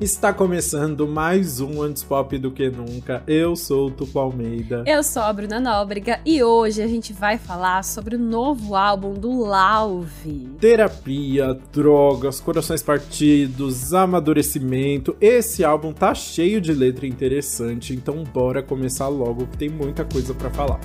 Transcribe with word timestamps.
Está 0.00 0.32
começando 0.32 1.06
mais 1.06 1.60
um 1.60 1.82
Antes 1.82 2.02
Pop 2.02 2.38
do 2.38 2.50
que 2.50 2.70
Nunca. 2.70 3.22
Eu 3.26 3.54
sou 3.54 3.88
o 3.88 3.90
Tupo 3.90 4.18
Almeida. 4.18 4.82
Eu 4.86 5.02
sou 5.02 5.20
a 5.20 5.30
Bruna 5.30 5.60
Nóbrega 5.60 6.20
e 6.24 6.42
hoje 6.42 6.80
a 6.80 6.86
gente 6.86 7.12
vai 7.12 7.36
falar 7.36 7.84
sobre 7.84 8.16
o 8.16 8.18
novo 8.18 8.74
álbum 8.74 9.12
do 9.12 9.40
Lauve. 9.40 10.48
Terapia, 10.58 11.52
drogas, 11.70 12.40
corações 12.40 12.82
partidos, 12.82 13.92
amadurecimento. 13.92 15.14
Esse 15.20 15.62
álbum 15.62 15.92
tá 15.92 16.14
cheio 16.14 16.62
de 16.62 16.72
letra 16.72 17.06
interessante, 17.06 17.92
então 17.92 18.24
bora 18.24 18.62
começar 18.62 19.08
logo 19.08 19.46
que 19.48 19.58
tem 19.58 19.68
muita 19.68 20.02
coisa 20.02 20.32
para 20.32 20.48
falar. 20.48 20.80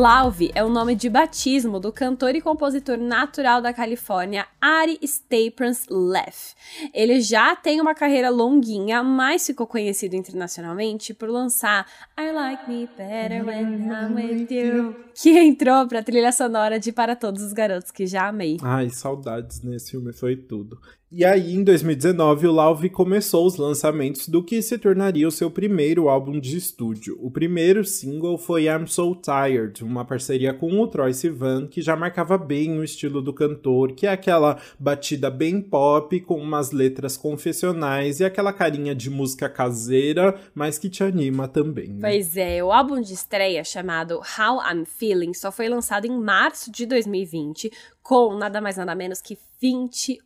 Lauve 0.00 0.50
é 0.54 0.64
o 0.64 0.70
nome 0.70 0.94
de 0.94 1.10
batismo 1.10 1.78
do 1.78 1.92
cantor 1.92 2.34
e 2.34 2.40
compositor 2.40 2.96
natural 2.96 3.60
da 3.60 3.70
Califórnia, 3.70 4.46
Ari 4.58 4.98
Staples 5.02 5.86
Leff. 5.90 6.54
Ele 6.94 7.20
já 7.20 7.54
tem 7.54 7.82
uma 7.82 7.94
carreira 7.94 8.30
longuinha, 8.30 9.02
mas 9.02 9.46
ficou 9.46 9.66
conhecido 9.66 10.16
internacionalmente 10.16 11.12
por 11.12 11.28
lançar 11.28 11.86
I 12.18 12.32
Like 12.32 12.66
Me 12.66 12.88
Better 12.96 13.46
When 13.46 13.90
I'm 13.90 14.14
With 14.14 14.46
You, 14.50 14.96
que 15.14 15.38
entrou 15.38 15.86
pra 15.86 16.02
trilha 16.02 16.32
sonora 16.32 16.80
de 16.80 16.92
Para 16.92 17.14
Todos 17.14 17.42
os 17.42 17.52
Garotos 17.52 17.90
que 17.90 18.06
Já 18.06 18.28
Amei. 18.28 18.56
Ai, 18.62 18.88
saudades 18.88 19.60
nesse 19.60 19.90
filme, 19.90 20.14
foi 20.14 20.34
tudo. 20.34 20.80
E 21.12 21.24
aí, 21.24 21.56
em 21.56 21.64
2019, 21.64 22.46
o 22.46 22.52
Lauve 22.52 22.88
começou 22.88 23.44
os 23.44 23.56
lançamentos 23.56 24.28
do 24.28 24.44
que 24.44 24.62
se 24.62 24.78
tornaria 24.78 25.26
o 25.26 25.32
seu 25.32 25.50
primeiro 25.50 26.08
álbum 26.08 26.38
de 26.38 26.56
estúdio. 26.56 27.18
O 27.20 27.28
primeiro 27.32 27.84
single 27.84 28.38
foi 28.38 28.66
I'm 28.66 28.86
So 28.86 29.16
Tired, 29.16 29.82
uma 29.82 30.04
parceria 30.04 30.54
com 30.54 30.70
o 30.78 30.86
Troy 30.86 31.12
Sivan, 31.12 31.66
que 31.66 31.82
já 31.82 31.96
marcava 31.96 32.38
bem 32.38 32.78
o 32.78 32.84
estilo 32.84 33.20
do 33.20 33.32
cantor, 33.32 33.90
que 33.90 34.06
é 34.06 34.10
aquela 34.10 34.60
batida 34.78 35.28
bem 35.28 35.60
pop, 35.60 36.20
com 36.20 36.36
umas 36.36 36.70
letras 36.70 37.16
confessionais 37.16 38.20
e 38.20 38.24
aquela 38.24 38.52
carinha 38.52 38.94
de 38.94 39.10
música 39.10 39.48
caseira, 39.48 40.40
mas 40.54 40.78
que 40.78 40.88
te 40.88 41.02
anima 41.02 41.48
também. 41.48 41.88
Né? 41.88 42.08
Pois 42.08 42.36
é, 42.36 42.62
o 42.62 42.70
álbum 42.70 43.00
de 43.00 43.14
estreia 43.14 43.64
chamado 43.64 44.20
How 44.20 44.60
I'm 44.72 44.84
Feeling 44.84 45.34
só 45.34 45.50
foi 45.50 45.68
lançado 45.68 46.04
em 46.04 46.16
março 46.16 46.70
de 46.70 46.86
2020, 46.86 47.68
com 48.10 48.34
nada 48.34 48.60
mais 48.60 48.76
nada 48.76 48.92
menos 48.92 49.22
que 49.22 49.38
21 49.62 50.18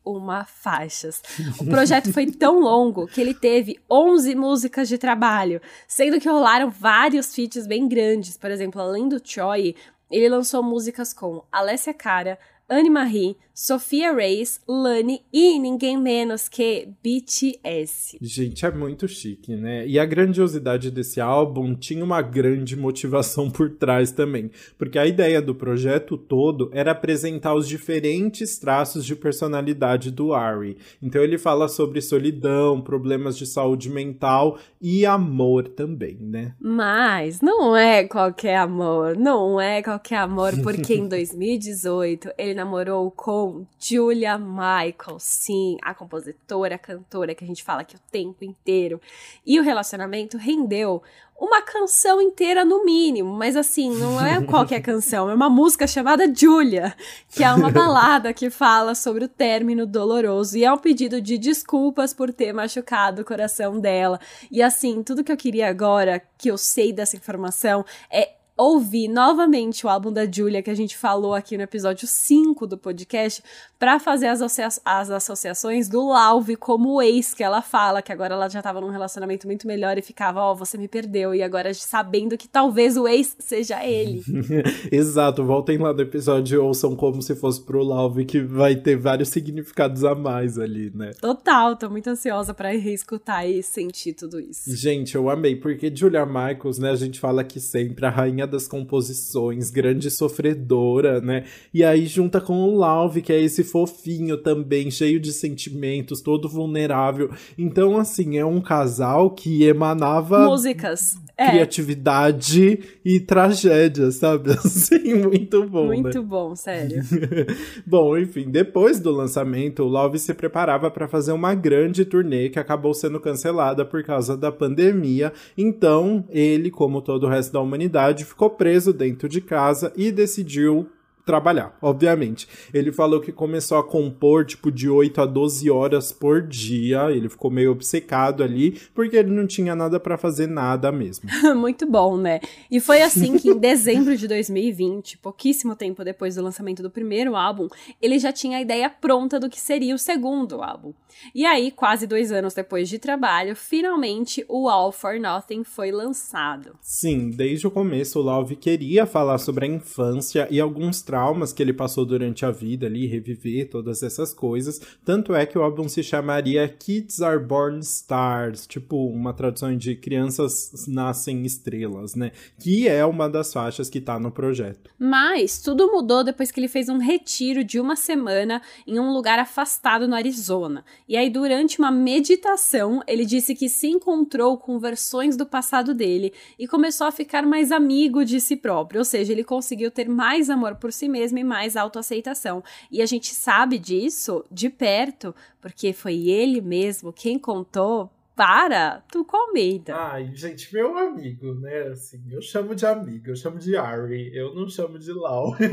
faixas. 0.47 1.21
O 1.61 1.67
projeto 1.67 2.11
foi 2.15 2.25
tão 2.33 2.59
longo 2.59 3.07
que 3.07 3.21
ele 3.21 3.35
teve 3.35 3.79
11 3.91 4.35
músicas 4.35 4.89
de 4.89 4.97
trabalho, 4.97 5.61
sendo 5.87 6.19
que 6.19 6.27
rolaram 6.27 6.71
vários 6.71 7.35
feats 7.35 7.67
bem 7.67 7.87
grandes. 7.87 8.39
Por 8.39 8.51
exemplo, 8.51 8.81
além 8.81 9.07
do 9.07 9.21
Troy, 9.21 9.77
ele 10.11 10.31
lançou 10.31 10.63
músicas 10.63 11.13
com 11.13 11.45
Alessia 11.53 11.93
Cara, 11.93 12.39
Anne 12.69 12.89
Marie, 12.89 13.37
Sofia 13.53 14.13
Reis, 14.13 14.61
Lani 14.67 15.21
e 15.33 15.59
ninguém 15.59 15.97
menos 15.97 16.49
que 16.49 16.89
BTS. 17.03 18.19
Gente, 18.21 18.67
é 18.67 18.71
muito 18.71 19.07
chique, 19.07 19.55
né? 19.55 19.87
E 19.87 19.99
a 19.99 20.05
grandiosidade 20.05 20.91
desse 20.91 21.21
álbum 21.21 21.75
tinha 21.75 22.03
uma 22.03 22.23
grande 22.23 22.75
motivação 22.75 23.51
por 23.51 23.71
trás 23.71 24.11
também, 24.11 24.51
porque 24.79 24.99
a 24.99 25.07
ideia 25.07 25.41
do 25.43 25.55
projeto 25.55 26.17
todo 26.17 26.71
era 26.73 26.93
apresentar 26.93 27.55
os 27.55 27.69
diferentes 27.69 28.59
traços 28.59 29.05
de 29.05 29.15
personalidade 29.15 30.11
do 30.11 30.33
Ari. 30.33 30.79
Então 31.03 31.23
ele 31.23 31.39
fala 31.39 31.69
sobre 31.69 32.01
solidão, 32.01 32.81
problemas 32.81 33.37
de 33.37 33.47
saúde 33.47 33.91
mental 33.91 34.59
e 34.81 35.05
amor 35.05 35.69
também, 35.69 36.17
né? 36.21 36.55
Mas 36.59 37.41
não 37.41 37.77
é 37.77 38.05
qualquer 38.05 38.57
amor, 38.57 39.17
não 39.17 39.61
é 39.61 39.83
qualquer 39.83 40.17
amor, 40.17 40.53
porque 40.63 40.95
em 40.95 41.07
2018 41.09 42.31
ele 42.37 42.54
namorou 42.55 43.11
com 43.11 43.67
Julia 43.79 44.39
Michaels, 44.39 45.23
sim, 45.23 45.77
a 45.83 45.93
compositora, 45.93 46.77
a 46.77 46.79
cantora 46.79 47.35
que 47.35 47.45
a 47.45 47.47
gente 47.47 47.63
fala 47.63 47.83
aqui 47.83 47.97
o 47.97 48.01
tempo 48.11 48.45
inteiro. 48.45 49.01
E 49.45 49.59
o 49.59 49.63
relacionamento 49.63 50.37
rendeu 50.37 51.03
uma 51.39 51.61
canção 51.61 52.21
inteira 52.21 52.65
no 52.65 52.85
mínimo, 52.85 53.33
mas 53.35 53.57
assim, 53.57 53.91
não 53.97 54.25
é 54.25 54.41
qualquer 54.47 54.81
canção, 54.81 55.29
é 55.29 55.35
uma 55.35 55.51
música 55.51 55.87
chamada 55.87 56.33
Julia, 56.33 56.95
que 57.29 57.43
é 57.43 57.53
uma 57.53 57.71
balada 57.71 58.33
que 58.33 58.51
fala 58.51 58.95
sobre 58.95 59.25
o 59.25 59.29
término 59.29 59.85
doloroso 59.85 60.57
e 60.57 60.65
é 60.65 60.73
um 60.73 60.79
pedido 60.79 61.21
de 61.21 61.37
desculpas 61.37 62.15
por 62.15 62.33
ter 62.33 62.53
machucado 62.53 63.23
o 63.23 63.25
coração 63.25 63.81
dela. 63.81 64.21
E 64.51 64.63
assim, 64.63 65.03
tudo 65.03 65.25
que 65.25 65.33
eu 65.33 65.37
queria 65.37 65.69
agora, 65.69 66.23
que 66.39 66.51
eu 66.51 66.57
sei 66.57 66.93
dessa 66.93 67.17
informação, 67.17 67.85
é 68.11 68.35
ouvir 68.57 69.09
novamente 69.09 69.85
o 69.85 69.89
álbum 69.89 70.13
da 70.13 70.31
Julia 70.31 70.63
que 70.63 70.71
a 70.71 70.75
gente 70.75 70.97
falou 70.97 71.35
aqui 71.35 71.57
no 71.57 71.63
episódio 71.63 72.07
5 72.07 72.67
do 72.67 72.79
podcast 72.79 73.43
para 73.85 73.99
fazer 73.99 74.29
as, 74.29 74.41
as 74.83 75.11
associações 75.11 75.91
do 75.91 76.09
Lauve 76.09 76.57
como 76.57 77.03
ex 77.03 77.35
que 77.35 77.43
ela 77.43 77.61
fala, 77.61 78.01
que 78.01 78.11
agora 78.11 78.33
ela 78.33 78.49
já 78.49 78.63
tava 78.63 78.81
num 78.81 78.89
relacionamento 78.89 79.47
muito 79.47 79.67
melhor 79.67 79.99
e 79.99 80.01
ficava, 80.01 80.41
ó, 80.41 80.53
oh, 80.53 80.57
você 80.57 80.79
me 80.79 80.89
perdeu, 80.89 81.35
e 81.35 81.43
agora 81.43 81.75
sabendo 81.75 82.35
que 82.39 82.49
talvez 82.49 82.97
o 82.97 83.07
ex 83.07 83.37
seja 83.39 83.85
ele. 83.85 84.23
Exato, 84.91 85.45
voltem 85.45 85.77
lá 85.77 85.93
no 85.93 86.01
episódio 86.01 86.55
e 86.55 86.59
ouçam 86.59 86.97
como 86.97 87.21
se 87.21 87.37
fosse 87.37 87.63
pro 87.63 87.83
Lauve, 87.83 88.25
que 88.25 88.41
vai 88.41 88.75
ter 88.75 88.97
vários 88.97 89.29
significados 89.29 90.03
a 90.03 90.15
mais 90.15 90.59
ali, 90.59 90.91
né? 90.95 91.11
Total, 91.21 91.77
tô 91.77 91.91
muito 91.91 92.09
ansiosa 92.09 92.55
para 92.55 92.71
reescutar 92.71 93.47
e 93.47 93.63
sentir 93.63 94.15
tudo 94.15 94.41
isso. 94.41 94.75
Gente, 94.75 95.15
eu 95.15 95.29
amei, 95.29 95.57
porque 95.57 95.95
Julia 95.95 96.25
Michaels, 96.25 96.79
né, 96.79 96.91
a 96.91 96.97
gente 96.97 97.21
fala 97.21 97.43
aqui 97.43 97.61
sempre, 97.61 98.07
a 98.07 98.11
rainha 98.11 98.47
das 98.47 98.67
composições, 98.67 99.71
grande 99.71 100.11
sofredora, 100.11 101.21
né? 101.21 101.45
E 101.75 101.85
aí 101.85 102.07
junta 102.07 102.41
com 102.41 102.63
o 102.63 102.79
Lauve, 102.79 103.21
que 103.21 103.31
é 103.31 103.39
esse 103.39 103.63
fofinho 103.75 104.37
também, 104.37 104.89
cheio 104.89 105.19
de 105.19 105.33
sentimentos, 105.33 106.21
todo 106.21 106.49
vulnerável. 106.49 107.29
Então, 107.59 107.99
assim, 107.99 108.39
é 108.39 108.47
um 108.47 108.61
casal 108.61 109.33
que 109.33 109.65
emanava 109.65 110.45
músicas, 110.49 111.19
é. 111.37 111.51
criatividade 111.51 112.75
é. 112.75 112.79
e 113.05 113.19
tragédia, 113.19 114.13
sabe? 114.13 114.53
Assim, 114.55 115.15
muito 115.15 115.69
bom. 115.69 115.87
Muito 115.87 116.21
né? 116.21 116.25
bom, 116.25 116.55
sério. 116.55 117.03
bom, 117.85 118.17
enfim, 118.17 118.49
depois 118.49 119.01
do 119.01 119.11
lançamento, 119.11 119.83
o 119.83 119.89
Love 119.89 120.21
se 120.21 120.33
preparava 120.35 120.89
para 120.89 121.09
fazer 121.09 121.33
uma 121.33 121.53
grande 121.53 122.05
turnê 122.05 122.49
que 122.51 122.61
acabou 122.61 122.95
sendo 122.95 123.19
cancelada 123.19 123.85
por 123.85 124.05
causa 124.05 124.37
da 124.37 124.53
pandemia. 124.53 125.33
Então, 125.59 126.25
ele, 126.29 126.71
como 126.71 127.03
todo 127.03 127.27
o 127.27 127.29
resto 127.29 127.53
da 127.53 127.61
humanidade, 127.61 128.25
ficou 128.25 128.51
preso 128.51 128.93
dentro 128.93 129.29
de 129.29 129.41
casa 129.41 129.93
e 129.97 130.13
decidiu 130.13 130.89
trabalhar, 131.25 131.77
obviamente. 131.81 132.47
Ele 132.73 132.93
falou 132.93 133.21
que 133.21 133.33
começou 133.33 133.79
a 133.79 133.85
compor, 133.85 134.45
tipo, 134.45 134.71
de 134.71 134.89
8 134.89 135.21
a 135.23 135.27
12 135.27 135.71
horas 135.71 136.13
por 136.13 136.43
dia. 136.43 137.11
Ele 137.11 137.29
ficou 137.29 137.51
meio 137.51 137.73
obcecado 137.73 138.43
ali, 138.43 138.81
porque 138.95 139.17
ele 139.17 139.31
não 139.31 139.47
tinha 139.47 139.75
nada 139.75 139.99
para 139.99 140.19
fazer 140.19 140.47
nada 140.47 140.93
mesmo. 140.93 141.29
Muito 141.57 141.87
bom, 141.87 142.17
né? 142.17 142.41
E 142.71 142.81
foi 142.81 143.03
assim 143.03 143.39
que 143.39 143.51
em 143.51 143.59
dezembro 143.59 144.17
de 144.17 144.29
2020, 144.29 145.19
pouquíssimo 145.19 145.75
tempo 145.75 146.05
depois 146.05 146.35
do 146.35 146.43
lançamento 146.43 146.83
do 146.83 146.91
primeiro 146.91 147.37
álbum, 147.37 147.69
ele 148.01 148.19
já 148.19 148.33
tinha 148.33 148.59
a 148.59 148.61
ideia 148.61 148.91
pronta 148.91 149.41
do 149.41 149.49
que 149.49 149.61
seria 149.61 149.95
o 149.95 149.99
segundo 149.99 150.63
álbum. 150.63 150.93
E 151.35 151.47
aí, 151.47 151.71
quase 151.71 152.07
dois 152.07 152.33
anos 152.33 152.55
depois 152.55 152.89
de 152.89 152.99
trabalho, 152.99 153.55
finalmente 153.57 154.45
o 154.49 154.69
All 154.69 154.93
for 154.93 155.19
Nothing 155.19 155.65
foi 155.65 155.91
lançado. 155.91 156.77
Sim, 156.81 157.31
desde 157.31 157.67
o 157.67 157.71
começo 157.71 158.19
o 158.19 158.23
Love 158.23 158.57
queria 158.57 159.07
falar 159.07 159.39
sobre 159.39 159.67
a 159.67 159.69
infância 159.69 160.49
e 160.51 160.61
alguns 160.61 161.03
traumas 161.15 161.53
que 161.53 161.63
ele 161.63 161.73
passou 161.73 162.05
durante 162.05 162.45
a 162.45 162.51
vida 162.51 162.87
ali, 162.87 163.07
reviver 163.07 163.71
todas 163.71 164.03
essas 164.03 164.35
coisas. 164.35 164.81
Tanto 165.05 165.33
é 165.33 165.47
que 165.47 165.57
o 165.57 165.63
álbum 165.63 165.89
se 165.89 166.03
chamaria 166.03 166.67
Kids 166.67 167.23
Are 167.23 167.39
Born 167.39 167.79
Stars, 167.79 168.67
tipo 168.67 168.97
uma 169.07 169.33
tradução 169.33 169.77
de 169.77 169.95
Crianças 169.95 170.89
Nascem 170.89 171.47
Estrelas, 171.47 172.17
né? 172.17 172.33
Que 172.59 172.89
é 172.89 173.07
uma 173.07 173.29
das 173.29 173.53
faixas 173.53 173.89
que 173.89 174.01
tá 174.01 174.19
no 174.19 174.33
projeto. 174.33 174.91
Mas 174.99 175.63
tudo 175.63 175.87
mudou 175.93 176.25
depois 176.25 176.51
que 176.51 176.59
ele 176.59 176.67
fez 176.67 176.89
um 176.89 176.99
retiro 176.99 177.63
de 177.63 177.79
uma 177.79 177.95
semana 177.95 178.61
em 178.85 178.99
um 178.99 179.13
lugar 179.13 179.39
afastado 179.39 180.09
no 180.09 180.17
Arizona. 180.17 180.85
E 181.09 181.17
aí, 181.17 181.31
durante 181.31 181.79
uma 181.79 181.93
meditação, 181.93 183.05
ele 183.07 183.25
disse 183.25 183.55
que 183.55 183.69
se 183.69 183.87
encontrou 183.87 184.59
com 184.59 184.81
versões 184.81 185.37
do 185.37 185.47
passado 185.47 185.95
dele 185.95 186.33
e 186.59 186.67
começou 186.67 187.07
a 187.07 187.13
ficar 187.13 187.47
mais 187.47 187.71
amigo 187.71 188.25
de 188.25 188.41
si 188.41 188.57
próprio. 188.57 188.99
Ou 188.99 189.05
seja, 189.05 189.33
ele 189.33 189.45
conseguiu 189.45 189.93
ter 189.93 190.09
mais 190.09 190.51
amor 190.51 190.75
por 190.75 190.93
si 190.93 191.04
si 191.05 191.09
mesmo 191.09 191.39
e 191.39 191.45
mais 191.45 191.77
autoaceitação. 191.77 192.65
E 192.91 193.03
a 193.03 193.07
gente 193.07 193.35
sabe 193.35 193.79
disso 193.79 194.45
de 194.51 194.71
perto, 194.71 195.35
porque 195.61 195.93
foi 195.93 196.29
ele 196.29 196.61
mesmo 196.61 197.13
quem 197.13 197.39
contou 197.39 198.11
para, 198.35 199.03
Tuco 199.11 199.37
Almeida. 199.37 199.95
Ai, 199.95 200.31
gente, 200.35 200.73
meu 200.75 200.97
amigo, 200.99 201.55
né? 201.55 201.89
Assim, 201.89 202.23
eu 202.31 202.43
chamo 202.43 202.75
de 202.75 202.85
amigo, 202.85 203.31
eu 203.31 203.37
chamo 203.37 203.59
de 203.59 203.77
Ari, 203.77 204.35
eu 204.35 204.55
não 204.55 204.69
chamo 204.69 204.99
de 204.99 205.13
Lau. 205.13 205.55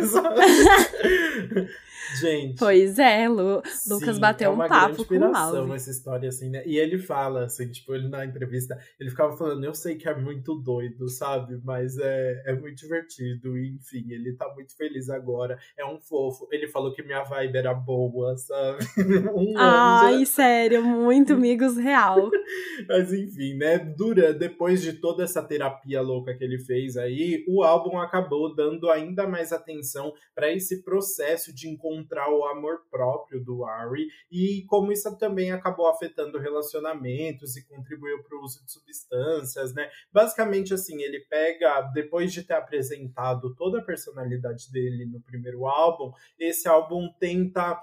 gente. 2.19 2.57
Pois 2.57 2.99
é, 2.99 3.27
Lu, 3.27 3.61
sim, 3.65 3.93
Lucas 3.93 4.19
bateu 4.19 4.51
é 4.51 4.53
um 4.53 4.67
papo 4.67 5.05
com 5.05 5.15
o 5.15 5.31
Lau. 5.31 5.73
essa 5.73 5.89
história, 5.89 6.29
assim, 6.29 6.49
né? 6.49 6.63
E 6.65 6.77
ele 6.77 6.97
fala, 6.97 7.45
assim, 7.45 7.69
tipo, 7.69 7.95
ele 7.95 8.07
na 8.07 8.25
entrevista, 8.25 8.77
ele 8.99 9.09
ficava 9.09 9.35
falando, 9.35 9.63
eu 9.63 9.73
sei 9.73 9.95
que 9.95 10.07
é 10.07 10.15
muito 10.15 10.55
doido, 10.55 11.09
sabe? 11.09 11.59
Mas 11.63 11.97
é, 11.97 12.43
é 12.45 12.53
muito 12.53 12.77
divertido, 12.77 13.57
e 13.57 13.75
enfim, 13.75 14.11
ele 14.11 14.33
tá 14.33 14.51
muito 14.53 14.75
feliz 14.75 15.09
agora, 15.09 15.57
é 15.77 15.85
um 15.85 15.99
fofo. 15.99 16.47
Ele 16.51 16.67
falou 16.67 16.93
que 16.93 17.03
minha 17.03 17.23
vibe 17.23 17.57
era 17.57 17.73
boa, 17.73 18.35
sabe? 18.37 18.85
um 19.33 19.57
Ai, 19.57 20.25
sério, 20.25 20.83
muito 20.83 21.33
amigos 21.41 21.77
real. 21.77 22.29
Mas 22.87 23.13
enfim, 23.13 23.55
né? 23.55 23.77
Dura, 23.79 24.33
depois 24.33 24.81
de 24.81 24.93
toda 24.93 25.23
essa 25.23 25.41
terapia 25.41 26.01
louca 26.01 26.35
que 26.35 26.43
ele 26.43 26.59
fez 26.59 26.97
aí, 26.97 27.43
o 27.47 27.63
álbum 27.63 27.97
acabou 27.97 28.53
dando 28.53 28.89
ainda 28.89 29.27
mais 29.27 29.51
atenção 29.51 30.13
para 30.33 30.51
esse 30.51 30.83
processo 30.83 31.53
de 31.53 31.69
encontrar 31.69 32.29
o 32.29 32.45
amor 32.45 32.81
próprio 32.89 33.43
do 33.43 33.65
Ari 33.65 34.07
e 34.31 34.63
como 34.67 34.91
isso 34.91 35.17
também 35.17 35.51
acabou 35.51 35.87
afetando 35.87 36.39
relacionamentos 36.39 37.55
e 37.55 37.65
contribuiu 37.67 38.23
para 38.23 38.37
o 38.37 38.41
uso 38.41 38.63
de 38.65 38.71
substâncias, 38.71 39.73
né? 39.73 39.89
Basicamente 40.11 40.73
assim, 40.73 41.01
ele 41.01 41.19
pega 41.29 41.81
depois 41.93 42.31
de 42.31 42.43
ter 42.43 42.53
apresentado 42.53 43.55
toda 43.55 43.79
a 43.79 43.83
personalidade 43.83 44.71
dele 44.71 45.05
no 45.05 45.21
primeiro 45.21 45.67
álbum, 45.67 46.11
esse 46.39 46.67
álbum 46.67 47.09
tenta 47.19 47.79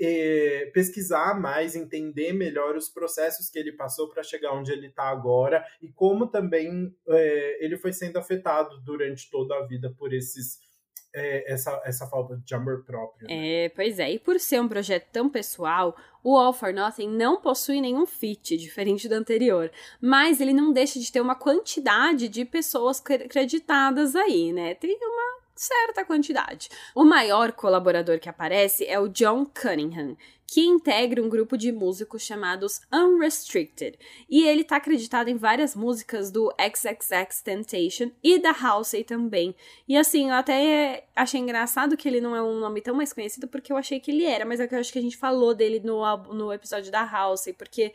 é, 0.00 0.70
pesquisar 0.72 1.38
mais, 1.40 1.74
entender 1.74 2.32
melhor 2.32 2.76
os 2.76 2.88
processos 2.88 3.48
que 3.48 3.58
ele 3.58 3.72
passou 3.72 4.08
para 4.08 4.22
chegar 4.22 4.52
onde 4.52 4.72
ele 4.72 4.88
está 4.88 5.04
agora 5.04 5.64
e 5.80 5.88
como 5.88 6.26
também 6.26 6.94
é, 7.08 7.64
ele 7.64 7.76
foi 7.76 7.92
sendo 7.92 8.18
afetado 8.18 8.80
durante 8.80 9.30
toda 9.30 9.56
a 9.56 9.66
vida 9.66 9.94
por 9.98 10.12
esses 10.12 10.58
é, 11.14 11.52
essa, 11.52 11.80
essa 11.84 12.06
falta 12.06 12.36
de 12.44 12.54
amor 12.54 12.84
próprio. 12.84 13.26
Né? 13.28 13.64
É, 13.64 13.68
pois 13.70 13.98
é. 13.98 14.12
E 14.12 14.18
por 14.18 14.38
ser 14.38 14.60
um 14.60 14.68
projeto 14.68 15.08
tão 15.10 15.28
pessoal, 15.28 15.96
o 16.22 16.36
All 16.36 16.52
for 16.52 16.72
Nothing 16.72 17.08
não 17.08 17.40
possui 17.40 17.80
nenhum 17.80 18.06
feat, 18.06 18.56
diferente 18.56 19.08
do 19.08 19.14
anterior. 19.14 19.70
Mas 20.00 20.40
ele 20.40 20.52
não 20.52 20.72
deixa 20.72 20.98
de 20.98 21.10
ter 21.10 21.20
uma 21.20 21.34
quantidade 21.34 22.28
de 22.28 22.44
pessoas 22.44 23.00
creditadas 23.00 24.14
aí, 24.14 24.52
né? 24.52 24.74
Tem 24.74 24.96
uma 25.00 25.27
certa 25.58 26.04
quantidade. 26.04 26.68
O 26.94 27.04
maior 27.04 27.52
colaborador 27.52 28.20
que 28.20 28.28
aparece 28.28 28.86
é 28.86 28.98
o 28.98 29.08
John 29.08 29.44
Cunningham, 29.44 30.16
que 30.46 30.64
integra 30.64 31.22
um 31.22 31.28
grupo 31.28 31.58
de 31.58 31.70
músicos 31.70 32.22
chamados 32.22 32.80
Unrestricted, 32.90 33.98
e 34.30 34.46
ele 34.46 34.62
está 34.62 34.76
acreditado 34.76 35.28
em 35.28 35.36
várias 35.36 35.76
músicas 35.76 36.30
do 36.30 36.50
XXX 36.58 37.42
Temptation 37.42 38.10
e 38.22 38.38
da 38.38 38.52
Halsey 38.52 39.04
também. 39.04 39.54
E 39.86 39.94
assim, 39.94 40.28
eu 40.28 40.34
até 40.34 41.06
achei 41.14 41.40
engraçado 41.40 41.98
que 41.98 42.08
ele 42.08 42.20
não 42.20 42.34
é 42.34 42.42
um 42.42 42.60
nome 42.60 42.80
tão 42.80 42.94
mais 42.94 43.12
conhecido 43.12 43.46
porque 43.46 43.70
eu 43.70 43.76
achei 43.76 44.00
que 44.00 44.10
ele 44.10 44.24
era, 44.24 44.46
mas 44.46 44.58
é 44.58 44.66
que 44.66 44.74
eu 44.74 44.78
acho 44.78 44.92
que 44.92 44.98
a 44.98 45.02
gente 45.02 45.18
falou 45.18 45.54
dele 45.54 45.80
no, 45.80 46.00
no 46.32 46.50
episódio 46.50 46.90
da 46.90 47.02
Halsey, 47.02 47.52
porque 47.52 47.92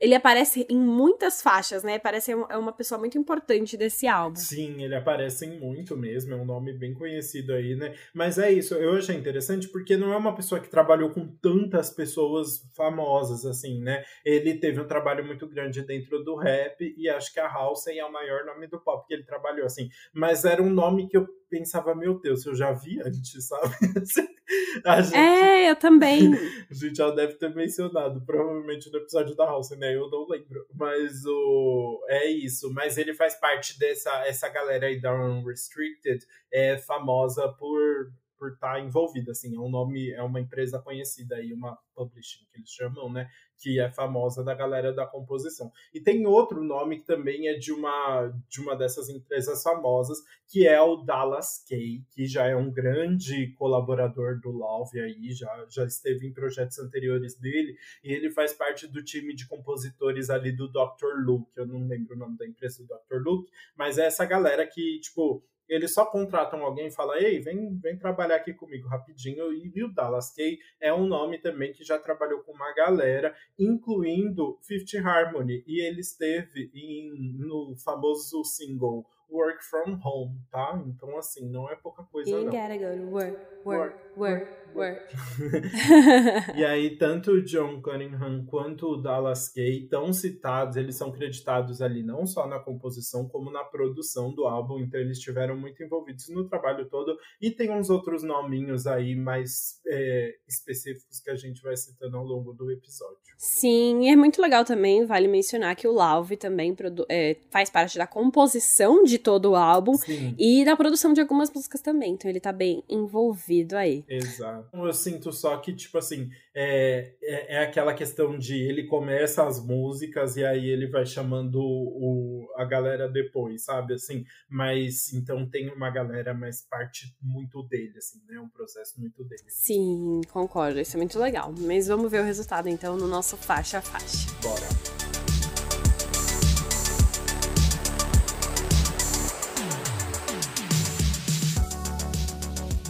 ele 0.00 0.14
aparece 0.14 0.66
em 0.70 0.78
muitas 0.78 1.42
faixas, 1.42 1.82
né? 1.82 1.98
Parece 1.98 2.32
é 2.32 2.56
uma 2.56 2.72
pessoa 2.72 2.98
muito 2.98 3.18
importante 3.18 3.76
desse 3.76 4.08
álbum. 4.08 4.36
Sim, 4.36 4.82
ele 4.82 4.94
aparece 4.94 5.44
em 5.44 5.60
muito 5.60 5.96
mesmo, 5.96 6.32
é 6.32 6.36
um 6.36 6.44
nome 6.44 6.72
bem 6.72 6.94
conhecido 6.94 7.52
aí, 7.52 7.76
né? 7.76 7.94
Mas 8.14 8.38
é 8.38 8.50
isso, 8.50 8.74
eu 8.74 8.94
achei 8.94 9.14
interessante 9.14 9.68
porque 9.68 9.96
não 9.96 10.12
é 10.12 10.16
uma 10.16 10.34
pessoa 10.34 10.60
que 10.60 10.70
trabalhou 10.70 11.10
com 11.10 11.26
tantas 11.26 11.90
pessoas 11.90 12.62
famosas, 12.74 13.44
assim, 13.44 13.80
né? 13.82 14.02
Ele 14.24 14.54
teve 14.54 14.80
um 14.80 14.86
trabalho 14.86 15.24
muito 15.24 15.46
grande 15.46 15.82
dentro 15.82 16.24
do 16.24 16.34
rap 16.34 16.94
e 16.96 17.08
acho 17.08 17.32
que 17.32 17.40
a 17.40 17.52
Halsey 17.52 17.98
é 17.98 18.04
o 18.04 18.12
maior 18.12 18.46
nome 18.46 18.66
do 18.66 18.80
pop 18.80 19.06
que 19.06 19.12
ele 19.12 19.24
trabalhou, 19.24 19.66
assim. 19.66 19.90
Mas 20.14 20.46
era 20.46 20.62
um 20.62 20.70
nome 20.70 21.08
que 21.08 21.16
eu 21.16 21.28
pensava, 21.50 21.94
meu 21.94 22.18
Deus, 22.18 22.46
eu 22.46 22.54
já 22.54 22.72
vi 22.72 23.00
antes, 23.00 23.48
sabe? 23.48 23.74
gente, 25.02 25.16
é, 25.16 25.70
eu 25.70 25.76
também. 25.76 26.32
A 26.70 26.74
gente 26.74 26.96
já 26.96 27.10
deve 27.10 27.34
ter 27.34 27.54
mencionado, 27.54 28.24
provavelmente 28.24 28.90
no 28.90 28.98
episódio 28.98 29.34
da 29.34 29.44
House, 29.44 29.70
né? 29.70 29.94
Eu 29.94 30.08
não 30.08 30.26
lembro. 30.28 30.66
Mas 30.74 31.26
o. 31.26 32.00
É 32.08 32.30
isso. 32.30 32.72
Mas 32.72 32.96
ele 32.96 33.12
faz 33.12 33.34
parte 33.34 33.78
dessa 33.78 34.10
essa 34.26 34.48
galera 34.48 34.86
aí 34.86 35.00
da 35.00 35.12
Unrestricted, 35.12 36.24
é 36.52 36.78
famosa 36.78 37.48
por 37.58 38.10
por 38.40 38.52
estar 38.52 38.72
tá 38.72 38.80
envolvida, 38.80 39.32
assim, 39.32 39.54
é 39.54 39.60
um 39.60 39.68
nome, 39.68 40.10
é 40.12 40.22
uma 40.22 40.40
empresa 40.40 40.78
conhecida 40.78 41.36
aí, 41.36 41.52
uma 41.52 41.78
publishing 41.94 42.46
que 42.50 42.58
eles 42.58 42.70
chamam, 42.70 43.12
né, 43.12 43.28
que 43.58 43.78
é 43.78 43.90
famosa 43.92 44.42
da 44.42 44.54
galera 44.54 44.94
da 44.94 45.06
composição. 45.06 45.70
E 45.92 46.00
tem 46.00 46.26
outro 46.26 46.64
nome 46.64 47.00
que 47.00 47.04
também 47.04 47.48
é 47.48 47.58
de 47.58 47.70
uma 47.70 48.32
de 48.48 48.62
uma 48.62 48.74
dessas 48.74 49.10
empresas 49.10 49.62
famosas, 49.62 50.18
que 50.48 50.66
é 50.66 50.80
o 50.80 50.96
Dallas 50.96 51.62
Kay, 51.68 52.02
que 52.10 52.26
já 52.26 52.46
é 52.46 52.56
um 52.56 52.72
grande 52.72 53.48
colaborador 53.58 54.40
do 54.40 54.50
Love 54.50 54.98
aí, 54.98 55.32
já 55.32 55.66
já 55.68 55.84
esteve 55.84 56.26
em 56.26 56.32
projetos 56.32 56.78
anteriores 56.78 57.38
dele, 57.38 57.76
e 58.02 58.10
ele 58.10 58.30
faz 58.30 58.54
parte 58.54 58.86
do 58.86 59.04
time 59.04 59.34
de 59.34 59.46
compositores 59.46 60.30
ali 60.30 60.50
do 60.50 60.66
Dr. 60.66 61.26
Luke, 61.26 61.52
eu 61.54 61.66
não 61.66 61.86
lembro 61.86 62.16
o 62.16 62.18
nome 62.18 62.38
da 62.38 62.46
empresa 62.46 62.82
do 62.82 62.88
Dr. 62.88 63.22
Luke, 63.22 63.50
mas 63.76 63.98
é 63.98 64.06
essa 64.06 64.24
galera 64.24 64.66
que, 64.66 64.98
tipo, 65.00 65.44
eles 65.70 65.94
só 65.94 66.04
contratam 66.04 66.64
alguém 66.64 66.88
e 66.88 66.90
falam, 66.90 67.16
ei, 67.16 67.38
vem, 67.38 67.78
vem 67.78 67.96
trabalhar 67.96 68.36
aqui 68.36 68.52
comigo 68.52 68.88
rapidinho. 68.88 69.52
E, 69.52 69.84
o 69.84 69.94
Dallas 69.94 70.34
Kay 70.34 70.58
é 70.80 70.92
um 70.92 71.06
nome 71.06 71.38
também 71.38 71.72
que 71.72 71.84
já 71.84 71.96
trabalhou 71.96 72.40
com 72.40 72.52
uma 72.52 72.74
galera, 72.74 73.32
incluindo 73.56 74.58
Fifth 74.62 74.96
Harmony. 74.96 75.62
E 75.66 75.80
ele 75.80 76.00
esteve 76.00 76.70
em, 76.74 77.34
no 77.38 77.76
famoso 77.76 78.42
single 78.44 79.06
work 79.30 79.62
from 79.62 79.98
home, 80.04 80.40
tá? 80.50 80.82
Então, 80.86 81.16
assim, 81.16 81.48
não 81.48 81.70
é 81.70 81.76
pouca 81.76 82.02
coisa, 82.02 82.28
you 82.28 82.44
não. 82.44 82.50
gotta 82.50 82.76
go 82.76 82.96
to 82.96 83.10
work, 83.10 83.38
work, 83.64 83.94
work, 83.94 84.09
work. 84.20 84.60
e 86.56 86.64
aí, 86.64 86.96
tanto 86.96 87.32
o 87.32 87.42
John 87.42 87.80
Cunningham 87.82 88.44
quanto 88.46 88.86
o 88.86 88.96
Dallas 88.96 89.48
Kay 89.48 89.84
estão 89.84 90.12
citados, 90.12 90.76
eles 90.76 90.96
são 90.96 91.10
creditados 91.10 91.82
ali 91.82 92.02
não 92.02 92.26
só 92.26 92.46
na 92.46 92.58
composição, 92.58 93.28
como 93.28 93.50
na 93.50 93.64
produção 93.64 94.32
do 94.32 94.46
álbum, 94.46 94.78
então 94.78 95.00
eles 95.00 95.18
estiveram 95.18 95.56
muito 95.56 95.82
envolvidos 95.82 96.28
no 96.28 96.48
trabalho 96.48 96.88
todo, 96.88 97.16
e 97.40 97.50
tem 97.50 97.70
uns 97.70 97.90
outros 97.90 98.22
nominhos 98.22 98.86
aí 98.86 99.14
mais 99.14 99.80
é, 99.86 100.36
específicos 100.48 101.20
que 101.20 101.30
a 101.30 101.36
gente 101.36 101.62
vai 101.62 101.76
citando 101.76 102.16
ao 102.16 102.24
longo 102.24 102.52
do 102.52 102.70
episódio. 102.70 103.18
Sim, 103.36 104.04
e 104.04 104.08
é 104.08 104.16
muito 104.16 104.40
legal 104.40 104.64
também, 104.64 105.04
vale 105.04 105.26
mencionar 105.26 105.74
que 105.74 105.88
o 105.88 105.92
Lauve 105.92 106.36
também 106.36 106.76
é, 107.08 107.36
faz 107.50 107.70
parte 107.70 107.98
da 107.98 108.06
composição 108.06 109.02
de 109.02 109.18
todo 109.18 109.52
o 109.52 109.56
álbum 109.56 109.94
Sim. 109.94 110.34
e 110.38 110.64
da 110.64 110.76
produção 110.76 111.12
de 111.12 111.20
algumas 111.20 111.52
músicas 111.52 111.80
também. 111.80 112.12
Então 112.12 112.30
ele 112.30 112.40
tá 112.40 112.52
bem 112.52 112.82
envolvido 112.88 113.76
aí. 113.76 114.04
Exato. 114.10 114.68
Eu 114.76 114.92
sinto 114.92 115.32
só 115.32 115.56
que, 115.58 115.72
tipo 115.72 115.96
assim, 115.96 116.30
é, 116.52 117.14
é, 117.22 117.54
é 117.54 117.58
aquela 117.62 117.94
questão 117.94 118.36
de 118.36 118.58
ele 118.58 118.88
começa 118.88 119.46
as 119.46 119.64
músicas 119.64 120.36
e 120.36 120.44
aí 120.44 120.68
ele 120.68 120.88
vai 120.88 121.06
chamando 121.06 121.60
o, 121.62 122.48
a 122.56 122.64
galera 122.64 123.08
depois, 123.08 123.64
sabe? 123.64 123.94
Assim, 123.94 124.24
mas 124.48 125.12
então 125.12 125.48
tem 125.48 125.70
uma 125.70 125.90
galera 125.90 126.34
mais 126.34 126.60
parte 126.60 127.16
muito 127.22 127.62
dele, 127.62 127.96
assim, 127.98 128.20
né? 128.28 128.40
Um 128.40 128.48
processo 128.48 129.00
muito 129.00 129.22
dele. 129.22 129.44
Sim, 129.46 130.22
concordo. 130.32 130.80
Isso 130.80 130.96
é 130.96 130.98
muito 130.98 131.18
legal. 131.18 131.54
Mas 131.56 131.86
vamos 131.86 132.10
ver 132.10 132.20
o 132.20 132.24
resultado 132.24 132.68
então 132.68 132.96
no 132.96 133.06
nosso 133.06 133.36
faixa 133.36 133.78
a 133.78 133.82
faixa. 133.82 134.26
Bora. 134.42 134.99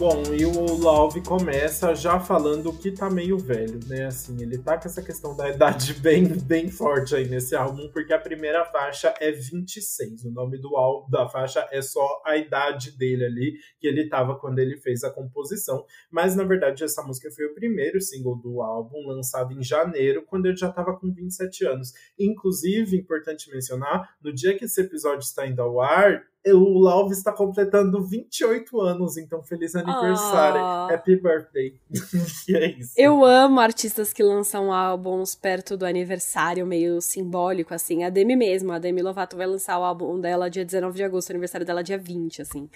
Bom, 0.01 0.23
e 0.33 0.43
o 0.47 0.77
Love 0.77 1.21
começa 1.21 1.93
já 1.93 2.19
falando 2.19 2.73
que 2.73 2.91
tá 2.91 3.07
meio 3.07 3.37
velho, 3.37 3.79
né? 3.85 4.07
Assim, 4.07 4.41
ele 4.41 4.57
tá 4.57 4.75
com 4.75 4.87
essa 4.87 4.99
questão 4.99 5.37
da 5.37 5.47
idade 5.47 5.93
bem, 6.01 6.25
bem 6.25 6.71
forte 6.71 7.15
aí 7.15 7.29
nesse 7.29 7.55
álbum, 7.55 7.87
porque 7.93 8.11
a 8.11 8.17
primeira 8.17 8.65
faixa 8.65 9.13
é 9.19 9.31
26. 9.31 10.25
O 10.25 10.31
nome 10.31 10.57
do 10.57 10.75
álbum, 10.75 11.07
da 11.07 11.29
faixa 11.29 11.69
é 11.71 11.83
só 11.83 12.19
a 12.25 12.35
idade 12.35 12.97
dele 12.97 13.25
ali, 13.25 13.53
que 13.79 13.85
ele 13.85 14.09
tava 14.09 14.39
quando 14.39 14.57
ele 14.57 14.75
fez 14.75 15.03
a 15.03 15.11
composição. 15.11 15.85
Mas 16.09 16.35
na 16.35 16.45
verdade, 16.45 16.83
essa 16.83 17.03
música 17.03 17.29
foi 17.29 17.45
o 17.45 17.53
primeiro 17.53 18.01
single 18.01 18.37
do 18.37 18.59
álbum, 18.63 19.05
lançado 19.05 19.53
em 19.53 19.61
janeiro, 19.61 20.25
quando 20.25 20.47
ele 20.47 20.57
já 20.57 20.71
tava 20.71 20.97
com 20.97 21.13
27 21.13 21.63
anos. 21.67 21.93
Inclusive, 22.17 22.97
importante 22.97 23.51
mencionar, 23.51 24.15
no 24.19 24.33
dia 24.33 24.57
que 24.57 24.65
esse 24.65 24.81
episódio 24.81 25.19
está 25.19 25.45
indo 25.45 25.61
ao 25.61 25.79
ar, 25.79 26.23
o 26.47 26.79
Love 26.79 27.13
está 27.13 27.31
completando 27.31 28.03
28 28.03 28.81
anos, 28.81 29.17
então 29.17 29.43
feliz 29.43 29.75
aniversário. 29.75 30.59
Oh. 30.59 30.93
Happy 30.93 31.15
birthday. 31.15 31.75
e 32.49 32.55
é 32.55 32.79
isso. 32.79 32.93
Eu 32.97 33.23
amo 33.23 33.59
artistas 33.59 34.11
que 34.11 34.23
lançam 34.23 34.73
álbuns 34.73 35.35
perto 35.35 35.77
do 35.77 35.85
aniversário, 35.85 36.65
meio 36.65 36.99
simbólico, 36.99 37.73
assim. 37.73 38.03
A 38.03 38.09
Demi 38.09 38.35
mesmo, 38.35 38.71
a 38.71 38.79
Demi 38.79 39.01
Lovato 39.01 39.37
vai 39.37 39.45
lançar 39.45 39.77
o 39.79 39.83
álbum 39.83 40.19
dela 40.19 40.49
dia 40.49 40.65
19 40.65 40.95
de 40.95 41.03
agosto, 41.03 41.29
o 41.29 41.31
aniversário 41.33 41.65
dela 41.65 41.83
dia 41.83 41.97
20, 41.97 42.41
assim. 42.41 42.69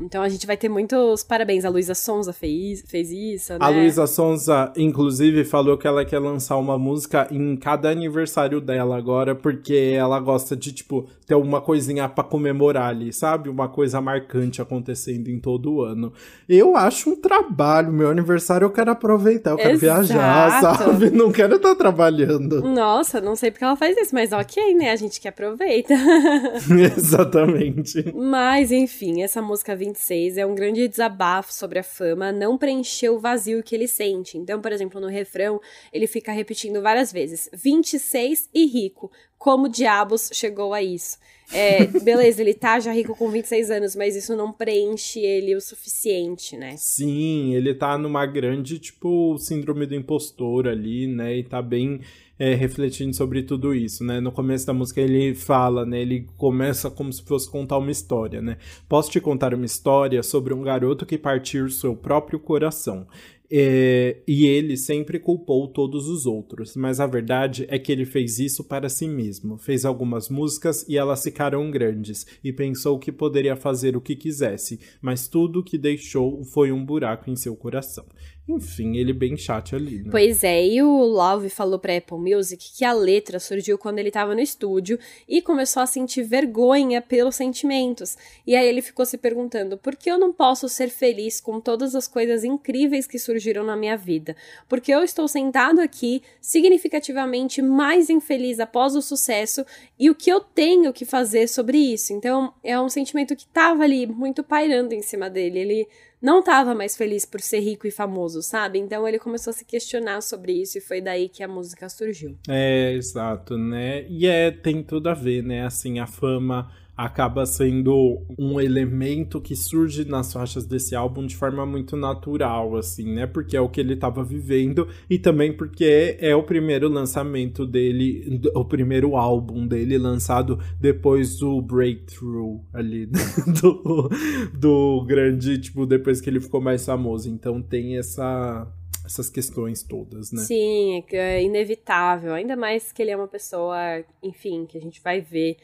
Então 0.00 0.22
a 0.22 0.28
gente 0.28 0.46
vai 0.46 0.56
ter 0.56 0.68
muitos 0.68 1.22
parabéns. 1.22 1.64
A 1.64 1.68
Luísa 1.68 1.94
Sonza 1.94 2.32
fez, 2.32 2.82
fez 2.82 3.10
isso, 3.12 3.52
né? 3.52 3.58
A 3.60 3.68
Luísa 3.68 4.06
Sonza, 4.06 4.72
inclusive, 4.76 5.44
falou 5.44 5.78
que 5.78 5.86
ela 5.86 6.04
quer 6.04 6.18
lançar 6.18 6.56
uma 6.56 6.76
música 6.76 7.28
em 7.30 7.56
cada 7.56 7.90
aniversário 7.90 8.60
dela 8.60 8.96
agora, 8.96 9.34
porque 9.34 9.94
ela 9.96 10.18
gosta 10.18 10.56
de, 10.56 10.72
tipo, 10.72 11.08
ter 11.26 11.34
uma 11.34 11.60
coisinha 11.60 12.08
para 12.08 12.24
comemorar 12.24 12.88
ali, 12.88 13.03
sabe? 13.12 13.48
Uma 13.48 13.68
coisa 13.68 14.00
marcante 14.00 14.60
acontecendo 14.60 15.28
em 15.28 15.38
todo 15.38 15.74
o 15.74 15.82
ano. 15.82 16.12
Eu 16.48 16.76
acho 16.76 17.10
um 17.10 17.16
trabalho, 17.16 17.92
meu 17.92 18.10
aniversário 18.10 18.64
eu 18.64 18.70
quero 18.70 18.90
aproveitar, 18.90 19.50
eu 19.50 19.56
quero 19.56 19.74
Exato. 19.74 20.06
viajar, 20.06 20.60
sabe? 20.60 21.10
Não 21.10 21.32
quero 21.32 21.56
estar 21.56 21.74
trabalhando. 21.74 22.62
Nossa, 22.62 23.20
não 23.20 23.36
sei 23.36 23.50
porque 23.50 23.64
ela 23.64 23.76
faz 23.76 23.96
isso, 23.96 24.14
mas 24.14 24.32
ok, 24.32 24.74
né? 24.74 24.90
A 24.90 24.96
gente 24.96 25.20
que 25.20 25.28
aproveita. 25.28 25.94
Exatamente. 26.96 28.12
Mas, 28.14 28.70
enfim, 28.72 29.22
essa 29.22 29.40
música 29.40 29.74
26 29.76 30.38
é 30.38 30.46
um 30.46 30.54
grande 30.54 30.86
desabafo 30.88 31.52
sobre 31.52 31.78
a 31.78 31.82
fama, 31.82 32.32
não 32.32 32.58
preencher 32.58 33.10
o 33.10 33.18
vazio 33.18 33.62
que 33.62 33.74
ele 33.74 33.88
sente. 33.88 34.38
Então, 34.38 34.60
por 34.60 34.72
exemplo, 34.72 35.00
no 35.00 35.08
refrão, 35.08 35.60
ele 35.92 36.06
fica 36.06 36.32
repetindo 36.32 36.82
várias 36.82 37.12
vezes: 37.12 37.48
26 37.52 38.48
e 38.54 38.66
rico 38.66 39.10
como 39.44 39.68
diabos 39.68 40.30
chegou 40.32 40.72
a 40.72 40.82
isso. 40.82 41.18
É, 41.52 41.86
beleza, 41.86 42.40
ele 42.40 42.54
tá 42.54 42.80
já 42.80 42.92
rico 42.92 43.14
com 43.14 43.30
26 43.30 43.70
anos, 43.70 43.96
mas 43.96 44.16
isso 44.16 44.36
não 44.36 44.52
preenche 44.52 45.20
ele 45.20 45.54
o 45.54 45.60
suficiente, 45.60 46.56
né? 46.56 46.74
Sim, 46.76 47.54
ele 47.54 47.74
tá 47.74 47.98
numa 47.98 48.24
grande, 48.26 48.78
tipo, 48.78 49.36
síndrome 49.38 49.86
do 49.86 49.94
impostor 49.94 50.66
ali, 50.66 51.06
né? 51.06 51.36
E 51.38 51.44
tá 51.44 51.60
bem 51.60 52.00
é, 52.38 52.54
refletindo 52.54 53.14
sobre 53.14 53.42
tudo 53.42 53.74
isso, 53.74 54.04
né? 54.04 54.20
No 54.20 54.32
começo 54.32 54.66
da 54.66 54.72
música 54.72 55.00
ele 55.00 55.34
fala, 55.34 55.84
né? 55.86 56.00
Ele 56.00 56.26
começa 56.36 56.90
como 56.90 57.12
se 57.12 57.22
fosse 57.22 57.50
contar 57.50 57.78
uma 57.78 57.90
história, 57.90 58.40
né? 58.40 58.56
Posso 58.88 59.10
te 59.10 59.20
contar 59.20 59.54
uma 59.54 59.66
história 59.66 60.22
sobre 60.22 60.52
um 60.52 60.62
garoto 60.62 61.06
que 61.06 61.18
partiu 61.18 61.68
seu 61.68 61.94
próprio 61.94 62.38
coração. 62.38 63.06
É, 63.56 64.16
e 64.26 64.46
ele 64.46 64.76
sempre 64.76 65.20
culpou 65.20 65.68
todos 65.68 66.08
os 66.08 66.26
outros, 66.26 66.74
mas 66.74 66.98
a 66.98 67.06
verdade 67.06 67.64
é 67.68 67.78
que 67.78 67.92
ele 67.92 68.04
fez 68.04 68.40
isso 68.40 68.64
para 68.64 68.88
si 68.88 69.06
mesmo. 69.06 69.58
Fez 69.58 69.84
algumas 69.84 70.28
músicas 70.28 70.84
e 70.88 70.98
elas 70.98 71.22
ficaram 71.22 71.70
grandes, 71.70 72.26
e 72.42 72.52
pensou 72.52 72.98
que 72.98 73.12
poderia 73.12 73.54
fazer 73.54 73.96
o 73.96 74.00
que 74.00 74.16
quisesse, 74.16 74.80
mas 75.00 75.28
tudo 75.28 75.62
que 75.62 75.78
deixou 75.78 76.42
foi 76.42 76.72
um 76.72 76.84
buraco 76.84 77.30
em 77.30 77.36
seu 77.36 77.54
coração. 77.54 78.04
Enfim, 78.46 78.96
ele 78.98 79.14
bem 79.14 79.38
chat 79.38 79.74
ali, 79.74 80.02
né? 80.02 80.10
Pois 80.10 80.44
é, 80.44 80.66
e 80.66 80.82
o 80.82 81.02
Love 81.02 81.48
falou 81.48 81.78
pra 81.78 81.96
Apple 81.96 82.18
Music 82.18 82.72
que 82.76 82.84
a 82.84 82.92
letra 82.92 83.40
surgiu 83.40 83.78
quando 83.78 83.98
ele 83.98 84.10
tava 84.10 84.34
no 84.34 84.40
estúdio 84.40 84.98
e 85.26 85.40
começou 85.40 85.82
a 85.82 85.86
sentir 85.86 86.22
vergonha 86.24 87.00
pelos 87.00 87.36
sentimentos. 87.36 88.18
E 88.46 88.54
aí 88.54 88.68
ele 88.68 88.82
ficou 88.82 89.06
se 89.06 89.16
perguntando: 89.16 89.78
por 89.78 89.96
que 89.96 90.10
eu 90.10 90.18
não 90.18 90.30
posso 90.30 90.68
ser 90.68 90.90
feliz 90.90 91.40
com 91.40 91.58
todas 91.58 91.94
as 91.94 92.06
coisas 92.06 92.44
incríveis 92.44 93.06
que 93.06 93.18
surgiram 93.18 93.64
na 93.64 93.76
minha 93.76 93.96
vida? 93.96 94.36
Porque 94.68 94.92
eu 94.92 95.02
estou 95.02 95.26
sentado 95.26 95.80
aqui, 95.80 96.22
significativamente 96.38 97.62
mais 97.62 98.10
infeliz 98.10 98.60
após 98.60 98.94
o 98.94 99.00
sucesso, 99.00 99.64
e 99.98 100.10
o 100.10 100.14
que 100.14 100.30
eu 100.30 100.40
tenho 100.40 100.92
que 100.92 101.06
fazer 101.06 101.48
sobre 101.48 101.78
isso? 101.78 102.12
Então 102.12 102.52
é 102.62 102.78
um 102.78 102.90
sentimento 102.90 103.34
que 103.34 103.46
tava 103.46 103.84
ali 103.84 104.06
muito 104.06 104.42
pairando 104.42 104.92
em 104.92 105.00
cima 105.00 105.30
dele. 105.30 105.60
Ele 105.60 105.88
não 106.24 106.38
estava 106.38 106.74
mais 106.74 106.96
feliz 106.96 107.26
por 107.26 107.42
ser 107.42 107.60
rico 107.60 107.86
e 107.86 107.90
famoso, 107.90 108.40
sabe? 108.40 108.78
Então 108.78 109.06
ele 109.06 109.18
começou 109.18 109.50
a 109.50 109.54
se 109.54 109.62
questionar 109.62 110.22
sobre 110.22 110.54
isso 110.54 110.78
e 110.78 110.80
foi 110.80 111.02
daí 111.02 111.28
que 111.28 111.42
a 111.42 111.48
música 111.48 111.86
surgiu. 111.90 112.34
É, 112.48 112.92
exato, 112.94 113.58
né? 113.58 114.06
E 114.08 114.26
é, 114.26 114.50
tem 114.50 114.82
tudo 114.82 115.10
a 115.10 115.12
ver, 115.12 115.42
né? 115.42 115.66
Assim, 115.66 115.98
a 115.98 116.06
fama 116.06 116.72
acaba 116.96 117.44
sendo 117.44 118.22
um 118.38 118.60
elemento 118.60 119.40
que 119.40 119.56
surge 119.56 120.04
nas 120.04 120.32
faixas 120.32 120.64
desse 120.64 120.94
álbum 120.94 121.26
de 121.26 121.36
forma 121.36 121.66
muito 121.66 121.96
natural, 121.96 122.76
assim, 122.76 123.12
né? 123.12 123.26
Porque 123.26 123.56
é 123.56 123.60
o 123.60 123.68
que 123.68 123.80
ele 123.80 123.94
estava 123.94 124.22
vivendo 124.22 124.88
e 125.10 125.18
também 125.18 125.52
porque 125.52 126.16
é 126.20 126.34
o 126.36 126.42
primeiro 126.44 126.88
lançamento 126.88 127.66
dele, 127.66 128.40
o 128.54 128.64
primeiro 128.64 129.16
álbum 129.16 129.66
dele 129.66 129.98
lançado 129.98 130.58
depois 130.80 131.38
do 131.38 131.60
breakthrough 131.60 132.60
ali 132.72 133.06
do, 133.60 134.08
do 134.56 135.04
grande, 135.04 135.58
tipo, 135.58 135.86
depois 135.86 136.20
que 136.20 136.30
ele 136.30 136.40
ficou 136.40 136.60
mais 136.60 136.84
famoso. 136.84 137.28
Então 137.28 137.60
tem 137.60 137.98
essa 137.98 138.72
essas 139.04 139.28
questões 139.28 139.82
todas, 139.82 140.32
né? 140.32 140.40
Sim, 140.42 141.04
é, 141.12 141.16
é 141.16 141.42
inevitável, 141.42 142.32
ainda 142.32 142.56
mais 142.56 142.90
que 142.90 143.02
ele 143.02 143.10
é 143.10 143.16
uma 143.16 143.28
pessoa, 143.28 144.02
enfim, 144.22 144.64
que 144.64 144.78
a 144.78 144.80
gente 144.80 145.02
vai 145.02 145.20
ver 145.20 145.58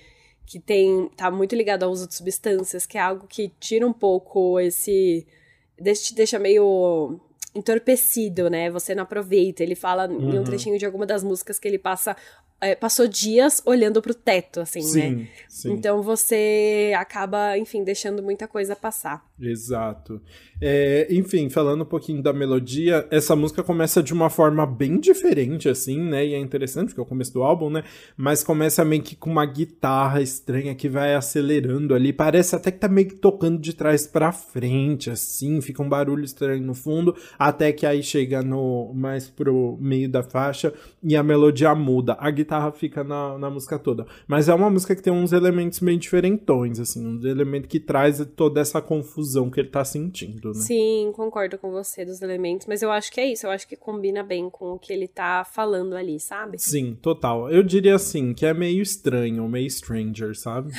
que 0.51 0.59
tem 0.59 1.09
tá 1.17 1.31
muito 1.31 1.55
ligado 1.55 1.85
ao 1.85 1.93
uso 1.93 2.09
de 2.09 2.15
substâncias, 2.17 2.85
que 2.85 2.99
é 2.99 3.01
algo 3.01 3.25
que 3.29 3.53
tira 3.61 3.87
um 3.87 3.93
pouco 3.93 4.59
esse 4.59 5.25
te 6.03 6.13
deixa 6.13 6.41
meio 6.41 7.21
entorpecido, 7.55 8.51
né? 8.51 8.69
Você 8.69 8.93
não 8.93 9.05
aproveita. 9.05 9.63
Ele 9.63 9.77
fala 9.77 10.09
uhum. 10.09 10.19
em 10.19 10.35
um 10.35 10.39
uhum. 10.39 10.45
trechinho 10.45 10.77
de 10.77 10.85
alguma 10.85 11.07
das 11.07 11.23
músicas 11.23 11.57
que 11.57 11.69
ele 11.69 11.79
passa 11.79 12.17
é, 12.61 12.75
passou 12.75 13.09
dias 13.09 13.63
olhando 13.65 14.03
pro 14.03 14.15
teto, 14.15 14.61
assim, 14.61 14.83
sim, 14.83 15.01
né? 15.01 15.29
Sim. 15.49 15.73
Então 15.73 16.03
você 16.03 16.93
acaba, 16.97 17.57
enfim, 17.57 17.83
deixando 17.83 18.23
muita 18.23 18.47
coisa 18.47 18.77
passar. 18.77 19.25
Exato. 19.41 20.21
É, 20.61 21.07
enfim, 21.11 21.49
falando 21.49 21.83
um 21.83 21.87
pouquinho 21.87 22.23
da 22.23 22.33
melodia, 22.33 23.07
essa 23.11 23.35
música 23.35 23.63
começa 23.63 24.03
de 24.03 24.13
uma 24.13 24.29
forma 24.29 24.67
bem 24.67 25.01
diferente, 25.01 25.69
assim, 25.71 25.99
né? 25.99 26.27
E 26.27 26.35
é 26.35 26.39
interessante, 26.39 26.89
porque 26.89 27.01
é 27.01 27.03
o 27.03 27.07
começo 27.07 27.33
do 27.33 27.43
álbum, 27.43 27.71
né? 27.71 27.83
Mas 28.15 28.45
começa 28.45 28.85
meio 28.85 29.03
que 29.03 29.17
com 29.17 29.31
uma 29.31 29.47
guitarra 29.47 30.21
estranha 30.21 30.75
que 30.75 30.89
vai 30.89 31.15
acelerando 31.15 31.95
ali. 31.95 32.13
Parece 32.13 32.55
até 32.55 32.71
que 32.71 32.79
tá 32.79 32.89
meio 32.89 33.09
que 33.09 33.15
tocando 33.15 33.59
de 33.59 33.73
trás 33.73 34.07
para 34.07 34.33
frente, 34.33 35.09
assim, 35.09 35.63
fica 35.63 35.83
um 35.83 35.89
barulho 35.89 36.25
estranho 36.25 36.63
no 36.63 36.75
fundo, 36.75 37.17
até 37.39 37.73
que 37.73 37.87
aí 37.87 38.03
chega 38.03 38.43
no 38.43 38.93
mais 38.95 39.31
pro 39.31 39.79
meio 39.81 40.11
da 40.11 40.23
faixa 40.23 40.75
e 41.03 41.17
a 41.17 41.23
melodia 41.23 41.75
muda. 41.75 42.17
A 42.21 42.31
guitarra 42.31 42.50
guitarra 42.51 42.73
fica 42.73 43.05
na, 43.05 43.39
na 43.39 43.49
música 43.49 43.79
toda. 43.79 44.07
Mas 44.27 44.49
é 44.49 44.55
uma 44.55 44.69
música 44.69 44.97
que 44.97 45.03
tem 45.03 45.13
uns 45.13 45.33
elementos 45.33 45.81
meio 45.81 45.99
diferentões, 45.99 46.81
assim, 46.81 47.07
um 47.07 47.25
elemento 47.27 47.69
que 47.69 47.79
traz 47.79 48.25
toda 48.35 48.61
essa 48.61 48.83
confusão 48.83 49.49
que 49.49 49.61
ele 49.61 49.69
tá 49.69 49.85
sentindo, 49.85 50.49
né? 50.49 50.55
Sim, 50.61 51.13
concordo 51.15 51.57
com 51.57 51.71
você 51.71 52.05
dos 52.05 52.21
elementos, 52.21 52.67
mas 52.67 52.83
eu 52.83 52.91
acho 52.91 53.13
que 53.13 53.21
é 53.21 53.33
isso, 53.33 53.47
eu 53.47 53.51
acho 53.51 53.69
que 53.69 53.77
combina 53.77 54.25
bem 54.25 54.51
com 54.51 54.73
o 54.73 54.79
que 54.79 54.93
ele 54.93 55.07
tá 55.07 55.45
falando 55.45 55.95
ali, 55.95 56.19
sabe? 56.19 56.59
Sim, 56.59 56.97
total. 57.01 57.51
Eu 57.51 57.63
diria 57.63 57.95
assim, 57.95 58.35
que 58.35 58.45
é 58.45 58.53
meio 58.53 58.83
estranho, 58.83 59.49
meio 59.49 59.71
stranger, 59.71 60.37
sabe? 60.37 60.73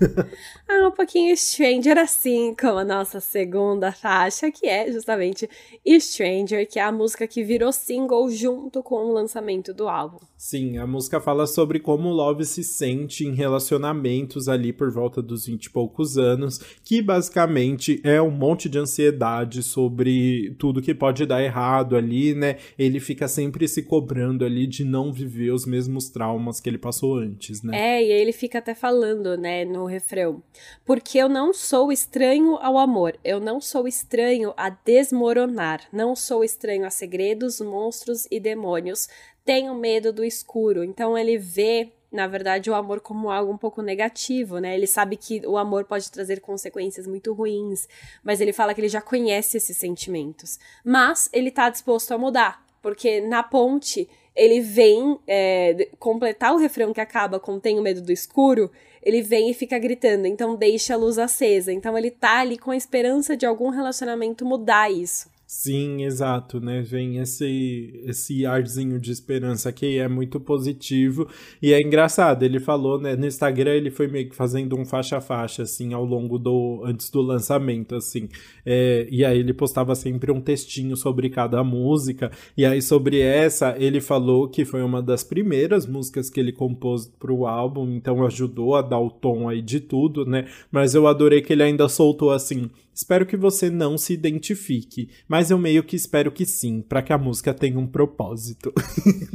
ah, 0.70 0.86
um 0.86 0.92
pouquinho 0.92 1.36
Stranger, 1.36 1.98
assim 1.98 2.54
como 2.54 2.78
a 2.78 2.84
nossa 2.84 3.18
segunda 3.18 3.90
faixa, 3.90 4.52
que 4.52 4.68
é 4.68 4.90
justamente 4.92 5.50
Stranger, 5.98 6.68
que 6.68 6.78
é 6.78 6.82
a 6.82 6.92
música 6.92 7.26
que 7.26 7.42
virou 7.42 7.72
single 7.72 8.30
junto 8.30 8.80
com 8.80 9.06
o 9.06 9.12
lançamento 9.12 9.74
do 9.74 9.88
álbum. 9.88 10.18
Sim, 10.36 10.78
a 10.78 10.86
música 10.86 11.20
fala 11.20 11.46
sobre 11.46 11.80
como 11.80 12.08
o 12.08 12.12
Love 12.12 12.46
se 12.46 12.62
sente 12.62 13.26
em 13.26 13.34
relacionamentos 13.34 14.48
ali 14.48 14.72
por 14.72 14.90
volta 14.92 15.20
dos 15.20 15.46
20 15.46 15.64
e 15.64 15.70
poucos 15.70 16.16
anos, 16.16 16.60
que 16.84 17.02
basicamente 17.02 18.00
é 18.04 18.22
um 18.22 18.30
monte 18.30 18.68
de 18.68 18.78
ansiedade 18.78 19.64
sobre 19.64 20.54
tudo 20.58 20.80
que 20.80 20.94
pode 20.94 21.26
dar 21.26 21.42
errado 21.42 21.96
ali, 21.96 22.32
né? 22.34 22.58
Ele 22.78 23.00
fica 23.00 23.26
sempre 23.26 23.66
se 23.66 23.82
cobrando 23.82 24.44
ali 24.44 24.66
de 24.66 24.84
não 24.84 25.12
viver 25.12 25.50
os 25.50 25.66
mesmos 25.66 26.08
traumas 26.08 26.60
que 26.60 26.70
ele 26.70 26.78
passou 26.78 27.16
antes, 27.16 27.62
né? 27.62 27.98
É, 27.98 28.04
e 28.04 28.10
ele 28.10 28.32
fica 28.32 28.58
até 28.58 28.74
falando, 28.74 29.36
né, 29.36 29.64
no 29.64 29.84
refrão. 29.84 30.42
Porque 30.84 31.18
eu 31.18 31.28
não 31.28 31.52
sou 31.52 31.92
estranho 31.92 32.56
ao 32.56 32.78
amor, 32.78 33.18
eu 33.24 33.40
não 33.40 33.60
sou 33.60 33.86
estranho 33.86 34.52
a 34.56 34.70
desmoronar, 34.70 35.80
não 35.92 36.16
sou 36.16 36.42
estranho 36.42 36.86
a 36.86 36.90
segredos, 36.90 37.60
monstros 37.60 38.26
e 38.30 38.40
demônios, 38.40 39.08
tenho 39.44 39.74
medo 39.74 40.12
do 40.12 40.24
escuro. 40.24 40.84
Então 40.84 41.16
ele 41.16 41.38
vê 41.38 41.92
na 42.10 42.26
verdade, 42.26 42.68
o 42.68 42.74
amor 42.74 43.00
como 43.00 43.30
algo 43.30 43.52
um 43.52 43.56
pouco 43.56 43.82
negativo, 43.82 44.58
né? 44.58 44.74
Ele 44.74 44.86
sabe 44.86 45.16
que 45.16 45.46
o 45.46 45.56
amor 45.56 45.84
pode 45.84 46.10
trazer 46.10 46.40
consequências 46.40 47.06
muito 47.06 47.32
ruins, 47.32 47.88
mas 48.22 48.40
ele 48.40 48.52
fala 48.52 48.74
que 48.74 48.80
ele 48.80 48.88
já 48.88 49.00
conhece 49.00 49.56
esses 49.56 49.76
sentimentos. 49.76 50.58
Mas 50.84 51.30
ele 51.32 51.52
tá 51.52 51.70
disposto 51.70 52.12
a 52.12 52.18
mudar, 52.18 52.64
porque 52.82 53.20
na 53.20 53.42
ponte 53.44 54.08
ele 54.34 54.60
vem 54.60 55.20
é, 55.26 55.88
completar 55.98 56.52
o 56.52 56.58
refrão 56.58 56.92
que 56.92 57.00
acaba 57.00 57.38
com 57.38 57.60
Tenho 57.60 57.82
medo 57.82 58.00
do 58.00 58.10
escuro, 58.10 58.70
ele 59.02 59.22
vem 59.22 59.50
e 59.50 59.54
fica 59.54 59.78
gritando, 59.78 60.26
então 60.26 60.56
deixa 60.56 60.94
a 60.94 60.96
luz 60.96 61.18
acesa. 61.18 61.72
Então 61.72 61.96
ele 61.96 62.10
tá 62.10 62.40
ali 62.40 62.58
com 62.58 62.70
a 62.70 62.76
esperança 62.76 63.36
de 63.36 63.46
algum 63.46 63.70
relacionamento 63.70 64.44
mudar 64.44 64.90
isso. 64.90 65.28
Sim, 65.52 66.04
exato, 66.04 66.60
né? 66.60 66.80
Vem 66.80 67.18
esse, 67.18 68.00
esse 68.06 68.46
arzinho 68.46 69.00
de 69.00 69.10
esperança 69.10 69.72
que 69.72 69.98
é 69.98 70.06
muito 70.06 70.38
positivo 70.38 71.28
e 71.60 71.72
é 71.72 71.82
engraçado. 71.82 72.44
Ele 72.44 72.60
falou, 72.60 73.00
né? 73.00 73.16
No 73.16 73.26
Instagram 73.26 73.72
ele 73.72 73.90
foi 73.90 74.06
meio 74.06 74.30
que 74.30 74.36
fazendo 74.36 74.78
um 74.78 74.84
faixa 74.84 75.20
faixa, 75.20 75.64
assim, 75.64 75.92
ao 75.92 76.04
longo 76.04 76.38
do. 76.38 76.82
antes 76.86 77.10
do 77.10 77.20
lançamento, 77.20 77.96
assim. 77.96 78.28
É, 78.64 79.08
e 79.10 79.24
aí 79.24 79.40
ele 79.40 79.52
postava 79.52 79.96
sempre 79.96 80.30
um 80.30 80.40
textinho 80.40 80.96
sobre 80.96 81.28
cada 81.28 81.64
música. 81.64 82.30
E 82.56 82.64
aí 82.64 82.80
sobre 82.80 83.18
essa, 83.18 83.74
ele 83.76 84.00
falou 84.00 84.48
que 84.48 84.64
foi 84.64 84.82
uma 84.82 85.02
das 85.02 85.24
primeiras 85.24 85.84
músicas 85.84 86.30
que 86.30 86.38
ele 86.38 86.52
compôs 86.52 87.08
pro 87.18 87.44
álbum, 87.44 87.90
então 87.90 88.24
ajudou 88.24 88.76
a 88.76 88.82
dar 88.82 89.00
o 89.00 89.10
tom 89.10 89.48
aí 89.48 89.60
de 89.60 89.80
tudo, 89.80 90.24
né? 90.24 90.46
Mas 90.70 90.94
eu 90.94 91.08
adorei 91.08 91.42
que 91.42 91.52
ele 91.52 91.64
ainda 91.64 91.88
soltou 91.88 92.30
assim 92.30 92.70
Espero 92.94 93.24
que 93.24 93.36
você 93.36 93.70
não 93.70 93.96
se 93.96 94.12
identifique, 94.12 95.08
mas 95.28 95.50
eu 95.50 95.58
meio 95.58 95.82
que 95.82 95.96
espero 95.96 96.30
que 96.30 96.44
sim, 96.44 96.82
para 96.82 97.00
que 97.00 97.12
a 97.12 97.18
música 97.18 97.54
tenha 97.54 97.78
um 97.78 97.86
propósito. 97.86 98.72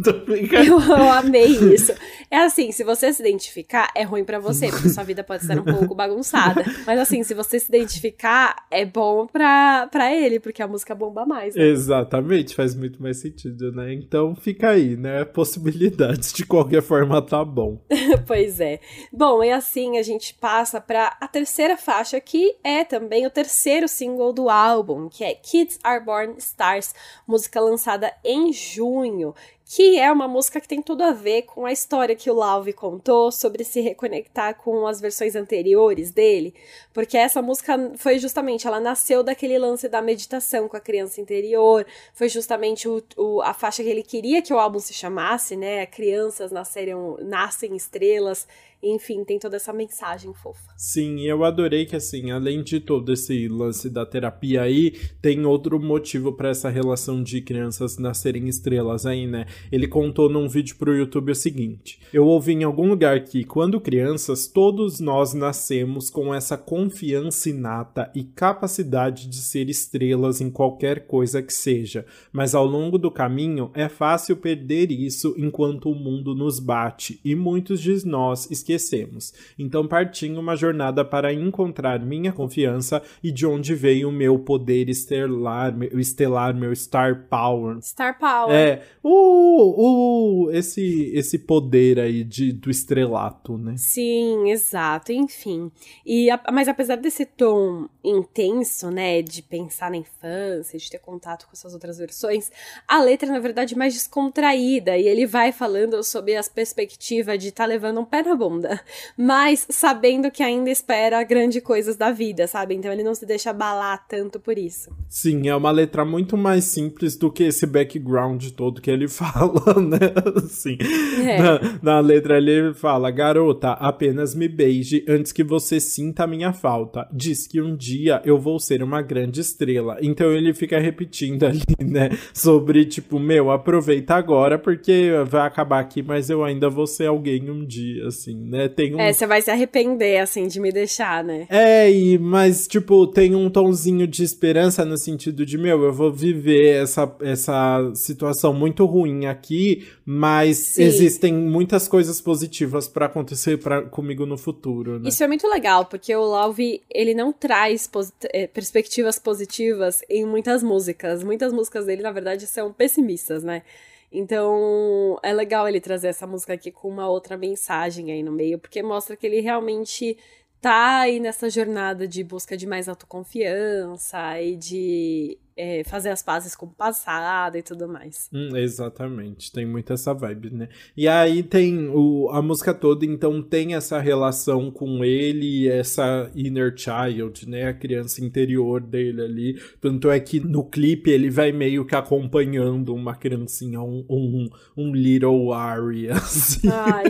eu, 0.68 0.80
eu 0.80 1.12
amei 1.12 1.48
isso. 1.74 1.94
É 2.30 2.38
assim, 2.38 2.72
se 2.72 2.84
você 2.84 3.12
se 3.14 3.22
identificar, 3.22 3.92
é 3.96 4.04
ruim 4.04 4.24
para 4.24 4.40
você, 4.40 4.70
porque 4.70 4.90
sua 4.90 5.04
vida 5.04 5.24
pode 5.24 5.44
estar 5.44 5.58
um 5.58 5.64
pouco 5.64 5.96
bagunçada. 5.96 6.64
Mas 6.86 7.00
assim, 7.00 7.24
se 7.24 7.34
você 7.34 7.60
se 7.60 7.70
identificar, 7.70 8.68
é 8.70 8.86
bom 8.86 9.26
pra, 9.26 9.88
pra 9.88 10.14
ele, 10.14 10.40
porque 10.40 10.62
a 10.62 10.68
música 10.68 10.94
bomba 10.94 11.26
mais. 11.26 11.56
Né? 11.56 11.66
Exatamente, 11.66 12.56
faz 12.56 12.76
muito 12.76 13.02
mais 13.02 13.18
sentido, 13.18 13.72
né? 13.72 13.94
Então 13.94 14.36
fica 14.36 14.72
aí, 14.72 14.98
né? 14.98 15.24
Possibilidades, 15.26 16.34
de 16.34 16.46
qualquer 16.46 16.82
forma 16.82 17.22
tá 17.22 17.44
bom. 17.44 17.82
pois 18.28 18.60
é. 18.60 18.80
Bom, 19.12 19.44
e 19.44 19.52
assim 19.52 19.98
a 19.98 20.04
gente 20.04 20.34
passa 20.34 20.82
para 20.82 21.18
a 21.20 21.28
terceira 21.28 21.78
faixa, 21.78 22.20
que 22.20 22.56
é 22.64 22.84
também 22.84 23.26
o 23.26 23.30
terceiro 23.30 23.45
terceiro 23.46 23.88
single 23.88 24.34
do 24.34 24.50
álbum, 24.50 25.08
que 25.08 25.24
é 25.24 25.36
Kids 25.36 25.80
Are 25.84 26.04
Born 26.04 26.34
Stars, 26.40 26.96
música 27.28 27.62
lançada 27.62 28.12
em 28.24 28.52
junho, 28.52 29.36
que 29.68 29.98
é 29.98 30.12
uma 30.12 30.28
música 30.28 30.62
que 30.62 30.68
tem 30.68 30.80
tudo 30.80 31.02
a 31.04 31.12
ver 31.12 31.42
com 31.42 31.66
a 31.66 31.72
história 31.72 32.16
que 32.16 32.30
o 32.30 32.36
Lauve 32.36 32.72
contou 32.72 33.32
sobre 33.32 33.64
se 33.64 33.82
reconectar 33.82 34.56
com 34.56 34.86
as 34.86 35.02
versões 35.02 35.36
anteriores 35.36 36.12
dele, 36.12 36.54
porque 36.94 37.18
essa 37.18 37.42
música 37.42 37.92
foi 37.98 38.20
justamente, 38.20 38.68
ela 38.68 38.80
nasceu 38.80 39.24
daquele 39.24 39.58
lance 39.58 39.90
da 39.90 40.04
meditação 40.04 40.68
com 40.68 40.78
a 40.78 40.80
criança 40.80 41.20
interior, 41.20 41.86
foi 42.14 42.30
justamente 42.30 42.88
o, 42.88 43.02
o, 43.18 43.42
a 43.42 43.54
faixa 43.56 43.82
que 43.82 43.90
ele 43.90 44.04
queria 44.04 44.42
que 44.42 44.54
o 44.54 44.60
álbum 44.60 44.80
se 44.80 44.94
chamasse, 44.94 45.56
né? 45.56 45.86
Crianças 45.88 46.52
nasceram, 46.52 47.18
nascem 47.22 47.76
estrelas, 47.76 48.48
enfim, 48.88 49.24
tem 49.24 49.40
toda 49.40 49.56
essa 49.56 49.74
mensagem 49.74 50.32
fofa. 50.34 50.72
Sim, 50.78 51.22
eu 51.22 51.44
adorei 51.44 51.86
que, 51.86 51.96
assim, 51.96 52.30
além 52.30 52.62
de 52.62 52.80
todo 52.80 53.12
esse 53.12 53.48
lance 53.48 53.90
da 53.90 54.06
terapia 54.06 54.62
aí, 54.62 54.92
tem 55.22 55.44
outro 55.46 55.80
motivo 55.80 56.34
para 56.34 56.50
essa 56.50 56.70
relação 56.70 57.24
de 57.24 57.42
crianças 57.42 57.98
nascerem 57.98 58.48
estrelas 58.48 59.06
aí, 59.06 59.26
né? 59.26 59.48
Ele 59.72 59.88
contou 59.88 60.30
num 60.30 60.48
vídeo 60.48 60.76
pro 60.78 60.96
YouTube 60.96 61.32
o 61.32 61.36
seguinte: 61.36 62.00
Eu 62.14 62.26
ouvi 62.26 62.54
em 62.54 62.64
algum 62.64 62.88
lugar 62.88 63.24
que, 63.24 63.44
quando 63.44 63.82
crianças, 63.82 64.48
todos 64.48 65.00
nós 65.00 65.34
nascemos 65.34 66.10
com 66.10 66.34
essa 66.34 66.58
confiança 66.58 67.50
inata 67.50 68.12
e 68.16 68.24
capacidade 68.24 69.28
de 69.28 69.38
ser 69.38 69.70
estrelas 69.70 70.42
em 70.42 70.50
qualquer 70.50 71.08
coisa 71.08 71.42
que 71.42 71.54
seja, 71.54 72.06
mas 72.32 72.54
ao 72.54 72.66
longo 72.66 72.98
do 72.98 73.12
caminho 73.12 73.72
é 73.74 73.90
fácil 73.90 74.38
perder 74.38 74.92
isso 74.92 75.34
enquanto 75.38 75.90
o 75.90 75.96
mundo 75.96 76.36
nos 76.36 76.60
bate 76.60 77.20
e 77.24 77.36
muitos 77.36 77.82
de 77.82 77.96
nós 78.06 78.50
esquecemos. 78.52 79.34
Então 79.58 79.88
parti 79.88 80.28
em 80.28 80.38
uma 80.38 80.56
jornada 80.56 81.06
para 81.06 81.34
encontrar 81.34 82.00
minha 82.00 82.32
confiança 82.32 83.02
e 83.24 83.32
de 83.32 83.46
onde 83.46 83.74
veio 83.74 84.10
o 84.10 84.12
meu 84.12 84.40
poder 84.40 84.90
estelar, 84.90 85.76
meu 85.76 86.00
estelar, 86.00 86.54
meu 86.54 86.76
star 86.76 87.28
power. 87.30 87.78
Star 87.82 88.18
power. 88.20 88.54
É, 88.54 88.84
o, 89.02 89.45
o 89.46 90.52
esse 90.52 91.12
esse 91.14 91.40
poder 91.40 92.00
aí 92.00 92.24
de 92.24 92.52
do 92.52 92.70
estrelato, 92.70 93.58
né? 93.58 93.76
Sim, 93.78 94.50
exato. 94.50 95.12
Enfim. 95.12 95.72
E 96.06 96.28
mas 96.52 96.68
apesar 96.68 96.98
desse 96.98 97.26
tom 97.26 97.88
intenso, 98.04 98.90
né, 98.92 99.22
de 99.22 99.42
pensar 99.42 99.90
na 99.92 99.98
infância, 99.98 100.78
de 100.78 100.90
ter 100.90 101.00
contato 101.00 101.46
com 101.46 101.54
essas 101.54 101.74
outras 101.74 101.98
versões, 101.98 102.52
a 102.88 103.02
letra 103.02 103.30
na 103.32 103.40
verdade 103.40 103.74
é 103.74 103.78
mais 103.78 103.94
descontraída 103.94 104.98
e 104.98 105.08
ele 105.08 105.26
vai 105.26 105.52
falando 105.52 106.04
sobre 106.04 106.36
as 106.36 106.48
perspectivas 106.48 107.40
de 107.40 107.50
estar 107.50 107.64
tá 107.64 107.68
levando 107.68 108.00
um 108.00 108.06
pé 108.06 108.22
na 108.24 108.36
bunda 108.36 108.82
mas 109.18 109.66
sabendo 109.70 110.32
que 110.32 110.44
ainda 110.44 110.70
espera 110.70 111.24
grandes 111.24 111.62
coisas 111.64 111.96
da 111.96 112.12
vida, 112.12 112.48
sabe? 112.48 112.76
Então 112.76 112.92
ele 112.92 113.04
não 113.04 113.16
se 113.16 113.26
deixa 113.26 113.50
abalar 113.50 114.06
tanto 114.08 114.40
por 114.40 114.58
isso. 114.58 114.92
Sim, 115.10 115.48
é 115.48 115.56
uma 115.56 115.72
letra 115.72 116.04
muito 116.06 116.38
mais 116.38 116.66
simples 116.66 117.16
do 117.16 117.32
que 117.32 117.44
esse 117.44 117.66
background 117.66 118.50
todo 118.52 118.82
que 118.82 118.92
ele 118.92 119.08
fala, 119.36 119.82
né? 119.82 120.00
Assim, 120.38 120.78
é. 121.22 121.42
na, 121.42 121.60
na 121.82 122.00
letra 122.00 122.38
ele 122.38 122.74
fala: 122.74 123.12
Garota, 123.12 123.72
apenas 123.72 124.34
me 124.34 124.48
beije 124.48 125.04
antes 125.08 125.32
que 125.32 125.44
você 125.44 125.80
sinta 125.80 126.24
a 126.24 126.28
minha 126.28 126.54
falta. 126.54 127.08
Diz 127.12 127.48
que 127.48 127.62
um 127.62 127.76
dia 127.76 128.22
eu 128.24 128.40
vou 128.40 128.60
ser 128.60 128.82
uma 128.82 129.02
grande 129.02 129.42
estrela. 129.42 129.98
Então 130.02 130.32
ele 130.32 130.54
fica 130.54 130.80
repetindo 130.80 131.44
ali, 131.48 131.62
né? 131.80 132.10
Sobre, 132.34 132.86
tipo, 132.86 133.20
meu, 133.20 133.52
aproveita 133.52 134.16
agora 134.16 134.58
porque 134.58 135.12
vai 135.28 135.46
acabar 135.46 135.80
aqui, 135.80 136.02
mas 136.02 136.30
eu 136.30 136.44
ainda 136.44 136.70
vou 136.70 136.88
ser 136.88 137.08
alguém 137.08 137.50
um 137.50 137.66
dia, 137.66 138.08
assim 138.08 138.46
né? 138.46 138.68
Tem 138.68 138.96
um... 138.96 139.00
É, 139.00 139.12
você 139.12 139.26
vai 139.26 139.42
se 139.42 139.50
arrepender, 139.50 140.20
assim, 140.20 140.48
de 140.48 140.60
me 140.60 140.72
deixar, 140.72 141.24
né? 141.24 141.48
É, 141.50 141.92
e, 141.92 142.18
mas, 142.18 142.68
tipo, 142.68 143.08
tem 143.08 143.36
um 143.36 143.50
tonzinho 143.50 144.08
de 144.08 144.24
esperança 144.24 144.86
no 144.86 144.98
sentido 144.98 145.46
de, 145.46 145.58
meu, 145.58 145.84
eu 145.84 145.94
vou 145.94 146.12
viver 146.12 146.84
essa, 146.84 147.14
essa 147.22 147.92
situação 147.96 148.54
muito 148.54 148.86
ruim 148.86 149.25
aqui, 149.28 149.88
mas 150.06 150.58
Sim. 150.58 150.84
existem 150.84 151.34
muitas 151.34 151.88
coisas 151.88 152.20
positivas 152.22 152.88
para 152.88 153.06
acontecer 153.06 153.58
pra, 153.58 153.84
comigo 153.84 154.26
no 154.26 154.38
futuro, 154.38 155.00
né? 155.00 155.10
Isso 155.10 155.24
é 155.24 155.28
muito 155.28 155.48
legal, 155.48 155.86
porque 155.86 156.16
o 156.16 156.24
Love, 156.24 156.82
ele 156.90 157.14
não 157.14 157.32
traz 157.32 157.90
é, 158.34 158.48
perspectivas 158.48 159.20
positivas 159.20 160.02
em 160.10 160.26
muitas 160.26 160.64
músicas. 160.64 161.24
Muitas 161.24 161.52
músicas 161.52 161.86
dele, 161.86 162.02
na 162.02 162.12
verdade, 162.12 162.48
são 162.48 162.72
pessimistas, 162.72 163.44
né? 163.44 163.64
Então, 164.12 165.20
é 165.22 165.34
legal 165.34 165.68
ele 165.68 165.82
trazer 165.82 166.08
essa 166.08 166.26
música 166.26 166.54
aqui 166.54 166.72
com 166.72 166.88
uma 166.88 167.10
outra 167.10 167.36
mensagem 167.36 168.12
aí 168.12 168.24
no 168.24 168.32
meio, 168.32 168.58
porque 168.58 168.82
mostra 168.82 169.16
que 169.16 169.26
ele 169.26 169.42
realmente 169.42 170.18
tá 170.62 171.02
aí 171.02 171.20
nessa 171.20 171.50
jornada 171.50 172.08
de 172.08 172.24
busca 172.24 172.56
de 172.56 172.66
mais 172.66 172.88
autoconfiança 172.88 174.42
e 174.42 174.56
de 174.56 175.38
é, 175.58 175.84
fazer 175.86 176.10
as 176.10 176.22
pazes 176.22 176.56
com 176.56 176.66
o 176.66 176.74
passado 176.74 177.58
e 177.58 177.64
tudo 177.64 177.88
mais. 177.88 178.30
Hum, 178.34 178.56
exatamente, 178.56 179.52
tem 179.52 179.66
muito 179.66 179.94
essa 179.94 180.14
vibe, 180.14 180.52
né? 180.52 180.70
E 180.98 181.08
aí 181.08 181.42
tem 181.44 181.90
o, 181.90 182.30
a 182.32 182.42
música 182.42 182.74
toda, 182.74 183.06
então 183.06 183.42
tem 183.42 183.76
essa 183.76 184.00
relação 184.00 184.70
com 184.70 185.04
ele, 185.04 185.68
essa 185.70 186.30
inner 186.36 186.74
child, 186.76 187.48
né? 187.50 187.70
A 187.70 187.74
criança 187.74 188.24
interior 188.24 188.82
dele 188.82 189.22
ali. 189.22 189.62
Tanto 189.80 190.10
é 190.10 190.20
que 190.20 190.40
no 190.40 190.64
clipe 190.64 191.10
ele 191.10 191.30
vai 191.30 191.52
meio 191.52 191.86
que 191.86 191.96
acompanhando 191.96 192.94
uma 192.94 193.16
criancinha, 193.16 193.82
um, 193.82 194.06
um, 194.10 194.50
um 194.76 194.92
little 194.94 195.54
Ari, 195.54 196.10
assim. 196.12 196.68
Ai, 196.68 197.06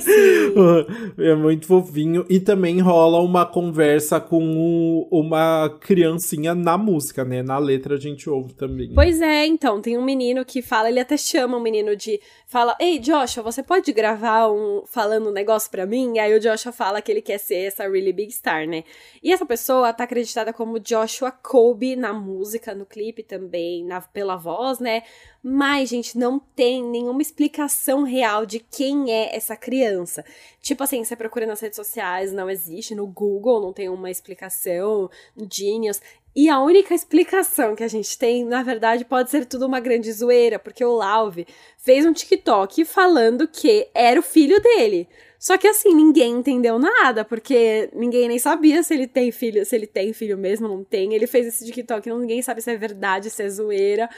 é 1.17 1.36
muito 1.36 1.65
fofinho. 1.65 2.25
E 2.29 2.39
também 2.39 2.79
rola 2.79 3.19
uma 3.21 3.45
conversa 3.45 4.19
com 4.19 4.55
o, 4.58 5.08
uma 5.12 5.69
criancinha 5.79 6.53
na 6.53 6.77
música, 6.77 7.25
né? 7.25 7.41
Na 7.41 7.58
letra 7.58 7.95
a 7.95 7.99
gente 7.99 8.29
também. 8.43 8.93
Pois 8.93 9.21
é, 9.21 9.45
então, 9.45 9.82
tem 9.82 9.98
um 9.98 10.04
menino 10.04 10.43
que 10.45 10.62
fala, 10.62 10.89
ele 10.89 11.00
até 11.00 11.17
chama 11.17 11.58
um 11.58 11.62
menino 11.62 11.95
de. 11.95 12.19
Fala, 12.45 12.76
ei, 12.80 13.00
Joshua, 13.00 13.43
você 13.43 13.63
pode 13.63 13.91
gravar 13.91 14.48
um 14.50 14.84
falando 14.86 15.30
um 15.30 15.34
negócio 15.34 15.69
pra 15.69 15.86
mim? 15.86 16.15
E 16.15 16.19
aí 16.19 16.36
o 16.36 16.39
Joshua 16.39 16.71
fala 16.71 17.02
que 17.02 17.12
ele 17.12 17.21
quer 17.21 17.38
ser 17.38 17.67
essa 17.67 17.84
really 17.88 18.13
big 18.13 18.32
star, 18.32 18.67
né? 18.67 18.84
E 19.21 19.32
essa 19.32 19.45
pessoa 19.45 19.93
tá 19.93 20.04
acreditada 20.04 20.54
como 20.54 20.80
Joshua 20.80 21.32
Kobe 21.32 21.95
na 21.95 22.13
música, 22.13 22.76
no 22.76 22.86
clipe 22.86 23.24
também, 23.24 23.84
na, 23.84 24.02
pela 24.02 24.36
voz, 24.36 24.80
né? 24.80 25.04
Mas, 25.48 25.89
gente, 25.89 26.17
não 26.17 26.39
tem 26.39 26.84
nenhuma 26.84 27.21
explicação 27.21 28.02
real 28.02 28.48
de 28.48 28.60
quem 28.60 29.12
é 29.12 29.36
essa 29.36 29.56
criança. 29.56 30.26
Tipo 30.60 30.84
assim, 30.84 31.04
você 31.04 31.15
procura 31.15 31.45
nas 31.45 31.60
redes 31.60 31.76
sociais, 31.76 32.34
não 32.34 32.50
existe, 32.50 32.95
no 32.95 33.06
Google 33.06 33.62
não 33.62 33.71
tem 33.71 33.88
uma 33.88 34.10
explicação, 34.10 35.08
no 35.36 35.48
Genius. 35.48 36.02
E 36.36 36.50
a 36.50 36.60
única 36.60 36.93
explicação 36.93 37.76
que 37.76 37.84
a 37.84 37.88
gente 37.88 38.17
tem, 38.17 38.43
na 38.43 38.62
verdade, 38.62 39.06
pode 39.06 39.30
ser 39.30 39.45
tudo 39.45 39.65
uma 39.65 39.80
grande 39.80 40.12
zoeira, 40.12 40.60
porque 40.60 40.84
o 40.84 40.95
Lauve 40.95 41.48
fez 41.78 42.06
um 42.06 42.12
TikTok 42.12 42.84
falando 42.84 43.48
que 43.48 43.88
era 43.93 44.19
o 44.19 44.24
filho 44.24 44.62
dele. 44.62 45.08
Só 45.39 45.58
que 45.58 45.67
assim, 45.67 45.93
ninguém 45.93 46.34
entendeu 46.34 46.78
nada, 46.78 47.24
porque 47.24 47.89
ninguém 47.93 48.28
nem 48.28 48.39
sabia 48.39 48.84
se 48.84 48.93
ele 48.93 49.08
tem 49.08 49.32
filho, 49.32 49.65
se 49.65 49.76
ele 49.76 49.88
tem 49.88 50.12
filho 50.12 50.38
mesmo, 50.38 50.67
não 50.67 50.84
tem. 50.84 51.13
Ele 51.13 51.28
fez 51.28 51.48
esse 51.48 51.65
TikTok, 51.65 52.10
ninguém 52.10 52.41
sabe 52.41 52.62
se 52.62 52.71
é 52.71 52.76
verdade, 52.76 53.30
se 53.30 53.43
é 53.43 53.50
zoeira. 53.50 54.10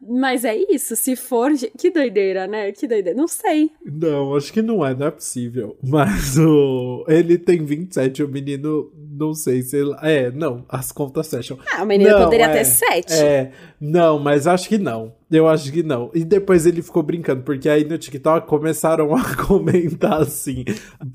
Mas 0.00 0.44
é 0.44 0.54
isso, 0.56 0.94
se 0.94 1.16
for. 1.16 1.50
Que 1.76 1.90
doideira, 1.90 2.46
né? 2.46 2.70
Que 2.70 2.86
doideira. 2.86 3.18
Não 3.18 3.26
sei. 3.26 3.70
Não, 3.84 4.36
acho 4.36 4.52
que 4.52 4.62
não 4.62 4.84
é, 4.84 4.94
não 4.94 5.06
é 5.06 5.10
possível. 5.10 5.76
Mas 5.82 6.38
o. 6.38 7.04
Ele 7.08 7.38
tem 7.38 7.64
27, 7.64 8.22
o 8.22 8.28
menino 8.28 8.92
não 9.16 9.34
sei 9.34 9.62
se. 9.62 9.78
É, 10.02 10.30
não, 10.30 10.64
as 10.68 10.92
contas 10.92 11.28
fecham. 11.28 11.58
Ah, 11.72 11.82
o 11.82 11.86
menino 11.86 12.10
Não, 12.10 12.24
poderia 12.24 12.46
é, 12.46 12.52
ter 12.52 12.64
sete. 12.64 13.12
É, 13.14 13.52
não, 13.80 14.18
mas 14.18 14.46
acho 14.46 14.68
que 14.68 14.78
não. 14.78 15.12
Eu 15.28 15.48
acho 15.48 15.72
que 15.72 15.82
não. 15.82 16.08
E 16.14 16.24
depois 16.24 16.66
ele 16.66 16.80
ficou 16.80 17.02
brincando, 17.02 17.42
porque 17.42 17.68
aí 17.68 17.84
no 17.84 17.98
TikTok 17.98 18.46
começaram 18.46 19.14
a 19.14 19.34
comentar 19.44 20.22
assim. 20.22 20.64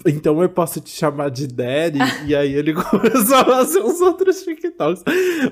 Então 0.06 0.42
eu 0.42 0.50
posso 0.50 0.82
te 0.82 0.90
chamar 0.90 1.30
de 1.30 1.48
Daddy? 1.48 2.00
e 2.28 2.36
aí 2.36 2.54
ele 2.54 2.74
começou 2.76 3.38
a 3.38 3.46
fazer 3.46 3.80
uns 3.80 4.02
outros 4.02 4.44
TikToks. 4.44 5.04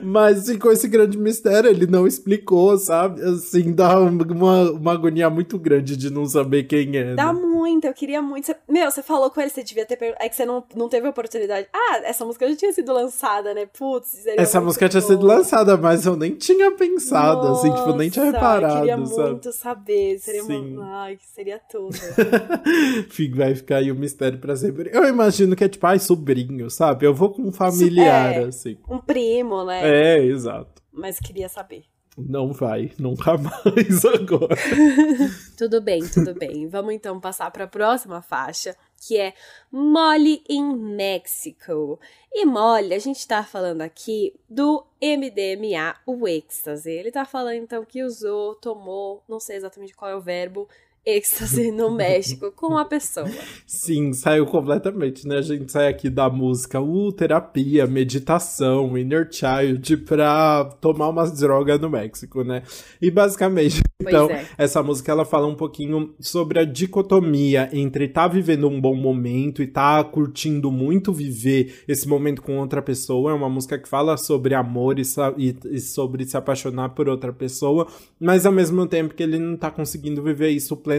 Mas 0.04 0.46
ficou 0.48 0.74
esse 0.74 0.90
grande 0.90 1.18
mistério, 1.18 1.70
ele 1.70 1.88
não 1.88 2.06
explicou, 2.06 2.78
sabe? 2.78 3.22
Assim, 3.22 3.74
dá 3.74 3.98
uma, 3.98 4.72
uma 4.72 4.92
agonia 4.92 5.30
muito 5.30 5.58
grande 5.58 5.96
de 5.96 6.10
não 6.10 6.26
saber 6.26 6.64
quem 6.64 6.98
é. 6.98 7.16
Dá 7.16 7.32
né? 7.32 7.40
muito, 7.42 7.86
eu 7.86 7.94
queria 7.94 8.22
muito. 8.22 8.54
Meu, 8.68 8.92
você 8.92 9.02
falou 9.02 9.30
com 9.30 9.40
ele, 9.40 9.50
você 9.50 9.64
devia 9.64 9.86
ter 9.86 9.96
perguntado. 9.96 10.26
É 10.26 10.28
que 10.28 10.36
você 10.36 10.46
não, 10.46 10.66
não 10.76 10.90
teve 10.90 11.08
oportunidade. 11.08 11.68
Ah, 11.74 12.02
essa 12.04 12.26
música 12.26 12.39
já 12.48 12.56
tinha 12.56 12.72
sido 12.72 12.94
lançada, 12.94 13.54
né? 13.54 13.66
Putz, 13.66 14.26
Essa 14.28 14.60
muito 14.60 14.68
música 14.68 14.88
tinha 14.88 15.02
boa. 15.02 15.12
sido 15.12 15.26
lançada, 15.26 15.76
mas 15.78 16.06
eu 16.06 16.16
nem 16.16 16.36
tinha 16.36 16.72
pensado, 16.72 17.48
assim, 17.48 17.74
tipo, 17.74 17.96
nem 17.96 18.10
tinha 18.10 18.26
Nossa, 18.26 18.38
reparado, 18.38 18.80
queria 18.80 19.06
sabe? 19.06 19.30
muito 19.32 19.52
saber. 19.52 20.20
Seria 20.20 20.44
Sim. 20.44 20.78
uma... 20.78 21.02
Ai, 21.04 21.16
que 21.18 21.28
seria 21.28 21.60
tudo. 21.60 21.96
Vai 23.36 23.56
ficar 23.56 23.78
aí 23.78 23.92
o 23.92 23.96
mistério 23.96 24.40
pra 24.40 24.56
sempre. 24.56 24.90
Eu 24.94 25.06
imagino 25.08 25.56
que 25.56 25.64
é 25.64 25.70
tipo, 25.70 25.86
ai, 25.88 26.00
sobrinho, 26.00 26.70
sabe? 26.70 27.06
Eu 27.06 27.14
vou 27.14 27.32
com 27.32 27.42
um 27.44 27.52
familiar, 27.52 28.34
É. 28.34 28.44
assim. 28.46 28.78
Um 28.90 29.00
primo, 29.00 29.64
né? 29.66 29.82
É, 30.18 30.24
exato. 30.24 30.82
Mas 30.92 31.20
queria 31.20 31.48
saber. 31.50 31.84
Não 32.18 32.52
vai, 32.52 32.92
nunca 33.00 33.36
mais 33.38 34.04
agora. 34.04 34.56
Tudo 35.58 35.80
bem, 35.82 36.02
tudo 36.08 36.34
bem. 36.34 36.68
Vamos 36.68 36.94
então 36.94 37.20
passar 37.20 37.50
para 37.52 37.64
a 37.64 37.68
próxima 37.68 38.22
faixa, 38.22 38.76
que 39.00 39.18
é 39.18 39.34
Molly 39.72 40.44
in 40.50 40.76
Mexico. 40.76 42.00
E 42.32 42.46
Molly, 42.46 42.94
a 42.94 43.00
gente 43.00 43.28
tá 43.28 43.44
falando 43.44 43.82
aqui 43.82 44.34
do 44.50 44.86
MDMA, 45.02 45.96
o 46.06 46.28
êxtase. 46.28 46.92
Ele 46.92 47.12
tá 47.12 47.26
falando 47.26 47.56
então 47.56 47.86
que 47.86 48.04
usou, 48.04 48.56
tomou, 48.56 49.24
não 49.28 49.40
sei 49.40 49.56
exatamente 49.56 49.96
qual 49.96 50.12
é 50.12 50.16
o 50.16 50.22
verbo, 50.22 50.68
êxtase 51.10 51.72
no 51.72 51.92
México 51.96 52.52
com 52.56 52.78
a 52.78 52.86
pessoa. 52.86 53.28
Sim, 53.66 54.14
saiu 54.14 54.46
completamente, 54.46 55.28
né? 55.28 55.38
A 55.38 55.42
gente 55.42 55.72
sai 55.72 55.88
aqui 55.88 56.10
da 56.10 56.30
música, 56.30 56.80
uh, 56.82 57.12
terapia, 57.12 57.86
meditação, 57.88 58.98
inner 58.98 59.28
child, 59.32 59.98
pra 59.98 60.66
tomar 60.82 61.10
umas 61.10 61.32
drogas 61.40 61.80
no 61.80 61.90
México, 61.90 62.44
né? 62.44 62.64
E 63.02 63.10
basicamente, 63.10 63.82
Pois 64.02 64.14
então, 64.14 64.30
é. 64.30 64.46
essa 64.58 64.82
música 64.84 65.12
ela 65.12 65.26
fala 65.26 65.48
um 65.48 65.56
pouquinho 65.56 66.14
sobre 66.20 66.60
a 66.60 66.66
dicotomia 66.66 67.70
entre 67.74 68.08
tá 68.08 68.28
vivendo 68.28 68.68
um 68.68 68.80
bom 68.80 68.96
momento 68.96 69.62
e 69.62 69.68
tá 69.68 70.04
curtindo 70.04 70.72
muito 70.72 71.12
viver 71.14 71.84
esse 71.88 72.08
momento 72.08 72.42
com 72.42 72.58
outra 72.60 72.82
pessoa. 72.82 73.32
É 73.32 73.34
uma 73.34 73.50
música 73.50 73.78
que 73.78 73.88
fala 73.90 74.16
sobre 74.18 74.54
amor 74.54 75.00
e, 75.00 75.04
e- 75.38 75.56
e 75.72 75.80
sobre 75.80 76.26
se 76.26 76.38
apaixonar 76.38 76.90
por 76.90 77.08
outra 77.10 77.32
pessoa, 77.34 77.88
mas 78.20 78.46
ao 78.46 78.52
mesmo 78.52 78.86
tempo 78.88 79.14
que 79.14 79.24
ele 79.24 79.40
não 79.40 79.56
tá 79.58 79.70
conseguindo 79.72 80.22
viver 80.22 80.50
isso 80.50 80.76
plenamente, 80.78 80.99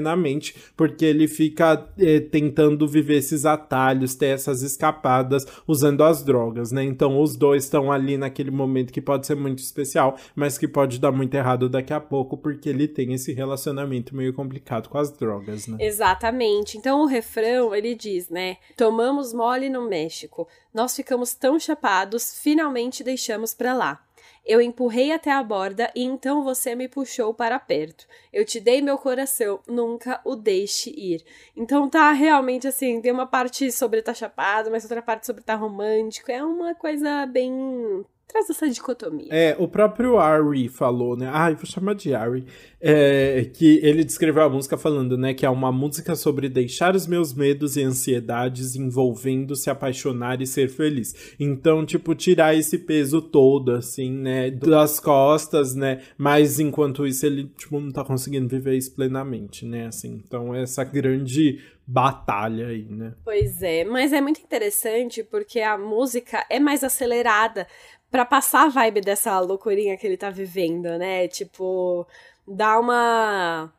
porque 0.77 1.05
ele 1.05 1.29
fica 1.29 1.89
eh, 1.99 2.21
tentando 2.21 2.87
viver 2.87 3.19
esses 3.19 3.45
atalhos, 3.45 4.15
ter 4.15 4.27
essas 4.27 4.63
escapadas 4.63 5.47
usando 5.67 6.03
as 6.03 6.23
drogas, 6.23 6.73
né? 6.73 6.85
Então 6.85 7.21
os 7.21 7.37
dois 7.37 7.65
estão 7.65 7.91
ali 7.91 8.17
naquele 8.17 8.51
momento 8.51 8.93
que 8.93 9.01
pode 9.01 9.27
ser 9.27 9.37
muito 9.37 9.59
especial, 9.59 10.17
mas 10.35 10.59
que 10.59 10.69
pode 10.69 10.99
dar 10.99 11.13
muito 11.13 11.35
errado 11.35 11.69
daqui 11.69 11.93
a 11.93 12.01
pouco, 12.01 12.37
porque 12.37 12.69
ele 12.69 12.87
tem 12.87 13.13
esse 13.13 13.33
relacionamento 13.33 14.15
meio 14.15 14.33
complicado 14.33 14.89
com 14.89 14.99
as 14.99 15.11
drogas, 15.11 15.67
né? 15.67 15.77
Exatamente. 15.81 16.79
Então 16.79 17.03
o 17.03 17.07
refrão, 17.07 17.75
ele 17.75 17.95
diz, 17.95 18.29
né? 18.29 18.57
Tomamos 18.77 19.33
mole 19.33 19.69
no 19.69 19.89
México. 19.89 20.49
Nós 20.73 20.95
ficamos 20.95 21.35
tão 21.35 21.59
chapados, 21.59 22.39
finalmente 22.41 23.03
deixamos 23.03 23.55
pra 23.55 23.75
lá. 23.75 24.01
Eu 24.45 24.61
empurrei 24.61 25.13
até 25.13 25.31
a 25.31 25.43
borda 25.43 25.91
e 25.95 26.03
então 26.03 26.43
você 26.43 26.75
me 26.75 26.89
puxou 26.89 27.33
para 27.35 27.59
perto. 27.59 28.07
Eu 28.33 28.45
te 28.45 28.61
dei 28.61 28.81
meu 28.81 28.99
coração, 28.99 29.61
nunca 29.67 30.21
o 30.25 30.35
deixe 30.35 30.91
ir. 30.91 31.25
Então 31.57 31.89
tá 31.89 32.11
realmente 32.13 32.67
assim, 32.67 33.01
tem 33.01 33.13
uma 33.13 33.27
parte 33.27 33.71
sobre 33.71 34.03
tá 34.03 34.15
chapado, 34.15 34.71
mas 34.71 34.85
outra 34.85 35.03
parte 35.03 35.27
sobre 35.27 35.43
tá 35.43 35.55
romântico. 35.55 36.31
É 36.31 36.43
uma 36.43 36.75
coisa 36.75 37.27
bem. 37.27 38.05
Traz 38.31 38.49
essa 38.49 38.69
dicotomia. 38.69 39.29
É, 39.31 39.57
o 39.59 39.67
próprio 39.67 40.19
Ari 40.19 40.69
falou, 40.69 41.17
né? 41.17 41.29
Ai, 41.33 41.55
vou 41.55 41.67
chamar 41.67 41.95
de 41.95 42.15
Ari. 42.15 42.45
É, 42.81 43.51
que 43.53 43.79
ele 43.83 44.05
descreveu 44.05 44.43
a 44.45 44.49
música 44.49 44.79
falando, 44.79 45.19
né? 45.19 45.35
Que 45.35 45.45
é 45.45 45.51
uma 45.51 45.73
música 45.73 46.15
sobre 46.15 46.49
deixar 46.49 46.95
os 46.95 47.07
meus 47.07 47.35
medos 47.35 47.77
e 47.77 47.83
ansiedades 47.83 48.77
envolvendo 48.77 49.57
se 49.57 49.69
apaixonar 49.69 50.41
e 50.41 50.47
ser 50.47 50.69
feliz. 50.69 51.35
Então, 51.39 51.85
tipo, 51.85 52.15
tirar 52.15 52.55
esse 52.55 52.79
peso 52.79 53.21
todo, 53.21 53.73
assim, 53.73 54.11
né? 54.11 54.51
Das 54.51 55.01
costas, 55.01 55.75
né? 55.75 56.03
Mas 56.17 56.61
enquanto 56.61 57.07
isso, 57.07 57.27
ele, 57.27 57.45
tipo, 57.59 57.81
não 57.81 57.91
tá 57.91 58.05
conseguindo 58.05 58.49
viver 58.49 58.77
isso 58.77 58.95
plenamente, 58.95 59.67
né? 59.67 59.87
Assim, 59.87 60.23
então, 60.25 60.55
essa 60.55 60.85
grande 60.85 61.59
batalha 61.91 62.69
aí, 62.69 62.87
né? 62.89 63.15
Pois 63.25 63.61
é, 63.63 63.85
mas 63.85 64.13
é 64.13 64.21
muito 64.21 64.41
interessante 64.41 65.25
porque 65.25 65.61
a 65.61 65.77
música 65.77 66.47
é 66.49 66.61
mais 66.61 66.85
acelerada 66.85 67.67
pra 68.11 68.25
passar 68.25 68.67
a 68.67 68.69
vibe 68.69 69.01
dessa 69.01 69.39
loucurinha 69.41 69.97
que 69.97 70.07
ele 70.07 70.17
tá 70.17 70.31
vivendo, 70.31 70.89
né? 70.99 71.29
Tipo, 71.29 72.07
dá 72.47 72.79
uma. 72.79 73.73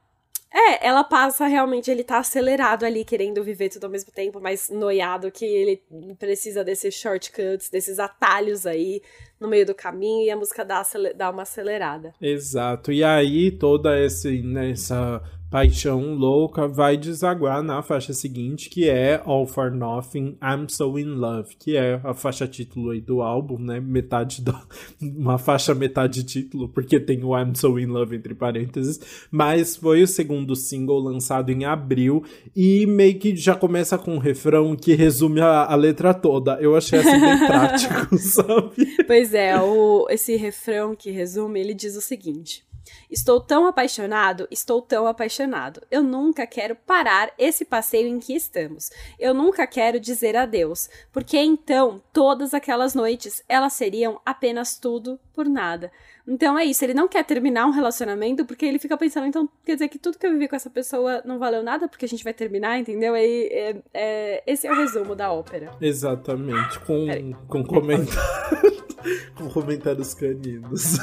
É, 0.53 0.85
ela 0.85 1.03
passa 1.03 1.47
realmente, 1.47 1.89
ele 1.89 2.03
tá 2.03 2.17
acelerado 2.17 2.85
ali, 2.85 3.05
querendo 3.05 3.41
viver 3.41 3.69
tudo 3.69 3.85
ao 3.85 3.89
mesmo 3.89 4.11
tempo, 4.11 4.41
mas 4.41 4.69
noiado 4.69 5.31
que 5.31 5.45
ele 5.45 5.81
precisa 6.19 6.61
desses 6.61 6.93
shortcuts, 6.93 7.69
desses 7.69 7.99
atalhos 7.99 8.65
aí 8.65 9.01
no 9.39 9.47
meio 9.47 9.65
do 9.65 9.73
caminho, 9.73 10.25
e 10.25 10.29
a 10.29 10.35
música 10.35 10.65
dá, 10.65 10.83
dá 11.15 11.29
uma 11.29 11.43
acelerada. 11.43 12.13
Exato. 12.21 12.91
E 12.91 13.01
aí 13.01 13.49
toda 13.49 13.97
esse, 13.97 14.41
né, 14.41 14.71
essa 14.71 15.23
paixão 15.51 16.13
louca 16.13 16.65
vai 16.65 16.95
desaguar 16.95 17.61
na 17.61 17.81
faixa 17.81 18.13
seguinte, 18.13 18.69
que 18.69 18.89
é 18.89 19.21
All 19.25 19.45
for 19.45 19.69
Nothing, 19.69 20.37
I'm 20.41 20.69
So 20.69 20.97
In 20.97 21.15
Love, 21.15 21.57
que 21.59 21.75
é 21.75 21.99
a 22.05 22.13
faixa 22.13 22.47
título 22.47 22.91
aí 22.91 23.01
do 23.01 23.21
álbum, 23.21 23.59
né? 23.59 23.81
Metade 23.81 24.41
da 24.41 24.63
uma 25.01 25.37
faixa 25.37 25.75
metade 25.75 26.23
título, 26.23 26.69
porque 26.69 27.01
tem 27.01 27.21
o 27.25 27.37
I'm 27.37 27.53
So 27.53 27.77
In 27.77 27.87
Love 27.87 28.15
entre 28.15 28.33
parênteses, 28.33 29.27
mas 29.29 29.75
foi 29.75 30.01
o 30.01 30.07
segundo 30.07 30.55
single 30.55 30.99
lançado 30.99 31.51
em 31.51 31.65
abril 31.65 32.23
e 32.55 32.85
meio 32.85 33.19
que 33.19 33.35
já 33.35 33.53
começa 33.53 33.97
com 33.97 34.15
um 34.15 34.19
refrão 34.19 34.73
que 34.73 34.95
resume 34.95 35.41
a, 35.41 35.65
a 35.65 35.75
letra 35.75 36.13
toda. 36.13 36.53
Eu 36.61 36.77
achei 36.77 36.99
assim 36.99 37.19
bem 37.19 37.37
prático, 37.45 38.17
sabe? 38.17 39.03
Pois 39.05 39.33
é, 39.33 39.59
o, 39.59 40.07
esse 40.09 40.37
refrão 40.37 40.95
que 40.95 41.11
resume, 41.11 41.59
ele 41.59 41.73
diz 41.73 41.97
o 41.97 42.01
seguinte: 42.01 42.63
Estou 43.09 43.41
tão 43.41 43.67
apaixonado, 43.67 44.47
estou 44.49 44.81
tão 44.81 45.07
apaixonado. 45.07 45.81
Eu 45.91 46.01
nunca 46.01 46.47
quero 46.47 46.75
parar 46.75 47.31
esse 47.37 47.65
passeio 47.65 48.07
em 48.07 48.19
que 48.19 48.33
estamos. 48.33 48.89
Eu 49.19 49.33
nunca 49.33 49.67
quero 49.67 49.99
dizer 49.99 50.35
adeus, 50.35 50.89
porque 51.11 51.37
então 51.37 52.01
todas 52.13 52.53
aquelas 52.53 52.93
noites 52.95 53.43
elas 53.47 53.73
seriam 53.73 54.19
apenas 54.25 54.77
tudo 54.77 55.19
por 55.33 55.47
nada. 55.47 55.91
Então 56.31 56.57
é 56.57 56.63
isso, 56.63 56.85
ele 56.85 56.93
não 56.93 57.09
quer 57.09 57.25
terminar 57.25 57.65
um 57.65 57.71
relacionamento 57.71 58.45
porque 58.45 58.65
ele 58.65 58.79
fica 58.79 58.97
pensando, 58.97 59.27
então 59.27 59.49
quer 59.65 59.73
dizer 59.73 59.89
que 59.89 59.99
tudo 59.99 60.17
que 60.17 60.25
eu 60.25 60.31
vivi 60.31 60.47
com 60.47 60.55
essa 60.55 60.69
pessoa 60.69 61.21
não 61.25 61.37
valeu 61.37 61.61
nada 61.61 61.89
porque 61.89 62.05
a 62.05 62.07
gente 62.07 62.23
vai 62.23 62.33
terminar, 62.33 62.79
entendeu? 62.79 63.13
Aí, 63.13 63.49
é, 63.51 63.75
é, 63.93 64.43
esse 64.47 64.65
é 64.65 64.71
o 64.71 64.75
resumo 64.75 65.13
da 65.13 65.29
ópera. 65.29 65.71
Exatamente, 65.81 66.79
com, 66.79 67.05
Peraí. 67.05 67.35
com 67.49 67.61
comentários. 67.65 68.15
com 69.35 69.49
comentários 69.49 70.13
caninos. 70.13 70.99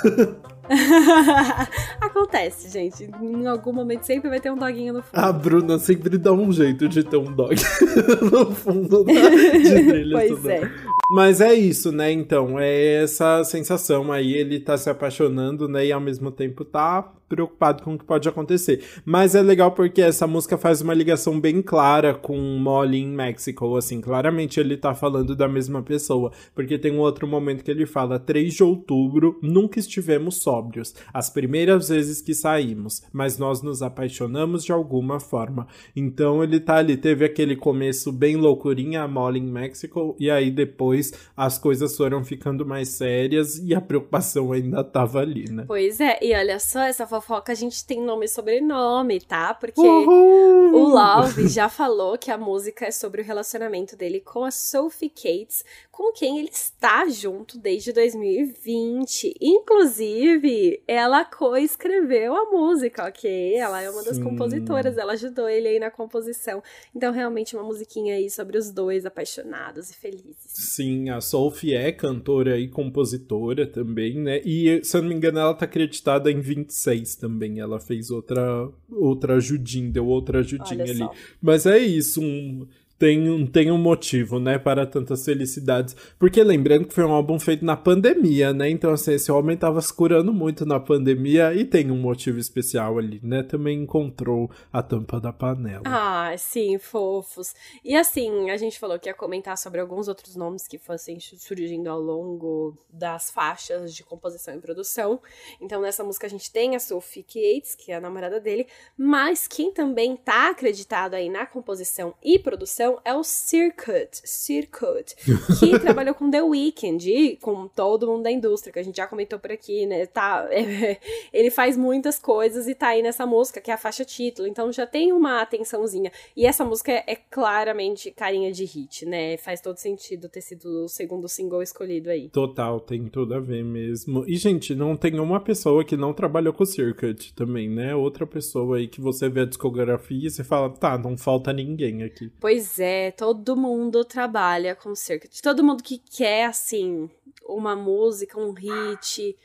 Acontece, 2.01 2.71
gente. 2.71 3.11
Em 3.21 3.47
algum 3.47 3.73
momento 3.73 4.05
sempre 4.05 4.31
vai 4.31 4.41
ter 4.41 4.51
um 4.51 4.57
doguinho 4.57 4.95
no 4.95 5.03
fundo. 5.03 5.21
A 5.21 5.31
Bruna 5.31 5.79
sempre 5.79 6.17
dá 6.17 6.33
um 6.33 6.51
jeito 6.51 6.88
de 6.88 7.05
ter 7.05 7.19
um 7.19 7.31
dog 7.35 7.55
no 8.33 8.55
fundo 8.55 9.05
da, 9.05 9.12
de 9.12 9.85
trilha 9.85 10.17
pois 10.17 10.47
é. 10.47 10.71
Mas 11.11 11.40
é 11.40 11.55
isso, 11.55 11.90
né? 11.90 12.12
Então, 12.12 12.59
é 12.61 13.03
essa 13.03 13.42
sensação 13.44 14.12
aí, 14.12 14.35
ele 14.35 14.61
tá 14.61 14.77
se 14.77 14.90
apaixonando, 14.90 15.66
né? 15.66 15.87
E 15.87 15.92
ao 15.92 16.01
mesmo 16.01 16.31
tempo 16.31 16.64
tá 16.64 17.11
preocupado 17.29 17.83
com 17.83 17.95
o 17.95 17.99
que 17.99 18.05
pode 18.05 18.29
acontecer. 18.29 18.85
Mas 19.05 19.35
é 19.35 19.43
legal 19.43 19.73
porque 19.73 20.01
essa 20.01 20.27
música 20.27 20.57
faz 20.57 20.81
uma 20.81 20.95
ligação 20.95 21.38
bem 21.38 21.61
clara 21.61 22.14
com 22.14 22.37
Molly 22.38 23.01
in 23.01 23.09
Mexico, 23.09 23.77
assim, 23.77 24.01
claramente 24.01 24.59
ele 24.59 24.77
tá 24.77 24.95
falando 24.95 25.37
da 25.37 25.49
mesma 25.49 25.83
pessoa, 25.83 26.33
porque 26.55 26.79
tem 26.79 26.93
um 26.93 27.01
outro 27.01 27.27
momento 27.27 27.62
que 27.62 27.71
ele 27.71 27.87
fala 27.87 28.19
3 28.19 28.55
de 28.55 28.62
outubro, 28.62 29.38
nunca 29.43 29.79
estivemos 29.79 30.37
sóbrios, 30.37 30.95
as 31.12 31.31
primeiras 31.31 31.88
vezes 31.88 32.21
que 32.21 32.35
saímos, 32.35 33.03
mas 33.12 33.38
nós 33.38 33.62
nos 33.62 33.83
apaixonamos 33.83 34.64
de 34.64 34.73
alguma 34.73 35.21
forma. 35.21 35.67
Então 35.95 36.43
ele 36.43 36.61
tá 36.61 36.77
ali, 36.77 36.97
teve 36.97 37.25
aquele 37.25 37.57
começo 37.57 38.11
bem 38.12 38.37
loucurinha, 38.37 39.03
a 39.03 39.09
Molly 39.09 39.41
in 39.41 39.51
Mexico, 39.51 40.17
e 40.19 40.31
aí 40.31 40.51
depois 40.51 41.12
as 41.37 41.59
coisas 41.59 41.97
foram 41.97 42.25
ficando 42.25 42.64
mais 42.64 42.88
sérias 42.88 43.59
e 43.59 43.75
a 43.75 43.81
preocupação 43.81 44.53
ainda 44.53 44.83
tava 44.83 45.21
ali, 45.21 45.51
né? 45.51 45.64
Pois 45.67 46.01
é, 46.01 46.19
e 46.23 46.35
olha 46.35 46.59
só, 46.59 46.81
essa 46.81 47.07
fofoca 47.21 47.53
a 47.53 47.55
gente 47.55 47.85
tem 47.85 48.01
nome 48.01 48.27
e 48.27 48.29
sobrenome, 48.29 49.21
tá? 49.21 49.53
Porque 49.53 49.81
Uhul. 49.81 50.73
o 50.73 50.89
Love 50.89 51.49
já 51.49 51.69
falou 51.69 52.17
que 52.17 52.31
a 52.31 52.39
música 52.39 52.87
é 52.87 52.91
sobre 52.91 53.23
o 53.23 53.25
relacionamento 53.25 53.97
dele 53.97 54.21
com 54.21 54.45
a 54.45 54.51
Sophie 54.51 55.11
Cates, 55.11 55.65
com 55.91 56.13
quem 56.13 56.39
ele 56.39 56.51
está 56.53 57.09
junto 57.09 57.59
desde 57.59 57.93
2020. 57.93 59.35
Inclusive, 59.41 60.81
ela 60.87 61.25
coescreveu 61.25 62.37
a 62.37 62.45
música, 62.45 63.09
ok? 63.09 63.57
Ela 63.57 63.83
é 63.83 63.91
uma 63.91 64.05
das 64.05 64.17
Sim. 64.17 64.23
compositoras, 64.23 64.97
ela 64.97 65.15
ajudou 65.15 65.49
ele 65.49 65.67
aí 65.67 65.81
na 65.81 65.91
composição. 65.91 66.63
Então, 66.95 67.13
realmente, 67.13 67.57
uma 67.57 67.65
musiquinha 67.65 68.15
aí 68.15 68.31
sobre 68.31 68.57
os 68.57 68.71
dois 68.71 69.05
apaixonados 69.05 69.91
e 69.91 69.95
felizes. 69.95 70.37
Sim, 70.47 71.11
a 71.11 71.21
Sophie 71.21 71.75
é 71.75 71.91
cantora 71.91 72.57
e 72.59 72.69
compositora 72.69 73.67
também, 73.67 74.19
né? 74.19 74.41
E, 74.45 74.81
se 74.85 74.97
eu 74.97 75.03
não 75.03 75.09
me 75.09 75.17
engano, 75.17 75.41
ela 75.41 75.55
tá 75.55 75.65
acreditada 75.65 76.31
em 76.31 76.39
26 76.41 77.08
também. 77.14 77.61
Ela 77.61 77.79
fez 77.81 78.11
outra, 78.11 78.68
outra 78.90 79.37
ajudinha, 79.37 79.90
deu 79.90 80.07
outra 80.07 80.40
ajudinha 80.40 80.85
ali. 80.85 81.09
Mas 81.40 81.66
é 81.66 81.79
isso, 81.79 82.21
um 82.21 82.66
tem, 82.99 83.47
tem 83.47 83.71
um 83.71 83.79
motivo, 83.79 84.41
né, 84.41 84.59
para 84.59 84.85
tantas 84.85 85.25
felicidades. 85.25 85.95
Porque 86.19 86.43
lembrando 86.43 86.87
que 86.87 86.95
foi 86.95 87.05
um 87.05 87.13
álbum 87.13 87.39
feito 87.39 87.65
na 87.65 87.77
pandemia, 87.77 88.53
né? 88.53 88.69
Então, 88.69 88.93
assim, 88.93 89.13
esse 89.13 89.31
homem 89.31 89.57
tava 89.57 89.81
se 89.81 89.95
curando 89.95 90.33
muito 90.33 90.67
na 90.67 90.81
pandemia 90.81 91.55
e 91.55 91.65
tem 91.65 91.91
um 91.91 91.97
motivo 91.97 92.39
especial 92.39 92.99
ali, 92.99 93.21
né? 93.23 93.43
Também 93.43 93.83
encontrou 93.83 94.51
a 94.73 94.83
tampa 94.83 95.21
da 95.21 95.33
panela. 95.33 95.83
Ah, 95.87 96.35
sim, 96.37 96.79
fofos. 96.79 97.55
E 97.85 97.95
assim, 97.95 98.51
a 98.51 98.57
gente 98.57 98.79
falou 98.79 98.99
que 98.99 99.09
ia 99.09 99.15
comentar 99.15 99.57
sobre 99.57 99.81
alguns 99.81 100.09
outros 100.09 100.35
nomes 100.35 100.67
que 100.67 100.79
fossem 100.79 101.21
surgindo 101.21 101.89
ao 101.89 102.01
longo 102.01 102.77
das 102.93 103.31
faixas 103.31 103.95
de 103.95 104.03
composição 104.03 104.55
e 104.55 104.61
produção. 104.61 105.21
Então, 105.61 105.81
nessa 105.81 106.03
música 106.03 106.27
a 106.27 106.31
gente 106.31 106.51
tem 106.51 106.75
a 106.75 106.81
Sophie 106.81 107.23
Cates, 107.23 107.75
que 107.75 107.93
é 107.93 107.97
a 107.97 108.01
namorada 108.01 108.41
dele, 108.41 108.67
mas 108.97 109.47
quem 109.47 109.73
também 109.73 110.17
tá 110.17 110.51
acreditado 110.51 111.15
aí 111.15 111.29
na 111.29 111.47
composição 111.47 112.15
e 112.23 112.39
produção 112.39 112.88
é 113.05 113.14
o 113.14 113.22
Circuit, 113.22 114.11
Circuit, 114.24 115.14
que 115.59 115.79
trabalhou 115.81 116.14
com 116.14 116.31
The 116.31 116.42
Weeknd 116.42 117.11
e 117.11 117.37
com 117.37 117.68
todo 117.68 118.07
mundo 118.07 118.22
da 118.22 118.31
indústria, 118.31 118.72
que 118.72 118.79
a 118.79 118.83
gente 118.83 118.96
já 118.96 119.07
comentou 119.07 119.38
por 119.38 119.51
aqui, 119.53 119.87
né? 119.87 120.07
Tá, 120.07 120.46
é, 120.51 120.98
ele 121.33 121.51
faz 121.51 121.77
muitas 121.77 122.18
coisas 122.18 122.68
e 122.68 122.74
tá 122.74 122.88
aí 122.88 123.03
nessa 123.03 123.27
música, 123.27 123.61
que 123.61 123.70
é 123.70 123.74
a 123.74 123.79
faixa 123.79 124.05
título, 124.05 124.48
então 124.48 124.72
já 124.72 124.87
tem 124.87 125.12
uma 125.12 125.42
atençãozinha. 125.42 126.11
E 126.37 126.46
essa 126.46 126.64
música 126.64 126.92
é, 126.92 127.05
é 127.07 127.16
claramente 127.16 128.11
carinha 128.11 128.53
de 128.53 128.64
hit, 128.64 129.05
né? 129.05 129.37
Faz 129.37 129.61
todo 129.61 129.77
sentido 129.77 130.29
ter 130.29 130.40
sido 130.40 130.85
o 130.85 130.88
segundo 130.88 131.29
single 131.29 131.62
escolhido 131.62 132.11
aí. 132.11 132.29
Total, 132.29 132.81
tem 132.81 133.09
tudo 133.09 133.35
a 133.35 133.40
ver 133.40 133.64
mesmo. 133.64 134.24
E, 134.27 134.37
gente, 134.37 134.74
não 134.74 134.96
tem 134.96 135.18
uma 135.18 135.40
pessoa 135.40 135.85
que 135.85 135.96
não 135.96 136.12
trabalhou 136.12 136.53
com 136.53 136.62
o 136.62 136.66
Circuit 136.66 137.35
também, 137.35 137.68
né? 137.68 137.94
Outra 137.94 138.27
pessoa 138.27 138.77
aí 138.77 138.88
que 138.88 139.01
você 139.01 139.29
vê 139.29 139.40
a 139.40 139.46
discografia 139.46 140.27
e 140.27 140.31
você 140.31 140.44
fala, 140.44 140.70
tá, 140.70 140.96
não 140.98 141.16
falta 141.16 141.53
ninguém 141.53 142.03
aqui. 142.03 142.31
Pois 142.40 142.78
é, 142.81 143.11
todo 143.11 143.57
mundo 143.57 144.05
trabalha 144.05 144.75
com 144.75 144.95
circuit. 144.95 145.43
Todo 145.43 145.64
mundo 145.64 145.83
que 145.83 145.99
quer, 145.99 146.47
assim, 146.47 147.11
uma 147.47 147.75
música, 147.75 148.38
um 148.38 148.53
hit, 148.53 149.37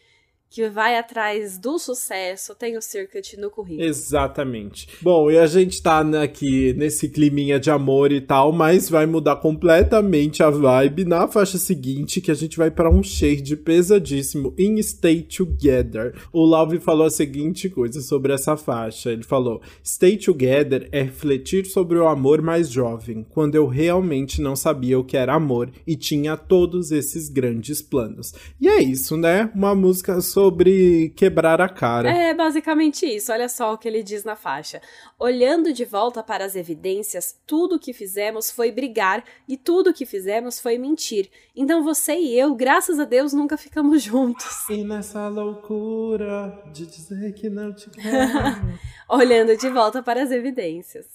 que 0.53 0.69
vai 0.69 0.99
atrás 0.99 1.57
do 1.57 1.79
sucesso 1.79 2.53
tem 2.53 2.77
o 2.77 2.81
Circuit 2.81 3.35
no 3.39 3.49
currículo. 3.49 3.89
Exatamente. 3.89 4.87
Bom, 5.01 5.31
e 5.31 5.35
a 5.39 5.47
gente 5.47 5.81
tá 5.81 6.01
aqui 6.21 6.73
nesse 6.73 7.09
climinha 7.09 7.59
de 7.59 7.71
amor 7.71 8.11
e 8.11 8.21
tal, 8.21 8.51
mas 8.51 8.87
vai 8.87 9.07
mudar 9.07 9.37
completamente 9.37 10.43
a 10.43 10.51
vibe 10.51 11.05
na 11.05 11.27
faixa 11.27 11.57
seguinte, 11.57 12.21
que 12.21 12.29
a 12.29 12.35
gente 12.35 12.55
vai 12.55 12.69
para 12.69 12.87
um 12.87 13.01
shade 13.01 13.57
pesadíssimo 13.57 14.53
em 14.55 14.79
Stay 14.79 15.23
Together. 15.23 16.13
O 16.31 16.45
Love 16.45 16.79
falou 16.79 17.07
a 17.07 17.09
seguinte 17.09 17.67
coisa 17.67 17.99
sobre 17.99 18.31
essa 18.31 18.55
faixa. 18.55 19.11
Ele 19.11 19.23
falou: 19.23 19.59
Stay 19.83 20.17
Together 20.17 20.87
é 20.91 21.01
refletir 21.01 21.65
sobre 21.65 21.97
o 21.97 22.07
amor 22.07 22.43
mais 22.43 22.69
jovem, 22.69 23.25
quando 23.27 23.55
eu 23.55 23.65
realmente 23.65 24.39
não 24.39 24.55
sabia 24.55 24.99
o 24.99 25.03
que 25.03 25.17
era 25.17 25.33
amor 25.33 25.71
e 25.87 25.95
tinha 25.95 26.37
todos 26.37 26.91
esses 26.91 27.27
grandes 27.27 27.81
planos. 27.81 28.35
E 28.61 28.67
é 28.67 28.83
isso, 28.83 29.17
né? 29.17 29.49
Uma 29.55 29.73
música 29.73 30.21
sobre 30.21 30.42
sobre 30.43 31.13
quebrar 31.15 31.61
a 31.61 31.69
cara. 31.69 32.11
É 32.11 32.33
basicamente 32.33 33.05
isso. 33.05 33.31
Olha 33.31 33.47
só 33.47 33.73
o 33.73 33.77
que 33.77 33.87
ele 33.87 34.03
diz 34.03 34.25
na 34.25 34.35
faixa. 34.35 34.81
Olhando 35.17 35.71
de 35.71 35.85
volta 35.85 36.21
para 36.21 36.43
as 36.43 36.53
evidências, 36.53 37.39
tudo 37.47 37.75
o 37.75 37.79
que 37.79 37.93
fizemos 37.93 38.51
foi 38.51 38.69
brigar 38.69 39.23
e 39.47 39.55
tudo 39.55 39.91
o 39.91 39.93
que 39.93 40.05
fizemos 40.05 40.59
foi 40.59 40.77
mentir. 40.77 41.29
Então 41.55 41.81
você 41.81 42.15
e 42.15 42.37
eu, 42.37 42.53
graças 42.55 42.99
a 42.99 43.05
Deus, 43.05 43.31
nunca 43.31 43.55
ficamos 43.55 44.03
juntos. 44.03 44.69
E 44.69 44.83
nessa 44.83 45.29
loucura 45.29 46.61
de 46.73 46.85
dizer 46.87 47.33
que 47.33 47.49
não 47.49 47.73
te 47.73 47.89
quero. 47.91 48.79
Olhando 49.07 49.55
de 49.55 49.69
volta 49.69 50.03
para 50.03 50.21
as 50.23 50.31
evidências. 50.31 51.05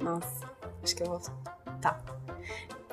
Nossa, 0.00 0.50
acho 0.82 0.96
que 0.96 1.04
eu 1.04 1.06
vou. 1.06 1.20
Tá. 1.80 2.02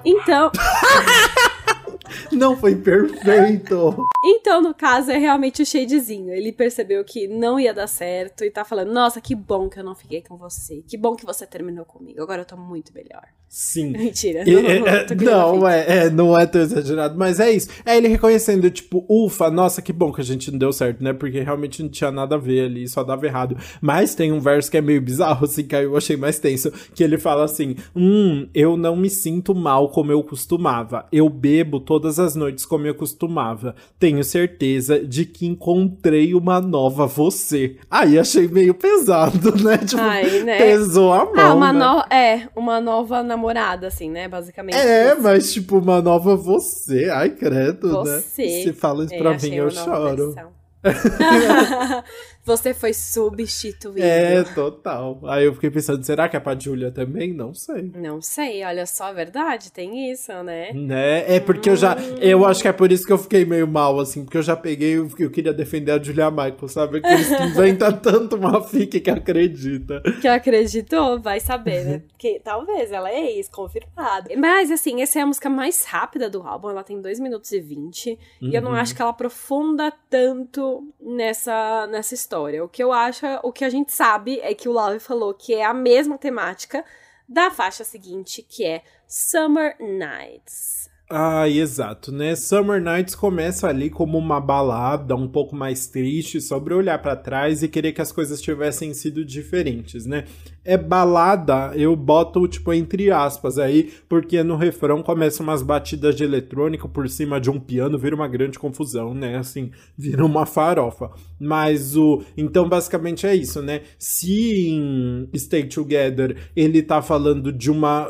Então. 0.06 0.52
Não 2.32 2.58
foi 2.58 2.76
perfeito. 2.76 4.08
Então, 4.24 4.62
no 4.62 4.74
caso, 4.74 5.12
é 5.12 5.18
realmente 5.18 5.62
o 5.62 5.66
shadezinho. 5.66 6.34
Ele 6.34 6.52
percebeu 6.52 7.04
que 7.04 7.28
não 7.28 7.60
ia 7.60 7.74
dar 7.74 7.88
certo 7.88 8.44
e 8.44 8.52
tá 8.52 8.64
falando: 8.64 8.92
Nossa, 8.92 9.20
que 9.20 9.36
bom 9.36 9.70
que 9.70 9.80
eu 9.80 9.84
não 9.84 9.96
fiquei 9.96 10.22
com 10.22 10.38
você. 10.38 10.84
Que 10.88 10.98
bom 10.98 11.16
que 11.16 11.26
você 11.26 11.46
terminou 11.46 11.86
comigo. 11.86 12.22
Agora 12.22 12.42
eu 12.42 12.46
tô 12.46 12.58
muito 12.58 12.94
melhor. 12.94 13.24
Sim. 13.56 13.92
Mentira. 13.96 14.44
não, 14.44 14.88
é, 14.88 15.16
não, 15.16 15.58
não 15.58 15.68
é, 15.68 15.86
é, 15.88 16.10
não 16.10 16.40
é 16.40 16.46
tão 16.48 16.60
exagerado, 16.60 17.16
mas 17.16 17.40
é 17.40 17.52
isso. 17.52 17.68
É 17.86 17.96
ele 17.96 18.08
reconhecendo, 18.08 18.70
tipo, 18.72 19.06
ufa, 19.08 19.52
nossa, 19.52 19.80
que 19.80 19.94
bom 19.94 20.12
que 20.12 20.22
a 20.22 20.24
gente 20.24 20.50
não 20.50 20.58
deu 20.58 20.74
certo, 20.74 21.04
né? 21.04 21.14
Porque 21.14 21.40
realmente 21.40 21.84
não 21.84 21.90
tinha 21.90 22.10
nada 22.10 22.34
a 22.34 22.40
ver 22.40 22.66
ali, 22.66 22.88
só 22.88 23.04
dava 23.04 23.28
errado. 23.28 23.56
Mas 23.80 24.16
tem 24.16 24.32
um 24.32 24.40
verso 24.40 24.72
que 24.72 24.78
é 24.78 24.82
meio 24.82 25.00
bizarro, 25.00 25.46
assim, 25.46 25.64
que 25.64 25.76
eu 25.76 25.96
achei 25.96 26.18
mais 26.18 26.40
tenso, 26.40 26.72
que 26.96 27.04
ele 27.04 27.20
fala 27.20 27.44
assim: 27.44 27.76
Hum, 27.96 28.48
eu 28.56 28.76
não 28.76 28.96
me 28.96 29.10
sinto 29.10 29.54
mal 29.54 29.90
como 29.90 30.12
eu 30.12 30.24
costumava. 30.24 31.06
Eu 31.12 31.30
bebo 31.30 31.80
todas 31.84 32.20
as 32.20 32.36
noites 32.36 32.66
como 32.66 32.88
eu 32.88 32.96
costumava. 32.96 33.76
Tenho 34.00 34.24
certeza 34.24 35.04
de 35.04 35.26
que 35.26 35.46
encontrei 35.46 36.34
uma 36.34 36.60
nova 36.60 37.06
você. 37.06 37.78
Aí 37.90 38.18
achei 38.18 38.48
meio 38.48 38.74
pesado, 38.74 39.56
né? 39.64 39.78
Tipo, 39.78 40.02
Ai, 40.02 40.44
né? 40.44 40.58
pesou 40.58 41.14
a 41.14 41.22
ah, 41.22 41.26
mão. 41.26 41.36
Ah, 41.38 41.54
uma 41.54 41.74
né? 41.74 41.80
no... 41.80 42.16
É, 42.16 42.50
uma 42.56 42.80
nova 42.80 43.22
namorada, 43.22 43.88
assim, 43.88 44.10
né? 44.10 44.28
Basicamente. 44.28 44.78
É, 44.78 45.16
mas 45.16 45.54
tipo, 45.54 45.78
uma 45.78 46.02
nova 46.02 46.36
você. 46.36 47.10
Ai, 47.10 47.30
credo, 47.30 47.88
né? 47.88 47.94
você. 47.94 48.44
né? 48.44 48.64
Se 48.64 48.74
fala 48.74 49.06
isso 49.06 49.14
é, 49.14 49.18
pra 49.18 49.38
mim, 49.38 49.56
eu 49.56 49.70
choro. 49.70 50.36
Você 52.46 52.74
foi 52.74 52.94
substituído. 52.94 54.06
É, 54.06 54.44
total. 54.44 55.22
Aí 55.28 55.46
eu 55.46 55.54
fiquei 55.54 55.72
pensando, 55.72 56.04
será 56.04 56.28
que 56.28 56.36
é 56.36 56.40
pra 56.42 56.60
Julia 56.60 56.92
também? 56.92 57.34
Não 57.34 57.54
sei. 57.54 57.90
Não 57.96 58.22
sei, 58.22 58.66
olha 58.66 58.86
só, 58.86 59.06
a 59.06 59.14
verdade, 59.14 59.72
tem 59.72 60.12
isso, 60.12 60.32
né? 60.44 60.74
Né? 60.74 61.36
É 61.36 61.40
porque 61.40 61.70
hum. 61.70 61.74
eu 61.74 61.78
já. 61.78 61.96
Eu 62.20 62.46
acho 62.46 62.62
que 62.62 62.68
é 62.68 62.74
por 62.74 62.92
isso 62.92 63.06
que 63.06 63.14
eu 63.14 63.18
fiquei 63.18 63.46
meio 63.46 63.66
mal, 63.66 63.98
assim, 63.98 64.26
porque 64.26 64.38
eu 64.38 64.44
já 64.44 64.58
peguei, 64.58 64.98
eu, 64.98 65.10
eu 65.18 65.32
queria 65.32 65.54
defender 65.54 65.94
a 65.94 66.04
Julia 66.04 66.30
Michael, 66.30 66.68
sabe? 66.68 66.98
Aqueles 66.98 67.30
que 67.30 67.44
inventam 67.44 67.94
tanto 68.00 68.36
uma 68.36 68.62
fique 68.62 69.00
que 69.00 69.10
acredita. 69.10 70.02
Que 70.20 70.28
acreditou, 70.28 71.22
vai 71.22 71.40
saber, 71.40 71.86
né? 71.86 72.04
Que 72.18 72.42
talvez 72.44 72.92
ela 72.92 73.10
é 73.10 73.38
ex, 73.38 73.48
confirmada. 73.48 74.30
Mas, 74.38 74.70
assim, 74.70 75.02
essa 75.02 75.20
é 75.20 75.22
a 75.22 75.26
música 75.26 75.50
mais 75.50 75.86
rápida 75.86 76.30
do 76.30 76.42
álbum, 76.42 76.70
ela 76.70 76.84
tem 76.84 77.00
2 77.00 77.22
minutos 77.22 77.54
e 77.54 77.62
20. 77.62 78.10
Uhum. 78.42 78.50
E 78.50 78.56
eu 78.56 78.62
não 78.62 78.72
uhum. 78.72 78.78
acho 78.78 78.94
que 78.94 79.02
ela 79.02 79.12
aprofunda 79.12 79.94
tanto 80.10 80.73
nessa, 81.00 81.88
nessa 81.88 82.14
história. 82.14 82.64
O 82.64 82.70
que 82.70 82.84
eu 82.84 82.92
acho, 82.92 83.26
o 83.44 83.52
que 83.52 83.66
a 83.66 83.70
gente 83.70 83.92
sabe 83.92 84.40
é 84.42 84.54
que 84.54 84.70
o 84.70 84.72
Love 84.72 85.00
falou 85.00 85.34
que 85.34 85.54
é 85.54 85.66
a 85.66 85.74
mesma 85.74 86.18
temática 86.18 86.84
da 87.28 87.50
faixa 87.50 87.84
seguinte, 87.84 88.42
que 88.42 88.66
é 88.66 88.84
Summer 89.08 89.76
Nights. 89.80 90.90
Ah, 91.10 91.48
exato, 91.48 92.12
né? 92.12 92.36
Summer 92.36 92.82
Nights 92.82 93.14
começa 93.14 93.68
ali 93.68 93.90
como 93.90 94.18
uma 94.18 94.40
balada 94.40 95.16
um 95.16 95.28
pouco 95.28 95.56
mais 95.56 95.86
triste 95.86 96.42
sobre 96.42 96.74
olhar 96.74 97.00
para 97.02 97.16
trás 97.16 97.62
e 97.62 97.68
querer 97.68 97.92
que 97.92 98.02
as 98.02 98.12
coisas 98.12 98.42
tivessem 98.42 98.94
sido 98.94 99.24
diferentes, 99.24 100.06
né? 100.06 100.26
É 100.66 100.78
balada, 100.78 101.74
eu 101.76 101.94
boto 101.96 102.48
tipo 102.48 102.72
entre 102.72 103.12
aspas 103.12 103.60
aí, 103.60 103.92
porque 104.08 104.42
no 104.44 104.56
refrão 104.56 105.04
começa 105.04 105.44
umas 105.44 105.62
batidas 105.62 106.16
de 106.16 106.24
eletrônica 106.24 106.88
por 106.88 107.10
cima 107.10 107.40
de 107.40 107.50
um 107.50 107.60
piano, 107.60 107.98
vira 107.98 108.16
uma 108.16 108.30
grande 108.30 108.58
confusão, 108.58 109.14
né? 109.14 109.38
Assim, 109.38 109.72
vira 109.98 110.26
uma 110.26 110.46
farofa. 110.46 111.12
Mas 111.38 111.98
o, 111.98 112.24
então 112.38 112.70
basicamente 112.70 113.28
é 113.28 113.36
isso, 113.36 113.62
né? 113.62 113.82
Se 114.00 114.70
em 114.70 115.30
Stay 115.36 115.66
Together 115.66 116.38
ele 116.56 116.82
tá 116.82 117.02
falando 117.02 117.52
de 117.52 117.70
uma 117.70 118.10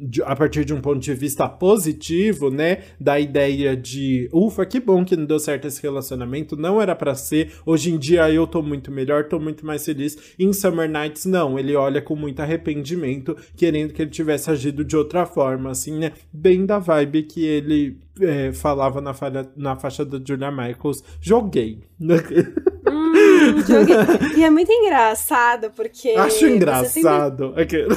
de, 0.00 0.22
a 0.22 0.36
partir 0.36 0.64
de 0.64 0.72
um 0.72 0.80
ponto 0.80 1.00
de 1.00 1.14
vista 1.14 1.48
positivo, 1.48 2.48
né? 2.48 2.82
Da 3.00 3.18
ideia 3.18 3.76
de, 3.76 4.28
ufa, 4.32 4.64
que 4.64 4.78
bom 4.78 5.04
que 5.04 5.16
não 5.16 5.26
deu 5.26 5.40
certo 5.40 5.66
esse 5.66 5.82
relacionamento, 5.82 6.56
não 6.56 6.80
era 6.80 6.94
para 6.94 7.14
ser. 7.16 7.52
Hoje 7.66 7.92
em 7.92 7.98
dia 7.98 8.30
eu 8.30 8.46
tô 8.46 8.62
muito 8.62 8.92
melhor, 8.92 9.24
tô 9.24 9.40
muito 9.40 9.66
mais 9.66 9.84
feliz. 9.84 10.16
Em 10.38 10.52
Summer 10.52 10.88
Nights 10.88 11.23
Não, 11.24 11.58
ele 11.58 11.74
olha 11.74 12.00
com 12.00 12.14
muito 12.16 12.40
arrependimento, 12.40 13.36
querendo 13.56 13.92
que 13.92 14.02
ele 14.02 14.10
tivesse 14.10 14.50
agido 14.50 14.84
de 14.84 14.96
outra 14.96 15.26
forma, 15.26 15.70
assim, 15.70 15.98
né? 15.98 16.12
Bem 16.32 16.64
da 16.66 16.78
vibe 16.78 17.24
que 17.24 17.44
ele 17.44 17.98
é, 18.20 18.52
falava 18.52 19.00
na, 19.00 19.12
falha, 19.14 19.48
na 19.56 19.76
faixa 19.76 20.04
da 20.04 20.20
Julia 20.24 20.50
Michaels, 20.50 21.02
joguei. 21.20 21.80
Hum, 22.00 23.60
joguei. 23.66 23.96
E 24.36 24.44
é 24.44 24.50
muito 24.50 24.70
engraçado, 24.72 25.70
porque. 25.74 26.10
Acho 26.10 26.46
engraçado. 26.46 27.54
Sempre... 27.56 27.88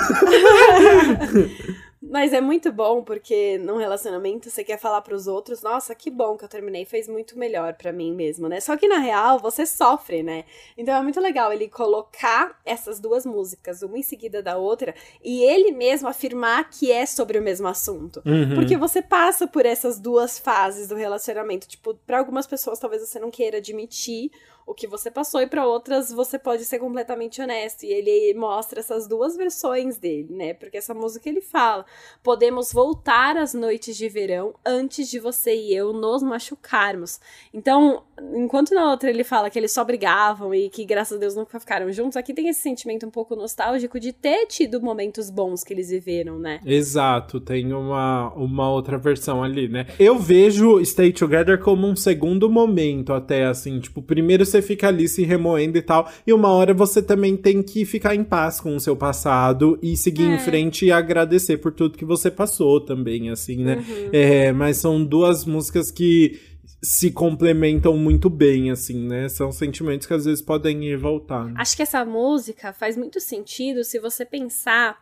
Mas 2.02 2.32
é 2.32 2.40
muito 2.40 2.72
bom 2.72 3.04
porque 3.04 3.58
num 3.58 3.78
relacionamento 3.78 4.50
você 4.50 4.64
quer 4.64 4.78
falar 4.78 5.02
para 5.02 5.16
os 5.16 5.28
outros, 5.28 5.64
nossa, 5.64 5.96
que 5.96 6.12
bom 6.12 6.38
que 6.38 6.46
eu 6.46 6.50
terminei, 6.50 6.86
fez 6.86 7.08
muito 7.08 7.38
melhor 7.38 7.74
para 7.74 7.92
mim 7.92 8.14
mesmo, 8.14 8.48
né? 8.48 8.60
Só 8.60 8.78
que 8.78 8.88
na 8.88 9.00
real 9.00 9.40
você 9.40 9.66
sofre, 9.66 10.22
né? 10.22 10.46
Então 10.78 10.96
é 10.96 11.02
muito 11.02 11.20
legal 11.20 11.52
ele 11.52 11.68
colocar 11.68 12.60
essas 12.64 13.00
duas 13.00 13.26
músicas, 13.26 13.82
uma 13.82 13.98
em 13.98 14.04
seguida 14.04 14.44
da 14.44 14.58
outra, 14.58 14.94
e 15.24 15.44
ele 15.44 15.72
mesmo 15.72 16.08
afirmar 16.08 16.70
que 16.70 16.92
é 16.92 17.06
sobre 17.06 17.40
o 17.40 17.42
mesmo 17.42 17.68
assunto. 17.68 18.22
Uhum. 18.26 18.56
Porque 18.56 18.78
você 18.78 19.02
passa 19.02 19.48
por 19.48 19.66
essas 19.66 20.00
duas 20.00 20.38
fases 20.38 20.88
do 20.88 20.96
relacionamento. 20.96 21.68
Tipo, 21.68 21.96
para 22.06 22.20
algumas 22.20 22.46
pessoas 22.46 22.80
talvez 22.80 23.02
você 23.02 23.20
não 23.20 23.32
queira 23.32 23.58
admitir 23.58 24.32
o 24.68 24.74
que 24.74 24.86
você 24.86 25.10
passou, 25.10 25.42
e 25.42 25.48
para 25.48 25.66
outras 25.66 26.12
você 26.12 26.38
pode 26.38 26.66
ser 26.66 26.78
completamente 26.78 27.42
honesto. 27.42 27.84
E 27.84 27.92
ele 27.92 28.38
mostra 28.38 28.82
essas 28.82 29.08
duas 29.08 29.38
versões 29.38 29.98
dele, 29.98 30.28
né? 30.30 30.54
Porque 30.54 30.78
essa 30.78 30.94
música 30.94 31.30
ele 31.30 31.40
fala: 31.40 31.86
podemos 32.22 32.74
voltar 32.74 33.38
às 33.38 33.54
noites 33.54 33.96
de 33.96 34.10
verão 34.10 34.54
antes 34.66 35.10
de 35.10 35.20
você 35.20 35.56
e 35.56 35.74
eu 35.74 35.94
nos 35.94 36.22
machucarmos. 36.22 37.20
Então, 37.54 38.04
enquanto 38.36 38.74
na 38.74 38.92
outra 38.92 39.10
ele 39.10 39.24
fala 39.24 39.50
que 39.50 39.58
eles 39.58 39.72
só 39.72 39.86
brigavam 39.86 40.54
e 40.54 40.70
que 40.70 40.84
graças 40.84 41.16
a 41.16 41.20
Deus 41.20 41.36
nunca 41.36 41.60
ficaram 41.60 41.90
juntos, 41.92 42.18
aqui 42.18 42.34
tem 42.34 42.50
esse 42.50 42.62
sentimento 42.62 43.06
um 43.06 43.12
pouco 43.12 43.36
nostálgico 43.38 44.00
de 44.00 44.12
ter 44.12 44.48
tido 44.48 44.82
momentos 44.82 45.30
bons 45.30 45.64
que 45.64 45.74
eles 45.74 45.90
viveram, 45.90 46.38
né? 46.38 46.60
Exato, 46.66 47.40
tem 47.40 47.72
uma, 47.72 48.34
uma 48.34 48.70
outra 48.70 48.98
versão 48.98 49.42
ali, 49.42 49.70
né? 49.70 49.88
Eu 49.98 50.20
vejo 50.20 50.84
Stay 50.84 51.14
Together 51.14 51.58
como 51.58 51.88
um 51.88 51.96
segundo 51.96 52.50
momento, 52.50 53.14
até 53.14 53.46
assim, 53.46 53.80
tipo, 53.80 54.02
primeiro 54.02 54.46
você 54.46 54.57
você 54.58 54.62
fica 54.62 54.88
ali 54.88 55.08
se 55.08 55.24
remoendo 55.24 55.78
e 55.78 55.82
tal. 55.82 56.10
E 56.26 56.34
uma 56.34 56.50
hora 56.50 56.74
você 56.74 57.02
também 57.02 57.38
tem 57.38 57.62
que 57.62 57.86
ficar 57.86 58.16
em 58.16 58.24
paz 58.24 58.60
com 58.60 58.76
o 58.76 58.80
seu 58.80 58.96
passado 58.96 59.78
e 59.82 59.96
seguir 59.96 60.30
é. 60.30 60.36
em 60.36 60.40
frente 60.40 60.86
e 60.86 60.92
agradecer 60.92 61.58
por 61.58 61.72
tudo 61.72 61.98
que 61.98 62.06
você 62.06 62.32
passou 62.32 62.82
também, 62.82 63.30
assim, 63.30 63.64
né? 63.64 63.78
Uhum. 63.78 64.10
É, 64.12 64.52
mas 64.52 64.78
são 64.78 65.04
duas 65.04 65.46
músicas 65.46 65.92
que 65.92 66.40
se 66.82 67.12
complementam 67.12 67.98
muito 67.98 68.30
bem, 68.30 68.70
assim, 68.72 69.08
né? 69.08 69.30
São 69.30 69.52
sentimentos 69.52 70.06
que 70.06 70.14
às 70.14 70.26
vezes 70.26 70.42
podem 70.42 70.84
ir 70.86 70.94
e 70.94 70.98
voltar. 70.98 71.46
Né? 71.46 71.54
Acho 71.58 71.76
que 71.76 71.82
essa 71.82 72.04
música 72.06 72.72
faz 72.72 72.96
muito 72.96 73.20
sentido 73.20 73.84
se 73.84 74.00
você 74.00 74.26
pensar 74.26 74.98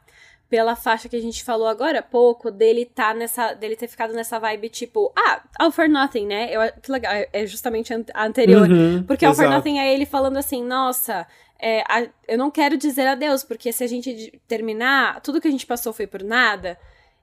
pela 0.49 0.75
faixa 0.75 1.09
que 1.09 1.15
a 1.15 1.21
gente 1.21 1.43
falou 1.43 1.67
agora 1.67 1.99
há 1.99 2.03
pouco, 2.03 2.51
dele 2.51 2.85
tá 2.85 3.13
nessa. 3.13 3.53
dele 3.53 3.75
ter 3.75 3.87
ficado 3.87 4.13
nessa 4.13 4.39
vibe 4.39 4.69
tipo, 4.69 5.11
ah, 5.17 5.41
All 5.59 5.71
for 5.71 5.89
Nothing, 5.89 6.27
né? 6.27 6.49
Eu, 6.51 6.71
que 6.81 6.91
legal, 6.91 7.11
é 7.31 7.45
justamente 7.45 7.93
a 8.13 8.25
anterior. 8.25 8.69
Uhum, 8.69 9.03
porque 9.03 9.25
exato. 9.25 9.41
All 9.41 9.47
for 9.47 9.55
Nothing 9.55 9.79
é 9.79 9.93
ele 9.93 10.05
falando 10.05 10.37
assim, 10.37 10.63
nossa. 10.63 11.27
É, 11.59 11.81
a, 11.87 12.07
eu 12.27 12.37
não 12.37 12.51
quero 12.51 12.77
dizer 12.77 13.07
adeus, 13.07 13.43
porque 13.43 13.71
se 13.71 13.83
a 13.83 13.87
gente 13.87 14.39
terminar, 14.47 15.21
tudo 15.21 15.39
que 15.41 15.47
a 15.47 15.51
gente 15.51 15.65
passou 15.65 15.93
foi 15.93 16.05
por 16.05 16.21
nada. 16.21 16.77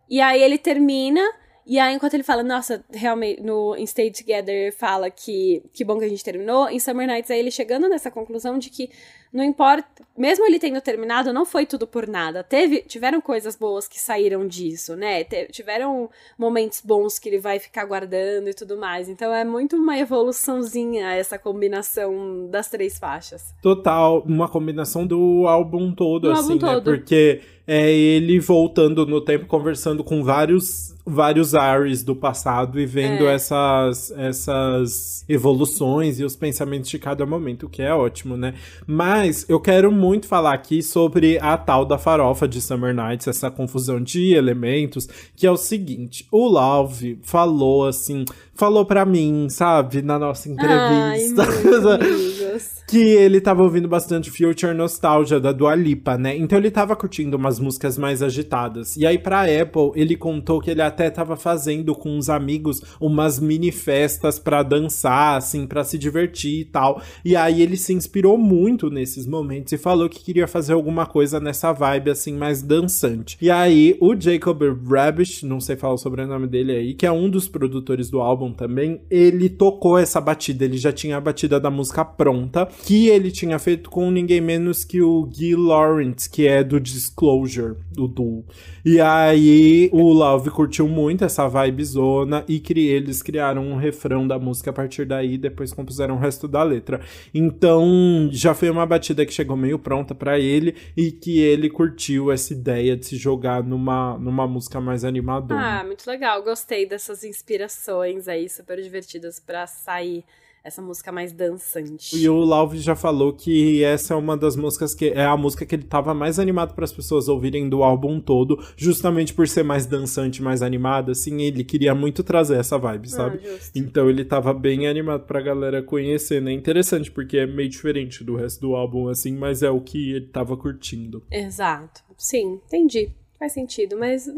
E 0.09 0.21
aí 0.21 0.43
ele 0.43 0.59
termina, 0.59 1.23
e 1.65 1.79
aí, 1.79 1.95
enquanto 1.95 2.15
ele 2.15 2.25
fala, 2.25 2.43
nossa, 2.43 2.85
realmente, 2.93 3.41
no 3.41 3.77
in 3.77 3.87
Stay 3.87 4.11
Together 4.11 4.75
fala 4.77 5.11
que 5.11 5.63
que 5.73 5.85
bom 5.85 5.99
que 5.99 6.05
a 6.05 6.09
gente 6.09 6.25
terminou, 6.25 6.69
em 6.69 6.81
Summer 6.81 7.07
Nights, 7.07 7.31
aí 7.31 7.39
ele 7.39 7.51
chegando 7.51 7.89
nessa 7.89 8.11
conclusão 8.11 8.59
de 8.59 8.69
que 8.69 8.91
não 9.33 9.43
importa, 9.43 10.05
mesmo 10.17 10.45
ele 10.47 10.59
tendo 10.59 10.81
terminado, 10.81 11.33
não 11.33 11.47
foi 11.47 11.65
tudo 11.65 11.87
por 11.87 12.07
nada. 12.07 12.45
Teve, 12.45 12.83
tiveram 12.83 13.21
coisas 13.21 13.57
boas 13.57 13.89
que 13.89 13.99
saíram 13.99 14.47
disso, 14.47 14.95
né? 14.95 15.25
tiveram 15.51 16.11
momentos 16.39 16.83
bons 16.85 17.19
que 17.19 17.29
ele 17.31 17.39
vai 17.39 17.59
ficar 17.59 17.87
guardando 17.87 18.49
e 18.49 18.55
tudo 18.55 18.77
mais. 18.77 19.09
Então 19.09 19.33
é 19.33 19.45
muito 19.45 19.77
uma 19.77 19.99
evoluçãozinha 19.99 21.13
essa 21.13 21.39
combinação 21.39 22.47
das 22.51 22.69
três 22.69 22.99
faixas. 22.99 23.55
Total, 23.63 24.23
uma 24.27 24.49
combinação 24.49 25.07
do 25.07 25.47
álbum 25.47 25.93
todo, 25.95 26.29
do 26.29 26.33
assim, 26.33 26.53
álbum 26.53 26.67
né? 26.67 26.73
Todo. 26.75 26.85
Porque 26.85 27.41
é 27.67 27.91
ele 27.91 28.39
voltando 28.39 29.07
no 29.07 29.21
tempo, 29.21 29.47
conversando 29.47 30.05
com 30.05 30.23
vários 30.23 30.93
vários 31.05 31.55
Ares 31.55 32.03
do 32.03 32.15
passado 32.15 32.79
e 32.79 32.87
vendo 32.87 33.27
é. 33.27 33.35
essas, 33.35 34.11
essas 34.13 35.25
evoluções 35.29 36.21
e 36.21 36.25
os 36.25 36.37
pensamentos 36.37 36.89
de 36.89 36.99
cada 36.99 37.27
momento, 37.27 37.67
o 37.67 37.69
que 37.69 37.83
é 37.83 37.93
ótimo, 37.93 38.37
né? 38.37 38.55
Mas 38.87 39.22
eu 39.49 39.61
quero 39.61 39.93
muito 39.93 40.27
falar 40.27 40.53
aqui 40.53 40.83
sobre 40.83 41.39
a 41.39 41.57
tal 41.57 41.85
da 41.85 41.99
farofa 41.99 42.49
de 42.49 42.61
Summer 42.61 42.95
Nights, 42.95 43.27
essa 43.27 43.51
confusão 43.51 44.01
de 44.01 44.35
elementos, 44.35 45.09
que 45.37 45.47
é 45.47 45.51
o 45.51 45.57
seguinte: 45.57 46.27
o 46.31 46.49
Love 46.49 47.19
falou 47.23 47.87
assim, 47.87 48.25
falou 48.55 48.85
para 48.85 49.05
mim, 49.05 49.49
sabe, 49.49 50.03
na 50.03 50.19
nossa 50.19 50.49
entrevista. 50.49 51.43
Ai, 51.43 52.42
que 52.87 52.99
ele 52.99 53.41
tava 53.41 53.63
ouvindo 53.63 53.89
bastante 53.89 54.31
Future 54.31 54.75
Nostalgia 54.75 55.41
da 55.41 55.53
Dua 55.53 55.75
Lipa, 55.75 56.19
né? 56.19 56.37
Então 56.37 56.59
ele 56.59 56.71
tava 56.71 56.95
curtindo 56.95 57.37
umas 57.37 57.59
músicas 57.59 57.97
mais 57.97 58.23
agitadas. 58.23 58.97
E 58.97 59.07
aí 59.07 59.19
pra 59.19 59.43
Apple, 59.43 59.93
ele 59.95 60.17
contou 60.17 60.61
que 60.61 60.71
ele 60.71 60.83
até 60.83 61.11
tava 61.11 61.37
fazendo 61.37 61.95
com 61.95 62.17
uns 62.17 62.29
amigos 62.29 62.83
umas 63.01 63.41
mini 63.41 63.73
festas 63.73 64.39
para 64.39 64.63
dançar, 64.63 65.37
assim, 65.37 65.67
para 65.67 65.85
se 65.85 65.97
divertir 65.97 66.61
e 66.61 66.65
tal. 66.65 67.01
E 67.25 67.35
aí 67.37 67.63
ele 67.63 67.77
se 67.77 67.93
inspirou 67.93 68.37
muito 68.37 68.91
nesses 68.91 69.27
momentos 69.27 69.73
e 69.73 69.79
falou 69.79 70.09
que 70.09 70.23
queria 70.23 70.47
fazer 70.47 70.73
alguma 70.73 71.07
coisa 71.07 71.41
nessa 71.41 71.73
vibe 71.73 72.11
assim 72.11 72.37
mais 72.37 72.63
dançante. 72.63 73.37
E 73.41 73.51
aí 73.51 73.97
o 74.01 74.15
Jacob 74.19 74.63
Rabish, 74.87 75.43
não 75.43 75.61
sei 75.61 75.77
falar 75.77 75.95
o 75.95 75.99
sobrenome 75.99 76.47
dele 76.47 76.73
aí, 76.73 76.95
que 76.95 77.07
é 77.07 77.13
um 77.13 77.31
dos 77.31 77.49
produtores 77.49 78.11
do 78.11 78.21
álbum 78.21 78.53
também, 78.53 79.01
ele 79.11 79.49
tocou 79.49 79.99
essa 79.99 80.21
batida, 80.21 80.65
ele 80.65 80.77
já 80.77 80.93
tinha 80.93 81.17
a 81.17 81.21
batida 81.21 81.59
da 81.59 81.71
música 81.71 82.05
pronta 82.05 82.42
que 82.85 83.09
ele 83.09 83.31
tinha 83.31 83.59
feito 83.59 83.91
com 83.91 84.11
ninguém 84.11 84.41
menos 84.41 84.85
que 84.85 85.03
o 85.03 85.25
Guy 85.25 85.55
Lawrence, 85.55 86.29
que 86.29 86.47
é 86.47 86.63
do 86.63 86.81
Disclosure, 86.81 87.77
do 87.91 88.09
Duel. 88.09 88.45
E 88.85 89.01
aí 89.01 89.89
o 89.93 90.13
Love 90.13 90.51
curtiu 90.51 90.89
muito 90.89 91.25
essa 91.25 91.47
vibe 91.47 91.85
zona 91.85 92.45
e 92.49 92.59
cri 92.59 92.87
eles 92.87 93.23
criaram 93.23 93.65
um 93.65 93.77
refrão 93.77 94.27
da 94.27 94.39
música 94.39 94.71
a 94.71 94.73
partir 94.73 95.05
daí, 95.05 95.39
depois 95.39 95.73
compuseram 95.73 96.17
o 96.17 96.19
resto 96.19 96.49
da 96.49 96.63
letra. 96.63 97.01
Então 97.33 98.29
já 98.33 98.55
foi 98.55 98.71
uma 98.71 98.85
batida 98.85 99.25
que 99.25 99.33
chegou 99.33 99.57
meio 99.57 99.79
pronta 99.79 100.15
para 100.15 100.39
ele 100.39 100.75
e 100.97 101.13
que 101.13 101.39
ele 101.39 101.71
curtiu 101.71 102.33
essa 102.33 102.53
ideia 102.53 102.97
de 102.97 103.07
se 103.07 103.17
jogar 103.17 103.63
numa, 103.63 104.19
numa 104.19 104.47
música 104.47 104.81
mais 104.81 105.05
animadora. 105.05 105.61
Ah, 105.61 105.85
muito 105.85 106.07
legal. 106.07 106.43
Gostei 106.43 106.85
dessas 106.85 107.23
inspirações 107.23 108.27
aí 108.27 108.49
super 108.49 108.81
divertidas 108.83 109.39
para 109.39 109.67
sair 109.67 110.25
essa 110.65 110.81
música 110.81 111.11
mais 111.11 111.33
dançante. 111.33 112.17
E 112.17 112.29
o 112.29 112.37
Love 112.37 112.79
já 112.79 112.95
falou 112.95 113.33
que 113.33 113.83
essa 113.83 114.15
é 114.15 114.17
uma 114.17 114.37
das 114.37 114.57
músicas 114.57 114.95
que 114.95 115.09
é 115.09 115.25
a 115.25 115.37
música 115.37 115.67
que 115.67 115.75
ele 115.75 115.85
tava 115.85 116.15
mais 116.15 116.39
animado 116.39 116.75
para 116.75 116.85
as 116.85 116.93
pessoas 116.93 117.29
ouvirem 117.29 117.69
do 117.69 117.83
álbum 117.83 118.21
todo, 118.21 118.63
justamente 118.77 119.35
por 119.35 119.49
ser 119.49 119.63
mais 119.63 119.87
dançante, 119.87 120.43
mais 120.43 120.63
animada, 120.63 121.13
assim, 121.13 121.43
ele 121.43 121.65
queria 121.65 121.95
muito 121.95 122.23
trazer 122.23 122.59
essa 122.59 122.79
vibe, 122.79 123.09
ah, 123.09 123.17
sabe? 123.17 123.41
Ah, 123.45 123.59
então 123.75 124.09
ele 124.09 124.25
tava 124.25 124.55
bem 124.55 124.87
animado 124.87 125.27
pra 125.27 125.41
galera 125.41 125.83
conhecer, 125.83 126.41
né? 126.41 126.53
Interessante 126.53 127.11
porque 127.11 127.39
é 127.39 127.47
meio 127.47 127.69
diferente 127.69 128.23
do 128.23 128.37
resto 128.37 128.61
do 128.61 128.75
álbum 128.75 129.09
assim, 129.09 129.37
mas 129.37 129.63
é 129.63 129.71
o 129.71 129.81
que 129.81 130.13
ele 130.13 130.27
tava 130.27 130.57
curtindo. 130.57 131.23
Exato. 131.31 132.03
Sim, 132.17 132.61
entendi. 132.67 133.11
Faz 133.39 133.53
sentido, 133.55 133.99
mas 133.99 134.29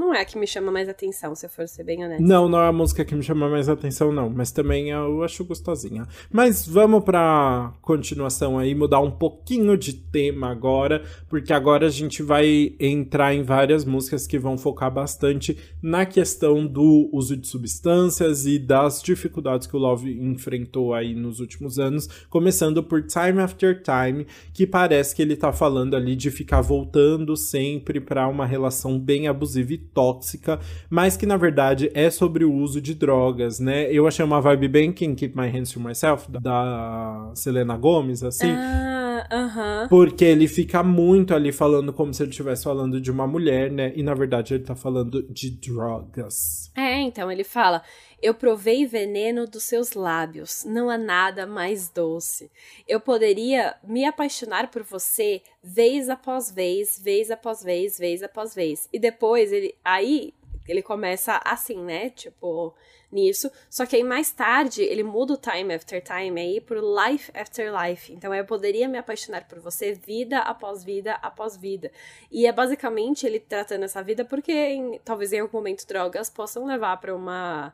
não 0.00 0.14
é 0.14 0.22
a 0.22 0.24
que 0.24 0.38
me 0.38 0.46
chama 0.46 0.72
mais 0.72 0.88
atenção, 0.88 1.34
se 1.34 1.44
eu 1.44 1.50
for 1.50 1.68
ser 1.68 1.84
bem 1.84 2.02
honesto. 2.02 2.22
Não, 2.22 2.48
não 2.48 2.58
é 2.58 2.68
a 2.68 2.72
música 2.72 3.04
que 3.04 3.14
me 3.14 3.22
chama 3.22 3.48
mais 3.50 3.68
atenção, 3.68 4.10
não. 4.10 4.30
Mas 4.30 4.50
também 4.50 4.88
eu 4.88 5.22
acho 5.22 5.44
gostosinha. 5.44 6.06
Mas 6.32 6.66
vamos 6.66 7.04
pra 7.04 7.74
continuação 7.82 8.58
aí, 8.58 8.74
mudar 8.74 9.00
um 9.00 9.10
pouquinho 9.10 9.76
de 9.76 9.92
tema 9.92 10.50
agora, 10.50 11.04
porque 11.28 11.52
agora 11.52 11.86
a 11.86 11.90
gente 11.90 12.22
vai 12.22 12.74
entrar 12.80 13.34
em 13.34 13.42
várias 13.42 13.84
músicas 13.84 14.26
que 14.26 14.38
vão 14.38 14.56
focar 14.56 14.90
bastante 14.90 15.56
na 15.82 16.06
questão 16.06 16.66
do 16.66 17.10
uso 17.12 17.36
de 17.36 17.46
substâncias 17.46 18.46
e 18.46 18.58
das 18.58 19.02
dificuldades 19.02 19.66
que 19.66 19.76
o 19.76 19.78
Love 19.78 20.10
enfrentou 20.18 20.94
aí 20.94 21.14
nos 21.14 21.40
últimos 21.40 21.78
anos, 21.78 22.08
começando 22.30 22.82
por 22.82 23.02
Time 23.02 23.40
After 23.40 23.82
Time, 23.82 24.26
que 24.54 24.66
parece 24.66 25.14
que 25.14 25.20
ele 25.20 25.36
tá 25.36 25.52
falando 25.52 25.94
ali 25.94 26.16
de 26.16 26.30
ficar 26.30 26.62
voltando 26.62 27.36
sempre 27.36 28.00
para 28.00 28.26
uma 28.26 28.46
relação 28.46 28.98
bem 28.98 29.28
abusiva 29.28 29.74
e 29.74 29.89
tóxica, 29.94 30.58
mas 30.88 31.16
que 31.16 31.26
na 31.26 31.36
verdade 31.36 31.90
é 31.94 32.10
sobre 32.10 32.44
o 32.44 32.52
uso 32.52 32.80
de 32.80 32.94
drogas, 32.94 33.60
né? 33.60 33.90
Eu 33.90 34.06
achei 34.06 34.24
uma 34.24 34.40
vibe 34.40 34.68
bem 34.68 34.92
Can 34.92 35.14
Keep 35.14 35.36
My 35.36 35.48
Hands 35.48 35.70
to 35.72 35.80
Myself, 35.80 36.30
da 36.30 37.30
Selena 37.34 37.76
Gomez, 37.76 38.22
assim. 38.22 38.50
Ah, 38.50 39.26
aham. 39.30 39.86
Porque 39.88 40.24
ele 40.24 40.48
fica 40.48 40.82
muito 40.82 41.34
ali 41.34 41.52
falando 41.52 41.92
como 41.92 42.12
se 42.14 42.22
ele 42.22 42.30
estivesse 42.30 42.64
falando 42.64 43.00
de 43.00 43.10
uma 43.10 43.26
mulher, 43.26 43.70
né? 43.70 43.92
E 43.94 44.02
na 44.02 44.14
verdade 44.14 44.54
ele 44.54 44.64
tá 44.64 44.74
falando 44.74 45.22
de 45.30 45.50
drogas. 45.50 46.70
É, 46.76 47.00
então 47.00 47.30
ele 47.30 47.44
fala: 47.44 47.82
Eu 48.22 48.34
provei 48.34 48.84
veneno 48.84 49.46
dos 49.46 49.64
seus 49.64 49.92
lábios, 49.92 50.64
não 50.64 50.90
há 50.90 50.98
nada 50.98 51.46
mais 51.46 51.88
doce. 51.88 52.50
Eu 52.86 53.00
poderia 53.00 53.76
me 53.82 54.04
apaixonar 54.04 54.70
por 54.70 54.82
você 54.82 55.42
vez 55.62 56.10
após 56.10 56.50
vez, 56.50 56.98
vez 56.98 57.30
após 57.30 57.62
vez, 57.62 57.98
vez 57.98 58.22
após 58.22 58.54
vez. 58.54 58.88
E 58.92 58.98
depois 58.98 59.52
ele. 59.52 59.74
Aí 59.82 60.34
ele 60.68 60.82
começa 60.82 61.40
assim, 61.44 61.82
né? 61.82 62.10
Tipo, 62.10 62.74
nisso. 63.10 63.50
Só 63.68 63.86
que 63.86 63.96
aí 63.96 64.04
mais 64.04 64.30
tarde 64.30 64.82
ele 64.82 65.02
muda 65.02 65.34
o 65.34 65.36
time 65.36 65.74
after 65.74 66.02
time 66.02 66.40
aí 66.40 66.60
pro 66.60 66.80
life 66.80 67.30
after 67.34 67.72
life. 67.72 68.12
Então 68.12 68.34
eu 68.34 68.44
poderia 68.44 68.88
me 68.88 68.98
apaixonar 68.98 69.46
por 69.48 69.58
você 69.58 69.92
vida 69.92 70.38
após 70.38 70.84
vida 70.84 71.14
após 71.22 71.56
vida. 71.56 71.90
E 72.30 72.46
é 72.46 72.52
basicamente 72.52 73.26
ele 73.26 73.40
tratando 73.40 73.84
essa 73.84 74.02
vida 74.02 74.24
porque 74.24 74.52
em, 74.52 75.00
talvez 75.04 75.32
em 75.32 75.40
algum 75.40 75.58
momento 75.58 75.86
drogas 75.86 76.30
possam 76.30 76.66
levar 76.66 76.96
para 76.98 77.14
uma 77.14 77.72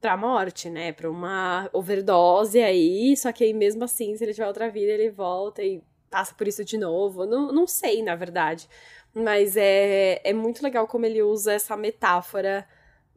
pra 0.00 0.16
morte, 0.16 0.68
né? 0.68 0.92
Pra 0.92 1.10
uma 1.10 1.68
overdose 1.72 2.60
aí. 2.60 3.16
Só 3.16 3.32
que 3.32 3.44
aí 3.44 3.52
mesmo 3.52 3.84
assim, 3.84 4.16
se 4.16 4.24
ele 4.24 4.34
tiver 4.34 4.46
outra 4.46 4.70
vida, 4.70 4.92
ele 4.92 5.10
volta 5.10 5.62
e 5.62 5.82
passa 6.10 6.34
por 6.34 6.48
isso 6.48 6.64
de 6.64 6.78
novo. 6.78 7.26
Não, 7.26 7.52
não 7.52 7.66
sei, 7.66 8.02
na 8.02 8.14
verdade. 8.14 8.68
Mas 9.14 9.56
é, 9.56 10.20
é 10.24 10.32
muito 10.32 10.62
legal 10.62 10.86
como 10.86 11.06
ele 11.06 11.22
usa 11.22 11.52
essa 11.52 11.76
metáfora 11.76 12.66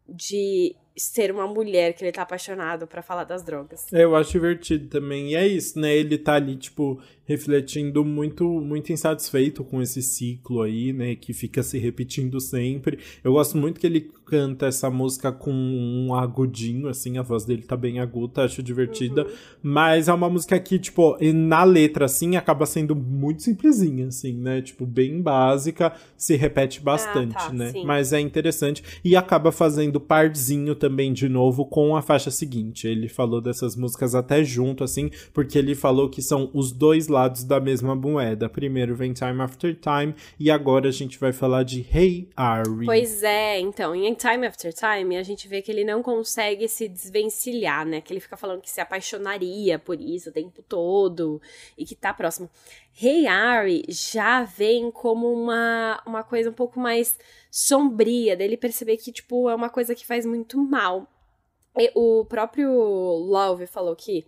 de 0.08 0.76
ser 0.98 1.32
uma 1.32 1.48
mulher 1.48 1.94
que 1.94 2.04
ele 2.04 2.12
tá 2.12 2.24
apaixonado 2.24 2.86
para 2.86 3.02
falar 3.02 3.24
das 3.24 3.44
drogas. 3.44 3.92
Eu 3.92 4.16
acho 4.16 4.32
divertido 4.32 4.88
também. 4.90 5.32
E 5.32 5.36
é 5.36 5.48
isso, 5.48 5.80
né? 5.80 5.94
Ele 5.96 6.18
tá 6.18 6.34
ali, 6.34 6.56
tipo, 6.58 7.02
refletindo 7.32 8.04
muito, 8.04 8.44
muito 8.60 8.92
insatisfeito 8.92 9.64
com 9.64 9.82
esse 9.82 10.02
ciclo 10.02 10.62
aí, 10.62 10.92
né? 10.92 11.16
Que 11.16 11.32
fica 11.34 11.64
se 11.64 11.80
repetindo 11.80 12.42
sempre. 12.42 13.00
Eu 13.24 13.34
gosto 13.34 13.58
muito 13.58 13.80
que 13.80 13.88
ele 13.88 14.12
canta 14.26 14.66
essa 14.66 14.90
música 14.90 15.32
com 15.32 15.52
um 15.52 16.14
agudinho, 16.14 16.88
assim, 16.88 17.18
a 17.18 17.22
voz 17.22 17.44
dele 17.44 17.64
tá 17.64 17.76
bem 17.76 18.00
aguda, 18.00 18.44
acho 18.44 18.62
divertida. 18.64 19.24
Uhum. 19.24 19.32
Mas 19.64 20.08
é 20.08 20.14
uma 20.14 20.30
música 20.30 20.60
que, 20.60 20.78
tipo, 20.78 21.18
na 21.34 21.64
letra, 21.64 22.06
assim, 22.06 22.36
acaba 22.36 22.66
sendo 22.66 22.96
muito 22.96 23.44
simplesinha, 23.44 24.08
assim, 24.08 24.34
né? 24.34 24.62
Tipo, 24.62 24.86
bem 24.86 25.22
básica, 25.22 25.94
se 26.18 26.36
repete 26.36 26.82
bastante, 26.82 27.36
ah, 27.38 27.48
tá, 27.48 27.54
né? 27.54 27.72
Sim. 27.72 27.86
Mas 27.86 28.14
é 28.14 28.20
interessante. 28.20 28.84
E 29.04 29.16
acaba 29.16 29.52
fazendo 29.52 30.00
parzinho 30.00 30.76
também, 30.76 31.14
de 31.14 31.30
novo, 31.30 31.66
com 31.66 31.96
a 31.96 32.02
faixa 32.02 32.32
seguinte. 32.32 32.88
Ele 32.88 33.08
falou 33.08 33.42
dessas 33.42 33.76
músicas 33.76 34.16
até 34.16 34.44
junto, 34.44 34.84
assim, 34.84 35.10
porque 35.34 35.58
ele 35.58 35.76
falou 35.76 36.10
que 36.10 36.22
são 36.22 36.50
os 36.54 36.72
dois 36.72 37.08
lados 37.08 37.21
lados 37.22 37.44
da 37.44 37.60
mesma 37.60 37.96
moeda. 37.96 38.50
Primeiro 38.50 38.96
vem 38.96 39.14
Time 39.14 39.42
After 39.42 39.76
Time 39.76 40.16
e 40.40 40.50
agora 40.50 40.90
a 40.90 40.92
gente 40.92 41.20
vai 41.20 41.32
falar 41.32 41.64
de 41.64 41.86
Hey 41.94 42.30
Ari. 42.36 42.86
Pois 42.86 43.22
é, 43.22 43.60
então, 43.60 43.94
em 43.96 44.14
Time 44.16 44.48
After 44.48 44.74
Time 44.74 45.16
a 45.18 45.24
gente 45.24 45.48
vê 45.48 45.62
que 45.62 45.72
ele 45.72 45.84
não 45.84 46.02
consegue 46.02 46.68
se 46.68 46.88
desvencilhar, 46.88 47.86
né? 47.86 48.02
Que 48.02 48.12
ele 48.12 48.20
fica 48.20 48.36
falando 48.36 48.62
que 48.62 48.72
se 48.72 48.82
apaixonaria 48.82 49.78
por 49.78 50.02
isso 50.02 50.30
o 50.30 50.34
tempo 50.34 50.64
todo 50.64 51.40
e 51.78 51.86
que 51.86 51.96
tá 51.96 52.12
próximo. 52.12 52.50
Hey 53.00 53.28
Ari 53.28 53.84
já 53.88 54.44
vem 54.44 54.90
como 54.90 55.32
uma, 55.32 56.02
uma 56.06 56.24
coisa 56.24 56.50
um 56.50 56.54
pouco 56.54 56.80
mais 56.80 57.18
sombria, 57.52 58.36
dele 58.36 58.58
perceber 58.58 58.98
que, 58.98 59.12
tipo, 59.12 59.48
é 59.50 59.54
uma 59.54 59.70
coisa 59.70 59.94
que 59.94 60.06
faz 60.06 60.26
muito 60.26 60.58
mal. 60.58 61.08
E 61.78 61.92
o 61.96 62.26
próprio 62.26 62.70
Love 62.70 63.66
falou 63.66 63.96
que 63.96 64.26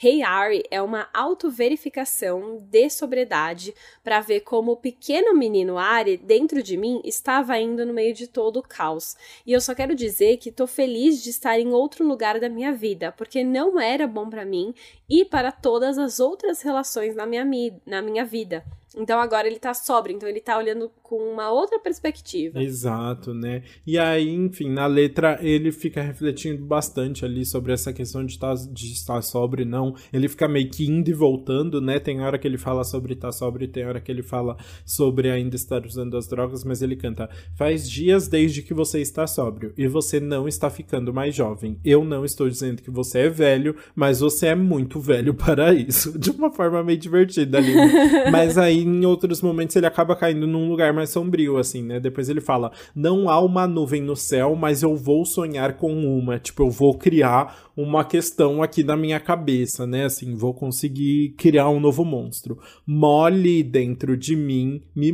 Hey 0.00 0.22
Ari 0.22 0.64
é 0.70 0.82
uma 0.82 1.08
autoverificação 1.14 2.58
de 2.70 2.90
sobriedade 2.90 3.74
para 4.02 4.20
ver 4.20 4.40
como 4.40 4.72
o 4.72 4.76
pequeno 4.76 5.34
menino 5.34 5.78
Ari 5.78 6.16
dentro 6.16 6.62
de 6.62 6.76
mim 6.76 7.00
estava 7.04 7.58
indo 7.58 7.86
no 7.86 7.92
meio 7.92 8.12
de 8.12 8.26
todo 8.26 8.58
o 8.58 8.62
caos. 8.62 9.16
E 9.46 9.52
eu 9.52 9.60
só 9.60 9.74
quero 9.74 9.94
dizer 9.94 10.38
que 10.38 10.50
tô 10.50 10.66
feliz 10.66 11.22
de 11.22 11.30
estar 11.30 11.58
em 11.58 11.68
outro 11.68 12.06
lugar 12.06 12.40
da 12.40 12.48
minha 12.48 12.72
vida, 12.72 13.12
porque 13.12 13.44
não 13.44 13.78
era 13.78 14.06
bom 14.06 14.28
para 14.28 14.44
mim 14.44 14.74
e 15.08 15.24
para 15.24 15.52
todas 15.52 15.98
as 15.98 16.18
outras 16.18 16.62
relações 16.62 17.14
na 17.14 17.26
minha, 17.26 17.44
na 17.86 18.02
minha 18.02 18.24
vida. 18.24 18.64
Então 18.96 19.18
agora 19.18 19.46
ele 19.46 19.58
tá 19.58 19.72
sóbrio, 19.74 20.14
então 20.14 20.28
ele 20.28 20.40
tá 20.40 20.56
olhando 20.56 20.90
com 21.02 21.16
uma 21.16 21.50
outra 21.50 21.78
perspectiva. 21.78 22.62
Exato, 22.62 23.34
né? 23.34 23.62
E 23.86 23.98
aí, 23.98 24.30
enfim, 24.30 24.70
na 24.70 24.86
letra 24.86 25.38
ele 25.40 25.72
fica 25.72 26.02
refletindo 26.02 26.64
bastante 26.64 27.24
ali 27.24 27.44
sobre 27.44 27.72
essa 27.72 27.92
questão 27.92 28.24
de, 28.24 28.38
tá, 28.38 28.54
de 28.54 28.92
estar 28.92 29.20
sóbrio 29.22 29.66
não. 29.66 29.94
Ele 30.12 30.28
fica 30.28 30.48
meio 30.48 30.70
que 30.70 30.86
indo 30.86 31.08
e 31.08 31.12
voltando, 31.12 31.80
né? 31.80 31.98
Tem 31.98 32.20
hora 32.20 32.38
que 32.38 32.46
ele 32.46 32.58
fala 32.58 32.84
sobre 32.84 33.14
estar 33.14 33.32
sóbrio, 33.32 33.68
tem 33.68 33.86
hora 33.86 34.00
que 34.00 34.10
ele 34.10 34.22
fala 34.22 34.56
sobre 34.84 35.30
ainda 35.30 35.56
estar 35.56 35.84
usando 35.86 36.16
as 36.16 36.26
drogas, 36.26 36.64
mas 36.64 36.82
ele 36.82 36.96
canta: 36.96 37.28
Faz 37.54 37.88
dias 37.88 38.28
desde 38.28 38.62
que 38.62 38.74
você 38.74 39.00
está 39.00 39.26
sóbrio 39.26 39.72
e 39.76 39.86
você 39.86 40.20
não 40.20 40.46
está 40.48 40.70
ficando 40.70 41.12
mais 41.12 41.34
jovem. 41.34 41.78
Eu 41.84 42.04
não 42.04 42.24
estou 42.24 42.48
dizendo 42.48 42.82
que 42.82 42.90
você 42.90 43.20
é 43.20 43.28
velho, 43.28 43.76
mas 43.94 44.20
você 44.20 44.48
é 44.48 44.54
muito 44.54 45.00
velho 45.00 45.34
para 45.34 45.72
isso. 45.72 46.18
De 46.18 46.30
uma 46.30 46.50
forma 46.52 46.82
meio 46.82 46.98
divertida 46.98 47.58
ali. 47.58 47.74
Né? 47.74 48.30
mas 48.30 48.58
aí 48.58 48.81
em 48.82 49.04
outros 49.04 49.42
momentos 49.42 49.74
ele 49.76 49.86
acaba 49.86 50.16
caindo 50.16 50.46
num 50.46 50.68
lugar 50.68 50.92
mais 50.92 51.10
sombrio, 51.10 51.58
assim, 51.58 51.82
né? 51.82 52.00
Depois 52.00 52.28
ele 52.28 52.40
fala: 52.40 52.72
Não 52.94 53.28
há 53.28 53.40
uma 53.40 53.66
nuvem 53.66 54.02
no 54.02 54.16
céu, 54.16 54.54
mas 54.54 54.82
eu 54.82 54.96
vou 54.96 55.24
sonhar 55.24 55.76
com 55.76 55.92
uma. 55.92 56.38
Tipo, 56.38 56.62
eu 56.64 56.70
vou 56.70 56.96
criar 56.96 57.70
uma 57.76 58.04
questão 58.04 58.62
aqui 58.62 58.82
na 58.84 58.96
minha 58.96 59.18
cabeça, 59.18 59.86
né? 59.86 60.04
Assim, 60.04 60.34
vou 60.34 60.54
conseguir 60.54 61.34
criar 61.36 61.68
um 61.68 61.80
novo 61.80 62.04
monstro. 62.04 62.58
Mole 62.86 63.62
dentro 63.62 64.16
de 64.16 64.36
mim 64.36 64.82
me, 64.94 65.12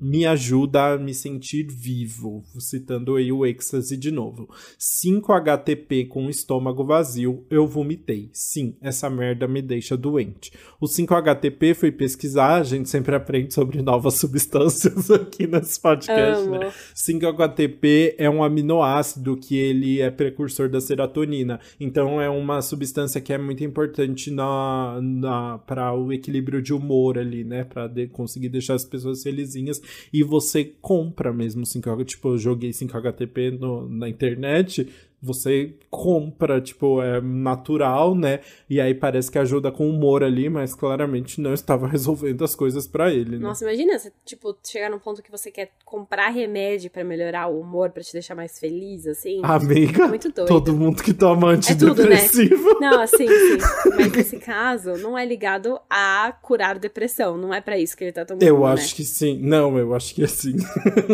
me 0.00 0.26
ajuda 0.26 0.94
a 0.94 0.98
me 0.98 1.14
sentir 1.14 1.66
vivo. 1.68 2.44
Citando 2.58 3.16
aí 3.16 3.32
o 3.32 3.46
êxtase 3.46 3.96
de 3.96 4.10
novo. 4.10 4.48
5 4.78 5.32
HTP 5.32 6.06
com 6.06 6.28
estômago 6.28 6.84
vazio, 6.84 7.44
eu 7.50 7.66
vomitei. 7.66 8.30
Sim, 8.32 8.76
essa 8.80 9.08
merda 9.08 9.46
me 9.48 9.62
deixa 9.62 9.96
doente. 9.96 10.52
O 10.80 10.86
5 10.86 11.14
HTP 11.14 11.74
fui 11.74 11.92
pesquisar, 11.92 12.56
a 12.56 12.62
gente 12.62 12.88
sempre 12.88 13.01
aprende 13.10 13.52
sobre 13.52 13.80
novas 13.82 14.14
substâncias 14.20 15.10
aqui 15.10 15.46
nesse 15.46 15.80
podcast, 15.80 16.48
né? 16.48 16.56
Amo. 16.56 16.58
né? 16.58 16.72
5 16.94 17.26
HTP 17.26 18.14
é 18.18 18.28
um 18.28 18.42
aminoácido 18.42 19.36
que 19.36 19.56
ele 19.56 20.00
é 20.00 20.10
precursor 20.10 20.68
da 20.68 20.80
serotonina. 20.80 21.58
Então 21.80 22.20
é 22.20 22.28
uma 22.28 22.60
substância 22.62 23.20
que 23.20 23.32
é 23.32 23.38
muito 23.38 23.64
importante 23.64 24.30
na, 24.30 25.00
na 25.02 25.58
para 25.58 25.94
o 25.94 26.12
equilíbrio 26.12 26.62
de 26.62 26.72
humor 26.72 27.18
ali, 27.18 27.44
né? 27.44 27.64
Para 27.64 27.86
de, 27.86 28.06
conseguir 28.06 28.48
deixar 28.48 28.74
as 28.74 28.84
pessoas 28.84 29.22
felizinhas. 29.22 29.80
E 30.12 30.22
você 30.22 30.64
compra 30.80 31.32
mesmo 31.32 31.64
5 31.64 32.04
Tipo, 32.04 32.30
eu 32.30 32.38
joguei 32.38 32.72
5 32.72 32.96
HTP 32.96 33.50
no, 33.52 33.88
na 33.88 34.08
internet 34.08 34.88
você 35.22 35.74
compra, 35.88 36.60
tipo, 36.60 37.00
é 37.00 37.20
natural, 37.20 38.14
né? 38.14 38.40
E 38.68 38.80
aí 38.80 38.92
parece 38.92 39.30
que 39.30 39.38
ajuda 39.38 39.70
com 39.70 39.88
humor 39.88 40.24
ali, 40.24 40.50
mas 40.50 40.74
claramente 40.74 41.40
não 41.40 41.54
estava 41.54 41.86
resolvendo 41.88 42.42
as 42.42 42.56
coisas 42.56 42.88
para 42.88 43.12
ele, 43.12 43.38
né? 43.38 43.42
Nossa, 43.42 43.64
imagina 43.64 43.96
você, 43.96 44.12
tipo, 44.24 44.56
chegar 44.64 44.90
num 44.90 44.98
ponto 44.98 45.22
que 45.22 45.30
você 45.30 45.50
quer 45.52 45.70
comprar 45.84 46.28
remédio 46.30 46.90
para 46.90 47.04
melhorar 47.04 47.46
o 47.46 47.60
humor, 47.60 47.90
para 47.90 48.02
te 48.02 48.12
deixar 48.12 48.34
mais 48.34 48.58
feliz, 48.58 49.06
assim. 49.06 49.40
Amiga, 49.44 50.08
Muito 50.08 50.30
doido. 50.32 50.48
todo 50.48 50.74
mundo 50.74 51.00
que 51.00 51.14
toma 51.14 51.50
antidepressivo. 51.50 52.54
É 52.54 52.74
tudo, 52.74 52.80
né? 52.80 52.82
Não, 52.90 53.00
assim, 53.00 53.28
sim. 53.28 53.58
Mas 53.96 54.12
nesse 54.12 54.38
caso, 54.38 54.96
não 54.98 55.16
é 55.16 55.24
ligado 55.24 55.78
a 55.88 56.34
curar 56.42 56.78
depressão, 56.78 57.38
não 57.38 57.54
é 57.54 57.60
para 57.60 57.78
isso 57.78 57.96
que 57.96 58.02
ele 58.02 58.12
tá 58.12 58.24
tomando, 58.24 58.42
Eu 58.42 58.60
né? 58.60 58.72
acho 58.72 58.96
que 58.96 59.04
sim. 59.04 59.38
Não, 59.40 59.78
eu 59.78 59.94
acho 59.94 60.14
que 60.14 60.24
é 60.24 60.26
sim. 60.26 60.56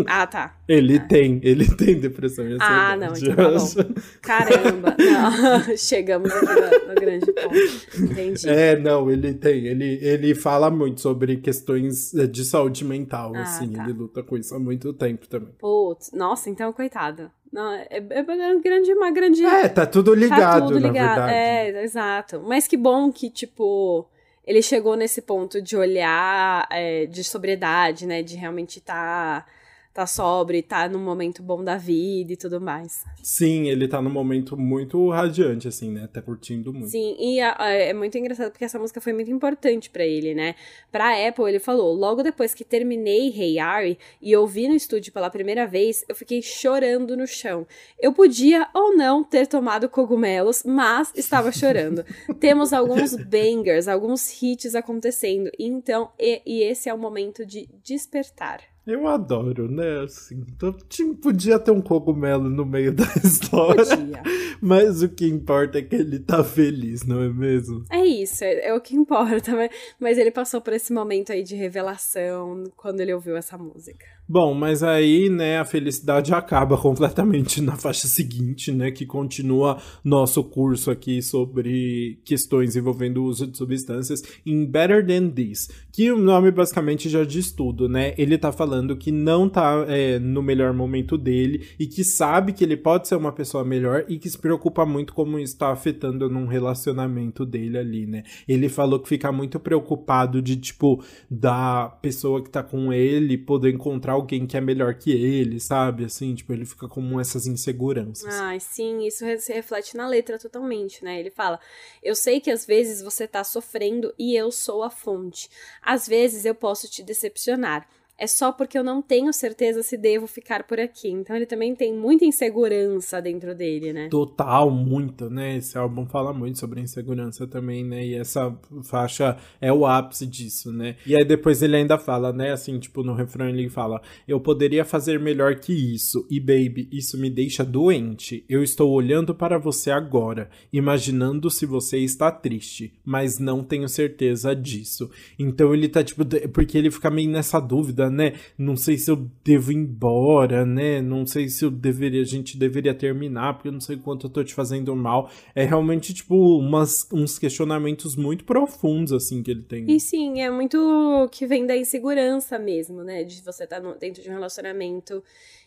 Ah, 0.06 0.26
tá. 0.26 0.56
Ele 0.66 0.96
ah. 0.96 1.06
tem, 1.06 1.40
ele 1.42 1.66
tem 1.76 1.98
depressão 2.00 2.46
Ah, 2.60 2.96
não, 2.96 3.12
então 3.14 3.34
tá 3.34 3.82
bom. 3.82 3.97
Caramba, 4.20 4.96
não. 4.98 5.76
chegamos 5.76 6.30
no, 6.32 6.40
no, 6.88 6.94
grande 6.94 7.32
ponto. 7.32 8.02
Entendi. 8.02 8.48
É, 8.48 8.78
não, 8.78 9.10
ele 9.10 9.34
tem. 9.34 9.66
Ele, 9.66 9.98
ele 10.02 10.34
fala 10.34 10.70
muito 10.70 11.00
sobre 11.00 11.36
questões 11.38 12.14
eh, 12.14 12.26
de 12.26 12.44
saúde 12.44 12.84
mental, 12.84 13.32
ah, 13.34 13.42
assim. 13.42 13.70
Tá. 13.72 13.84
Ele 13.84 13.92
luta 13.92 14.22
com 14.22 14.36
isso 14.36 14.54
há 14.54 14.58
muito 14.58 14.92
tempo 14.92 15.26
também. 15.28 15.52
Putz, 15.58 16.10
nossa, 16.12 16.50
então, 16.50 16.72
coitado. 16.72 17.30
Não, 17.52 17.72
é, 17.72 17.88
é 17.90 18.20
uma 18.22 18.60
grande, 18.60 18.92
uma 18.92 19.10
grande. 19.10 19.44
É, 19.44 19.68
tá 19.68 19.86
tudo 19.86 20.14
ligado, 20.14 20.40
tá 20.40 20.60
tudo 20.60 20.78
ligado. 20.78 21.18
na 21.18 21.26
verdade. 21.26 21.32
É, 21.32 21.84
exato. 21.84 22.42
Mas 22.44 22.66
que 22.66 22.76
bom 22.76 23.10
que, 23.10 23.30
tipo, 23.30 24.06
ele 24.46 24.62
chegou 24.62 24.96
nesse 24.96 25.22
ponto 25.22 25.60
de 25.60 25.76
olhar 25.76 26.66
é, 26.70 27.06
de 27.06 27.24
sobriedade, 27.24 28.06
né? 28.06 28.22
De 28.22 28.36
realmente 28.36 28.78
estar. 28.78 29.44
Tá 29.44 29.58
tá 29.98 30.06
sóbrio, 30.06 30.62
tá 30.62 30.88
num 30.88 31.00
momento 31.00 31.42
bom 31.42 31.64
da 31.64 31.76
vida 31.76 32.32
e 32.32 32.36
tudo 32.36 32.60
mais. 32.60 33.04
Sim, 33.20 33.68
ele 33.68 33.88
tá 33.88 34.00
num 34.00 34.10
momento 34.10 34.56
muito 34.56 35.10
radiante, 35.10 35.66
assim, 35.66 35.90
né? 35.90 36.06
Tá 36.06 36.22
curtindo 36.22 36.72
muito. 36.72 36.88
Sim, 36.88 37.16
e 37.18 37.40
a, 37.40 37.56
a, 37.58 37.70
é 37.72 37.92
muito 37.92 38.16
engraçado 38.16 38.52
porque 38.52 38.64
essa 38.64 38.78
música 38.78 39.00
foi 39.00 39.12
muito 39.12 39.28
importante 39.28 39.90
para 39.90 40.06
ele, 40.06 40.36
né? 40.36 40.54
Pra 40.92 41.26
Apple, 41.26 41.46
ele 41.48 41.58
falou: 41.58 41.92
logo 41.92 42.22
depois 42.22 42.54
que 42.54 42.64
terminei 42.64 43.34
Hey 43.36 43.58
Ari 43.58 43.98
e 44.22 44.36
ouvi 44.36 44.68
no 44.68 44.76
estúdio 44.76 45.12
pela 45.12 45.28
primeira 45.30 45.66
vez, 45.66 46.04
eu 46.08 46.14
fiquei 46.14 46.42
chorando 46.42 47.16
no 47.16 47.26
chão. 47.26 47.66
Eu 47.98 48.12
podia 48.12 48.68
ou 48.72 48.96
não 48.96 49.24
ter 49.24 49.48
tomado 49.48 49.88
cogumelos, 49.88 50.62
mas 50.62 51.12
estava 51.16 51.50
chorando. 51.50 52.04
Temos 52.38 52.72
alguns 52.72 53.16
bangers, 53.16 53.88
alguns 53.88 54.40
hits 54.40 54.76
acontecendo, 54.76 55.50
então, 55.58 56.12
e, 56.16 56.40
e 56.46 56.62
esse 56.62 56.88
é 56.88 56.94
o 56.94 56.98
momento 56.98 57.44
de 57.44 57.68
despertar. 57.82 58.60
Eu 58.88 59.06
adoro, 59.06 59.70
né? 59.70 60.00
Assim, 60.02 60.46
então, 60.48 60.74
podia 61.20 61.58
ter 61.58 61.70
um 61.70 61.82
cogumelo 61.82 62.48
no 62.48 62.64
meio 62.64 62.90
da 62.96 63.04
história. 63.22 63.84
Podia. 63.84 64.22
Mas 64.62 65.02
o 65.02 65.10
que 65.10 65.26
importa 65.26 65.78
é 65.78 65.82
que 65.82 65.94
ele 65.94 66.18
tá 66.18 66.42
feliz, 66.42 67.04
não 67.04 67.22
é 67.22 67.28
mesmo? 67.28 67.84
É 67.90 68.02
isso, 68.02 68.42
é, 68.42 68.68
é 68.68 68.74
o 68.74 68.80
que 68.80 68.96
importa. 68.96 69.52
Mas 70.00 70.16
ele 70.16 70.30
passou 70.30 70.62
por 70.62 70.72
esse 70.72 70.90
momento 70.90 71.32
aí 71.32 71.42
de 71.42 71.54
revelação 71.54 72.64
quando 72.78 73.00
ele 73.00 73.12
ouviu 73.12 73.36
essa 73.36 73.58
música. 73.58 74.06
Bom, 74.30 74.52
mas 74.52 74.82
aí, 74.82 75.30
né, 75.30 75.58
a 75.58 75.64
felicidade 75.64 76.34
acaba 76.34 76.76
completamente 76.76 77.62
na 77.62 77.76
faixa 77.76 78.06
seguinte, 78.06 78.70
né, 78.70 78.90
que 78.90 79.06
continua 79.06 79.78
nosso 80.04 80.44
curso 80.44 80.90
aqui 80.90 81.22
sobre 81.22 82.20
questões 82.26 82.76
envolvendo 82.76 83.22
o 83.22 83.24
uso 83.24 83.46
de 83.46 83.56
substâncias 83.56 84.22
em 84.44 84.66
Better 84.66 85.06
Than 85.06 85.30
This, 85.30 85.70
que 85.90 86.12
o 86.12 86.18
nome 86.18 86.50
basicamente 86.50 87.08
já 87.08 87.24
diz 87.24 87.50
tudo, 87.52 87.88
né? 87.88 88.12
Ele 88.18 88.36
tá 88.36 88.52
falando 88.52 88.98
que 88.98 89.10
não 89.10 89.48
tá 89.48 89.86
é, 89.88 90.18
no 90.18 90.42
melhor 90.42 90.74
momento 90.74 91.16
dele 91.16 91.66
e 91.78 91.86
que 91.86 92.04
sabe 92.04 92.52
que 92.52 92.62
ele 92.62 92.76
pode 92.76 93.08
ser 93.08 93.16
uma 93.16 93.32
pessoa 93.32 93.64
melhor 93.64 94.04
e 94.08 94.18
que 94.18 94.28
se 94.28 94.36
preocupa 94.36 94.84
muito 94.84 95.14
como 95.14 95.38
isso 95.38 95.56
tá 95.56 95.72
afetando 95.72 96.28
num 96.28 96.46
relacionamento 96.46 97.46
dele 97.46 97.78
ali, 97.78 98.06
né? 98.06 98.24
Ele 98.46 98.68
falou 98.68 99.00
que 99.00 99.08
fica 99.08 99.32
muito 99.32 99.58
preocupado 99.58 100.42
de, 100.42 100.56
tipo, 100.56 101.02
da 101.30 101.88
pessoa 102.02 102.42
que 102.42 102.50
tá 102.50 102.62
com 102.62 102.92
ele 102.92 103.38
poder 103.38 103.72
encontrar 103.72 104.17
alguém 104.18 104.46
que 104.46 104.56
é 104.56 104.60
melhor 104.60 104.94
que 104.94 105.10
ele, 105.10 105.58
sabe? 105.58 106.04
Assim, 106.04 106.34
tipo, 106.34 106.52
ele 106.52 106.64
fica 106.64 106.88
com 106.88 107.18
essas 107.20 107.46
inseguranças. 107.46 108.34
Ai, 108.34 108.60
sim, 108.60 109.06
isso 109.06 109.24
se 109.38 109.52
reflete 109.52 109.96
na 109.96 110.06
letra 110.06 110.38
totalmente, 110.38 111.04
né? 111.04 111.18
Ele 111.18 111.30
fala: 111.30 111.58
Eu 112.02 112.14
sei 112.14 112.40
que 112.40 112.50
às 112.50 112.66
vezes 112.66 113.02
você 113.02 113.26
tá 113.26 113.42
sofrendo 113.42 114.12
e 114.18 114.34
eu 114.36 114.50
sou 114.50 114.82
a 114.82 114.90
fonte. 114.90 115.48
Às 115.82 116.06
vezes 116.06 116.44
eu 116.44 116.54
posso 116.54 116.88
te 116.88 117.02
decepcionar 117.02 117.86
é 118.18 118.26
só 118.26 118.50
porque 118.50 118.76
eu 118.76 118.82
não 118.82 119.00
tenho 119.00 119.32
certeza 119.32 119.82
se 119.82 119.96
devo 119.96 120.26
ficar 120.26 120.64
por 120.64 120.80
aqui. 120.80 121.08
Então 121.08 121.36
ele 121.36 121.46
também 121.46 121.74
tem 121.74 121.94
muita 121.94 122.24
insegurança 122.24 123.22
dentro 123.22 123.54
dele, 123.54 123.92
né? 123.92 124.08
Total, 124.08 124.68
muito, 124.70 125.30
né? 125.30 125.56
Esse 125.56 125.78
álbum 125.78 126.04
fala 126.04 126.32
muito 126.32 126.58
sobre 126.58 126.80
insegurança 126.80 127.46
também, 127.46 127.84
né? 127.84 128.04
E 128.04 128.14
essa 128.14 128.52
faixa 128.82 129.36
é 129.60 129.72
o 129.72 129.86
ápice 129.86 130.26
disso, 130.26 130.72
né? 130.72 130.96
E 131.06 131.16
aí 131.16 131.24
depois 131.24 131.62
ele 131.62 131.76
ainda 131.76 131.96
fala, 131.96 132.32
né? 132.32 132.50
Assim, 132.50 132.78
tipo, 132.80 133.04
no 133.04 133.14
refrão 133.14 133.48
ele 133.48 133.68
fala: 133.68 134.02
Eu 134.26 134.40
poderia 134.40 134.84
fazer 134.84 135.20
melhor 135.20 135.54
que 135.54 135.72
isso. 135.72 136.26
E 136.28 136.40
baby, 136.40 136.88
isso 136.90 137.16
me 137.16 137.30
deixa 137.30 137.64
doente. 137.64 138.44
Eu 138.48 138.64
estou 138.64 138.90
olhando 138.90 139.32
para 139.32 139.58
você 139.58 139.92
agora, 139.92 140.50
imaginando 140.72 141.48
se 141.50 141.64
você 141.64 141.98
está 141.98 142.32
triste, 142.32 142.92
mas 143.04 143.38
não 143.38 143.62
tenho 143.62 143.88
certeza 143.88 144.56
disso. 144.56 145.08
Então 145.38 145.72
ele 145.72 145.88
tá, 145.88 146.02
tipo, 146.02 146.24
porque 146.52 146.76
ele 146.76 146.90
fica 146.90 147.10
meio 147.10 147.30
nessa 147.30 147.60
dúvida 147.60 148.07
né? 148.10 148.34
Não 148.56 148.76
sei 148.76 148.96
se 148.96 149.10
eu 149.10 149.28
devo 149.44 149.72
ir 149.72 149.76
embora, 149.76 150.64
né? 150.64 151.00
Não 151.00 151.26
sei 151.26 151.48
se 151.48 151.64
eu 151.64 151.70
deveria, 151.70 152.22
a 152.22 152.24
gente 152.24 152.56
deveria 152.56 152.94
terminar, 152.94 153.54
porque 153.54 153.68
eu 153.68 153.72
não 153.72 153.80
sei 153.80 153.96
quanto 153.96 154.26
eu 154.26 154.30
tô 154.30 154.42
te 154.42 154.54
fazendo 154.54 154.94
mal. 154.94 155.30
É 155.54 155.64
realmente, 155.64 156.12
tipo, 156.14 156.58
umas, 156.58 157.08
uns 157.12 157.38
questionamentos 157.38 158.16
muito 158.16 158.44
profundos, 158.44 159.12
assim, 159.12 159.42
que 159.42 159.50
ele 159.50 159.62
tem. 159.62 159.90
E 159.90 160.00
sim, 160.00 160.40
é 160.40 160.50
muito 160.50 161.28
que 161.30 161.46
vem 161.46 161.66
da 161.66 161.76
insegurança 161.76 162.58
mesmo, 162.58 163.02
né? 163.02 163.24
De 163.24 163.42
você 163.42 163.64
estar 163.64 163.80
tá 163.80 163.92
dentro 163.94 164.22
de 164.22 164.28
um 164.28 164.32
relacionamento 164.32 165.22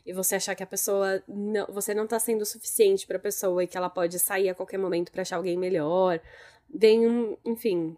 e 0.06 0.14
você 0.14 0.36
achar 0.36 0.56
que 0.56 0.64
a 0.64 0.68
pessoa 0.68 1.22
não, 1.28 1.66
você 1.68 1.94
não 1.94 2.08
tá 2.08 2.20
sendo 2.20 2.42
o 2.42 2.46
suficiente 2.46 3.06
para 3.06 3.18
a 3.18 3.20
pessoa 3.20 3.64
e 3.64 3.68
que 3.68 3.78
ela 3.78 3.89
pode 3.89 4.18
sair 4.20 4.50
a 4.50 4.56
qualquer 4.56 4.78
momento 4.78 5.12
para 5.12 5.22
achar 5.22 5.38
alguém 5.38 5.58
melhor. 5.58 6.20
Vem 6.74 7.08
um, 7.08 7.38
enfim, 7.46 7.96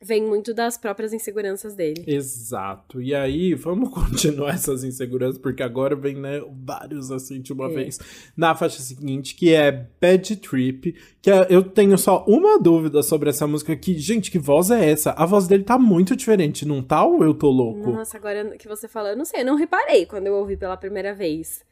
vem 0.00 0.22
muito 0.22 0.54
das 0.54 0.78
próprias 0.78 1.12
inseguranças 1.12 1.74
dele. 1.74 2.04
Exato. 2.06 3.02
E 3.02 3.14
aí, 3.14 3.54
vamos 3.54 3.90
continuar 3.94 4.54
essas 4.54 4.84
inseguranças, 4.84 5.38
porque 5.38 5.62
agora 5.62 5.96
vem, 5.96 6.14
né, 6.14 6.40
vários 6.64 7.10
assim 7.10 7.40
de 7.40 7.52
uma 7.52 7.66
é. 7.66 7.74
vez. 7.74 7.98
Na 8.36 8.54
faixa 8.54 8.80
seguinte, 8.80 9.34
que 9.34 9.52
é 9.52 9.86
Bad 10.00 10.36
Trip, 10.36 10.94
que 11.20 11.30
é, 11.30 11.46
eu 11.50 11.62
tenho 11.62 11.98
só 11.98 12.24
uma 12.26 12.58
dúvida 12.58 13.02
sobre 13.02 13.30
essa 13.30 13.46
música 13.46 13.72
aqui. 13.72 13.98
Gente, 13.98 14.30
que 14.30 14.38
voz 14.38 14.70
é 14.70 14.90
essa? 14.90 15.10
A 15.12 15.26
voz 15.26 15.48
dele 15.48 15.64
tá 15.64 15.78
muito 15.78 16.14
diferente, 16.14 16.66
não 16.66 16.82
tá 16.82 17.04
ou 17.04 17.24
eu 17.24 17.34
tô 17.34 17.50
louco? 17.50 17.90
Nossa, 17.90 18.16
agora 18.16 18.56
que 18.56 18.68
você 18.68 18.86
falou, 18.86 19.10
eu 19.10 19.16
não 19.16 19.24
sei, 19.24 19.40
eu 19.40 19.46
não 19.46 19.56
reparei 19.56 20.06
quando 20.06 20.28
eu 20.28 20.34
ouvi 20.34 20.56
pela 20.56 20.76
primeira 20.76 21.14
vez. 21.14 21.66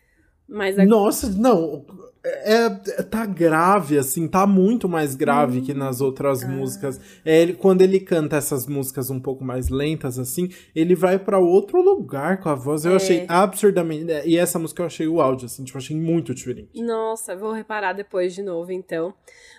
Mas 0.49 0.77
Nossa, 0.77 1.29
não, 1.29 1.85
é, 2.29 2.65
é, 2.65 3.03
tá 3.03 3.25
grave, 3.25 3.97
assim, 3.97 4.27
tá 4.27 4.47
muito 4.47 4.89
mais 4.89 5.15
grave 5.15 5.61
que 5.61 5.73
nas 5.73 6.01
outras 6.01 6.43
ah. 6.43 6.49
músicas. 6.49 7.01
É, 7.25 7.43
ele, 7.43 7.55
quando 7.55 7.83
ele 7.83 8.01
canta 8.01 8.37
essas 8.37 8.67
músicas 8.67 9.11
um 9.11 9.21
pouco 9.21 9.45
mais 9.45 9.69
lentas, 9.69 10.19
assim, 10.19 10.51
ele 10.75 10.95
vai 10.95 11.19
para 11.19 11.39
outro 11.39 11.81
lugar 11.81 12.41
com 12.41 12.49
a 12.49 12.55
voz. 12.55 12.85
Eu 12.85 12.93
é. 12.93 12.97
achei 12.97 13.25
absurdamente. 13.29 14.07
E 14.25 14.37
essa 14.37 14.59
música 14.59 14.83
eu 14.83 14.87
achei 14.87 15.07
o 15.07 15.21
áudio, 15.21 15.47
assim, 15.47 15.63
tipo, 15.63 15.79
achei 15.79 15.97
muito 15.97 16.35
diferente. 16.35 16.83
Nossa, 16.83 17.37
vou 17.37 17.53
reparar 17.53 17.93
depois 17.93 18.35
de 18.35 18.43
novo, 18.43 18.73
então. 18.73 19.15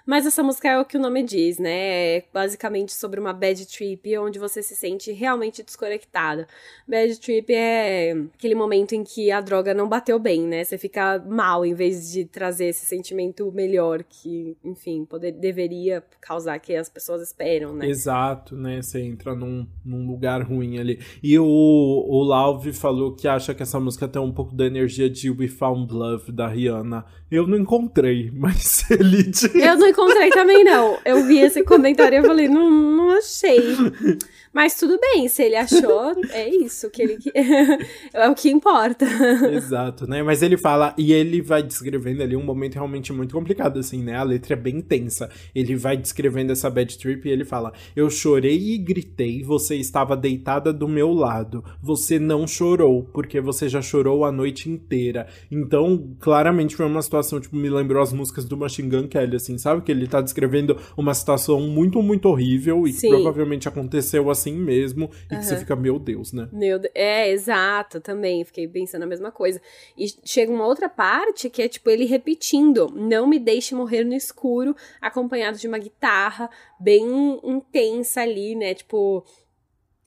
Mas 0.07 0.25
essa 0.25 0.41
música 0.41 0.69
é 0.69 0.79
o 0.79 0.85
que 0.85 0.95
o 0.95 1.01
nome 1.01 1.21
diz, 1.21 1.59
né? 1.59 2.15
É 2.15 2.23
basicamente 2.33 2.93
sobre 2.93 3.19
uma 3.19 3.33
bad 3.33 3.67
trip, 3.67 4.17
onde 4.17 4.39
você 4.39 4.63
se 4.63 4.73
sente 4.73 5.11
realmente 5.11 5.61
desconectado. 5.61 6.45
Bad 6.87 7.19
trip 7.19 7.53
é 7.53 8.13
aquele 8.33 8.55
momento 8.55 8.93
em 8.93 9.03
que 9.03 9.29
a 9.29 9.41
droga 9.41 9.73
não 9.73 9.89
bateu 9.89 10.17
bem, 10.17 10.43
né? 10.43 10.63
Você 10.63 10.77
fica 10.77 11.21
mal 11.27 11.65
em 11.65 11.73
vez 11.73 12.09
de 12.09 12.23
trazer 12.23 12.67
esse 12.67 12.85
sentimento 12.85 13.51
melhor 13.51 14.01
que, 14.01 14.55
enfim, 14.63 15.03
poder, 15.03 15.33
deveria 15.33 16.01
causar 16.21 16.57
que 16.59 16.73
as 16.73 16.87
pessoas 16.87 17.21
esperam, 17.21 17.75
né? 17.75 17.89
Exato, 17.89 18.55
né? 18.55 18.81
Você 18.81 19.01
entra 19.01 19.35
num, 19.35 19.67
num 19.83 20.07
lugar 20.07 20.41
ruim 20.41 20.79
ali. 20.79 21.01
E 21.21 21.37
o, 21.37 21.45
o 21.45 22.23
Lauve 22.23 22.71
falou 22.71 23.13
que 23.13 23.27
acha 23.27 23.53
que 23.53 23.61
essa 23.61 23.77
música 23.77 24.07
tem 24.07 24.21
um 24.21 24.31
pouco 24.31 24.55
da 24.55 24.65
energia 24.65 25.09
de 25.09 25.29
We 25.29 25.49
Found 25.49 25.93
Love 25.93 26.31
da 26.31 26.47
Rihanna. 26.47 27.03
Eu 27.29 27.45
não 27.45 27.57
encontrei, 27.57 28.31
mas 28.33 28.89
ele 28.89 29.23
disse... 29.23 29.47
Eu 29.59 29.75
não 29.75 29.96
encontrei 29.97 30.29
também, 30.29 30.63
não. 30.63 30.99
Eu 31.03 31.23
vi 31.23 31.39
esse 31.39 31.63
comentário 31.63 32.15
e 32.15 32.19
eu 32.19 32.23
falei, 32.23 32.47
não, 32.47 32.69
não 32.69 33.11
achei. 33.11 33.59
Mas 34.57 34.73
tudo 34.73 34.99
bem, 34.99 35.27
se 35.27 35.43
ele 35.43 35.55
achou, 35.55 36.19
é 36.33 36.49
isso 36.49 36.89
que 36.89 37.03
ele 37.03 37.19
é 38.11 38.27
o 38.27 38.33
que 38.33 38.49
importa. 38.49 39.05
Exato, 39.53 40.07
né? 40.07 40.23
Mas 40.23 40.41
ele 40.41 40.57
fala 40.57 40.95
e 40.97 41.13
ele 41.13 41.43
vai 41.43 41.61
descrevendo 41.61 42.23
ali 42.23 42.35
um 42.35 42.43
momento 42.43 42.73
realmente 42.73 43.13
muito 43.13 43.35
complicado 43.35 43.77
assim, 43.77 44.01
né? 44.01 44.15
A 44.15 44.23
letra 44.23 44.53
é 44.53 44.55
bem 44.55 44.81
tensa. 44.81 45.29
Ele 45.53 45.75
vai 45.75 45.95
descrevendo 45.95 46.51
essa 46.51 46.71
bad 46.71 46.97
trip 46.97 47.29
e 47.29 47.31
ele 47.31 47.45
fala: 47.45 47.71
"Eu 47.95 48.09
chorei 48.09 48.73
e 48.73 48.79
gritei, 48.79 49.43
você 49.43 49.75
estava 49.75 50.17
deitada 50.17 50.73
do 50.73 50.87
meu 50.87 51.13
lado. 51.13 51.63
Você 51.79 52.17
não 52.17 52.47
chorou, 52.47 53.03
porque 53.13 53.39
você 53.39 53.69
já 53.69 53.79
chorou 53.79 54.25
a 54.25 54.31
noite 54.31 54.71
inteira". 54.71 55.27
Então, 55.51 56.15
claramente 56.19 56.75
foi 56.75 56.87
uma 56.87 57.03
situação 57.03 57.39
tipo 57.39 57.55
me 57.55 57.69
lembrou 57.69 58.01
as 58.01 58.11
músicas 58.11 58.43
do 58.43 58.57
Machine 58.57 58.89
Gun 58.89 59.07
Kelly 59.07 59.35
assim, 59.35 59.55
sabe? 59.59 59.83
Que 59.83 59.91
ele 59.91 60.07
tá 60.07 60.19
descrevendo 60.19 60.75
uma 60.97 61.13
situação 61.13 61.61
muito 61.61 62.01
muito 62.01 62.27
horrível 62.27 62.87
e 62.87 62.91
que 62.91 63.07
provavelmente 63.07 63.67
aconteceu 63.67 64.31
assim 64.31 64.46
assim 64.47 64.57
mesmo, 64.57 65.09
e 65.29 65.33
uhum. 65.33 65.39
que 65.39 65.45
você 65.45 65.57
fica, 65.57 65.75
meu 65.75 65.99
Deus, 65.99 66.31
né? 66.31 66.47
Meu 66.51 66.79
É, 66.93 67.29
exato, 67.29 67.99
também. 67.99 68.43
Fiquei 68.43 68.67
pensando 68.67 69.03
a 69.03 69.07
mesma 69.07 69.31
coisa. 69.31 69.61
E 69.97 70.07
chega 70.23 70.51
uma 70.51 70.65
outra 70.65 70.87
parte 70.87 71.49
que 71.49 71.61
é 71.61 71.67
tipo 71.67 71.89
ele 71.89 72.05
repetindo: 72.05 72.89
Não 72.95 73.27
me 73.27 73.39
deixe 73.39 73.75
morrer 73.75 74.03
no 74.03 74.13
escuro, 74.13 74.75
acompanhado 75.01 75.57
de 75.57 75.67
uma 75.67 75.77
guitarra 75.77 76.49
bem 76.79 77.39
intensa 77.43 78.21
ali, 78.21 78.55
né? 78.55 78.73
Tipo. 78.73 79.23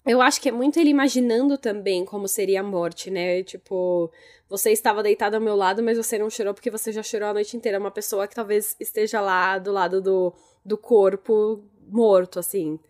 Eu 0.07 0.23
acho 0.23 0.41
que 0.41 0.49
é 0.49 0.53
muito 0.53 0.81
ele 0.81 0.89
imaginando 0.89 1.59
também 1.59 2.07
como 2.07 2.27
seria 2.27 2.61
a 2.61 2.65
morte, 2.65 3.11
né? 3.11 3.43
Tipo, 3.43 4.11
você 4.49 4.73
estava 4.73 5.03
deitado 5.03 5.35
ao 5.35 5.43
meu 5.43 5.55
lado, 5.55 5.83
mas 5.83 5.99
você 5.99 6.19
não 6.19 6.31
chorou 6.31 6.55
porque 6.55 6.71
você 6.71 6.91
já 6.91 7.03
chorou 7.03 7.29
a 7.29 7.35
noite 7.35 7.55
inteira. 7.55 7.79
Uma 7.79 7.91
pessoa 7.91 8.27
que 8.27 8.35
talvez 8.35 8.75
esteja 8.81 9.21
lá 9.21 9.59
do 9.59 9.71
lado 9.71 10.01
do, 10.01 10.33
do 10.65 10.79
corpo 10.79 11.63
morto, 11.87 12.39
assim 12.39 12.81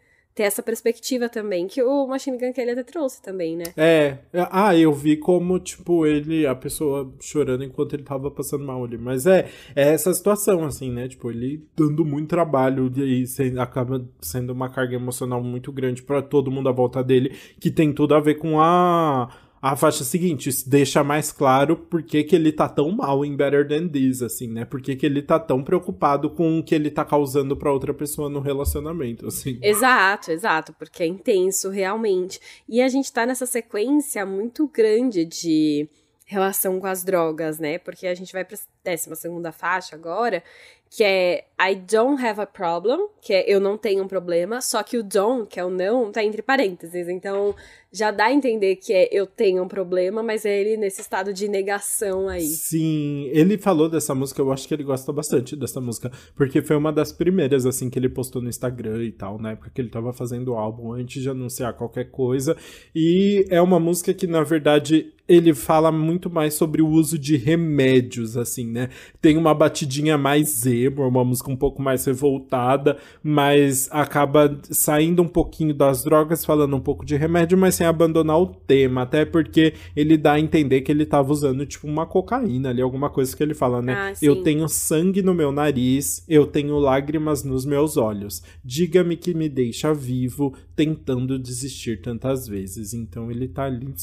ter 0.41 0.45
essa 0.45 0.63
perspectiva 0.63 1.29
também, 1.29 1.67
que 1.67 1.83
o 1.83 2.07
Machine 2.07 2.39
Gun 2.39 2.55
Kelly 2.55 2.71
até 2.71 2.83
trouxe 2.83 3.21
também, 3.21 3.59
né? 3.59 3.65
É. 3.77 4.17
Ah, 4.51 4.75
eu 4.75 4.91
vi 4.91 5.19
como, 5.19 5.59
tipo, 5.59 6.07
ele, 6.07 6.47
a 6.47 6.55
pessoa 6.55 7.13
chorando 7.21 7.63
enquanto 7.63 7.93
ele 7.93 8.05
tava 8.05 8.31
passando 8.31 8.65
mal 8.65 8.83
ali. 8.83 8.97
Mas 8.97 9.27
é, 9.27 9.51
é 9.77 9.93
essa 9.93 10.15
situação, 10.15 10.65
assim, 10.65 10.91
né? 10.91 11.09
Tipo, 11.09 11.31
ele 11.31 11.63
dando 11.77 12.07
muito 12.07 12.31
trabalho 12.31 12.91
e 12.97 13.27
acaba 13.59 14.03
sendo 14.19 14.55
uma 14.55 14.71
carga 14.71 14.95
emocional 14.95 15.43
muito 15.43 15.71
grande 15.71 16.03
para 16.03 16.23
todo 16.23 16.51
mundo 16.51 16.71
à 16.71 16.73
volta 16.73 17.05
dele, 17.05 17.37
que 17.61 17.71
tem 17.71 17.93
tudo 17.93 18.15
a 18.15 18.21
ver 18.21 18.37
com 18.37 18.59
a 18.59 19.29
a 19.63 19.77
faixa 19.77 20.05
seguinte 20.05 20.51
deixa 20.67 21.05
mais 21.05 21.31
claro 21.31 21.77
por 21.77 22.03
que, 22.03 22.25
que 22.25 22.35
ele 22.35 22.51
tá 22.51 22.67
tão 22.67 22.91
mal 22.91 23.25
em 23.25 23.37
Better 23.37 23.69
Than 23.69 23.89
This, 23.89 24.23
assim, 24.23 24.49
né? 24.49 24.65
Por 24.65 24.81
que, 24.81 24.97
que 24.97 25.05
ele 25.05 25.21
tá 25.21 25.39
tão 25.39 25.63
preocupado 25.63 26.31
com 26.31 26.59
o 26.59 26.65
que 26.65 26.75
ele 26.75 26.91
tá 26.91 27.05
causando 27.05 27.55
pra 27.55 27.73
outra 27.73 27.93
pessoa 27.93 28.31
no 28.31 28.41
relacionamento, 28.41 29.27
assim. 29.27 29.59
Exato, 29.61 30.31
exato, 30.31 30.73
porque 30.73 31.03
é 31.03 31.07
intenso 31.07 31.69
realmente. 31.69 32.41
E 32.67 32.81
a 32.81 32.89
gente 32.89 33.13
tá 33.13 33.27
nessa 33.27 33.45
sequência 33.45 34.25
muito 34.25 34.67
grande 34.67 35.27
de 35.27 35.87
relação 36.25 36.81
com 36.81 36.87
as 36.87 37.05
drogas, 37.05 37.59
né? 37.59 37.77
Porque 37.79 38.07
a 38.07 38.15
gente 38.15 38.33
vai 38.33 38.45
pra 38.45 38.57
décima 38.85 39.17
segunda 39.17 39.53
faixa 39.53 39.97
agora, 39.97 40.43
que 40.89 41.05
é 41.05 41.45
I 41.61 41.75
don't 41.75 42.25
have 42.25 42.41
a 42.41 42.47
problem, 42.47 43.09
que 43.21 43.35
é 43.35 43.45
eu 43.47 43.61
não 43.61 43.77
tenho 43.77 44.05
um 44.05 44.09
problema, 44.09 44.61
só 44.61 44.83
que 44.83 44.97
o 44.97 45.03
don't, 45.03 45.47
que 45.49 45.59
é 45.59 45.65
o 45.65 45.71
não, 45.71 46.11
tá 46.11 46.23
entre 46.23 46.41
parênteses. 46.41 47.09
Então, 47.09 47.55
já 47.93 48.11
dá 48.11 48.27
a 48.27 48.33
entender 48.33 48.77
que 48.77 48.93
é 48.93 49.09
eu 49.11 49.27
tenho 49.27 49.63
um 49.63 49.69
problema, 49.69 50.23
mas 50.23 50.45
é 50.45 50.61
ele 50.61 50.77
nesse 50.77 51.01
estado 51.01 51.33
de 51.33 51.49
negação 51.49 52.29
aí. 52.29 52.47
Sim, 52.47 53.29
ele 53.33 53.59
falou 53.59 53.89
dessa 53.89 54.15
música, 54.15 54.41
eu 54.41 54.53
acho 54.53 54.69
que 54.69 54.75
ele 54.75 54.85
gosta 54.85 55.13
bastante 55.13 55.57
dessa 55.57 55.81
música, 55.81 56.11
porque 56.37 56.63
foi 56.63 56.77
uma 56.77 56.93
das 56.93 57.13
primeiras, 57.13 57.67
assim, 57.67 57.91
que 57.91 57.99
ele 57.99 58.09
postou 58.09 58.41
no 58.41 58.49
Instagram 58.49 59.05
e 59.05 59.13
tal, 59.13 59.41
na 59.41 59.53
época 59.53 59.71
que 59.75 59.81
ele 59.81 59.89
tava 59.89 60.13
fazendo 60.13 60.53
o 60.53 60.57
álbum, 60.57 60.93
antes 60.93 61.23
de 61.23 61.29
anunciar 61.29 61.75
qualquer 61.75 62.11
coisa. 62.11 62.57
E 62.95 63.45
é 63.51 63.61
uma 63.61 63.81
música 63.81 64.15
que, 64.15 64.27
na 64.27 64.43
verdade, 64.43 65.13
ele 65.31 65.55
fala 65.55 65.93
muito 65.93 66.29
mais 66.29 66.55
sobre 66.55 66.83
o 66.83 66.89
uso 66.89 67.17
de 67.17 67.37
remédios, 67.37 68.37
assim, 68.37 68.67
né? 68.67 68.89
Tem 69.21 69.37
uma 69.37 69.55
batidinha 69.55 70.19
mais 70.19 70.67
emo, 70.67 71.07
uma 71.07 71.25
música 71.25 71.49
um 71.51 71.57
pouco 71.57 71.81
mais 71.81 72.05
revoltada, 72.05 72.99
mas 73.23 73.89
acaba 73.93 74.59
saindo 74.65 75.23
um 75.23 75.29
pouquinho 75.29 75.73
das 75.73 76.03
drogas, 76.03 76.45
falando 76.45 76.75
um 76.75 76.81
pouco 76.81 77.07
de 77.07 77.17
remédio, 77.17 77.57
mas 77.57 77.80
sem 77.81 77.87
abandonar 77.87 78.39
o 78.39 78.47
tema, 78.47 79.03
até 79.03 79.25
porque 79.25 79.73
ele 79.97 80.19
dá 80.19 80.35
a 80.35 80.41
entender 80.41 80.83
que 80.83 80.93
ele 80.93 81.07
tava 81.07 81.33
usando, 81.33 81.65
tipo, 81.65 81.87
uma 81.87 82.05
cocaína 82.05 82.69
ali, 82.69 82.83
alguma 82.83 83.09
coisa 83.09 83.35
que 83.35 83.43
ele 83.43 83.55
fala, 83.55 83.81
né? 83.81 83.95
Ah, 83.95 84.13
eu 84.21 84.43
tenho 84.43 84.69
sangue 84.69 85.23
no 85.23 85.33
meu 85.33 85.51
nariz, 85.51 86.23
eu 86.29 86.47
tenho 86.47 86.79
lágrimas 86.79 87.43
nos 87.43 87.65
meus 87.65 87.97
olhos. 87.97 88.43
Diga-me 88.63 89.17
que 89.17 89.33
me 89.33 89.49
deixa 89.49 89.95
vivo, 89.95 90.55
tentando 90.77 91.39
desistir 91.39 92.03
tantas 92.03 92.47
vezes. 92.47 92.93
Então 92.93 93.31
ele 93.31 93.49
tá 93.49 93.65
ali 93.65 93.95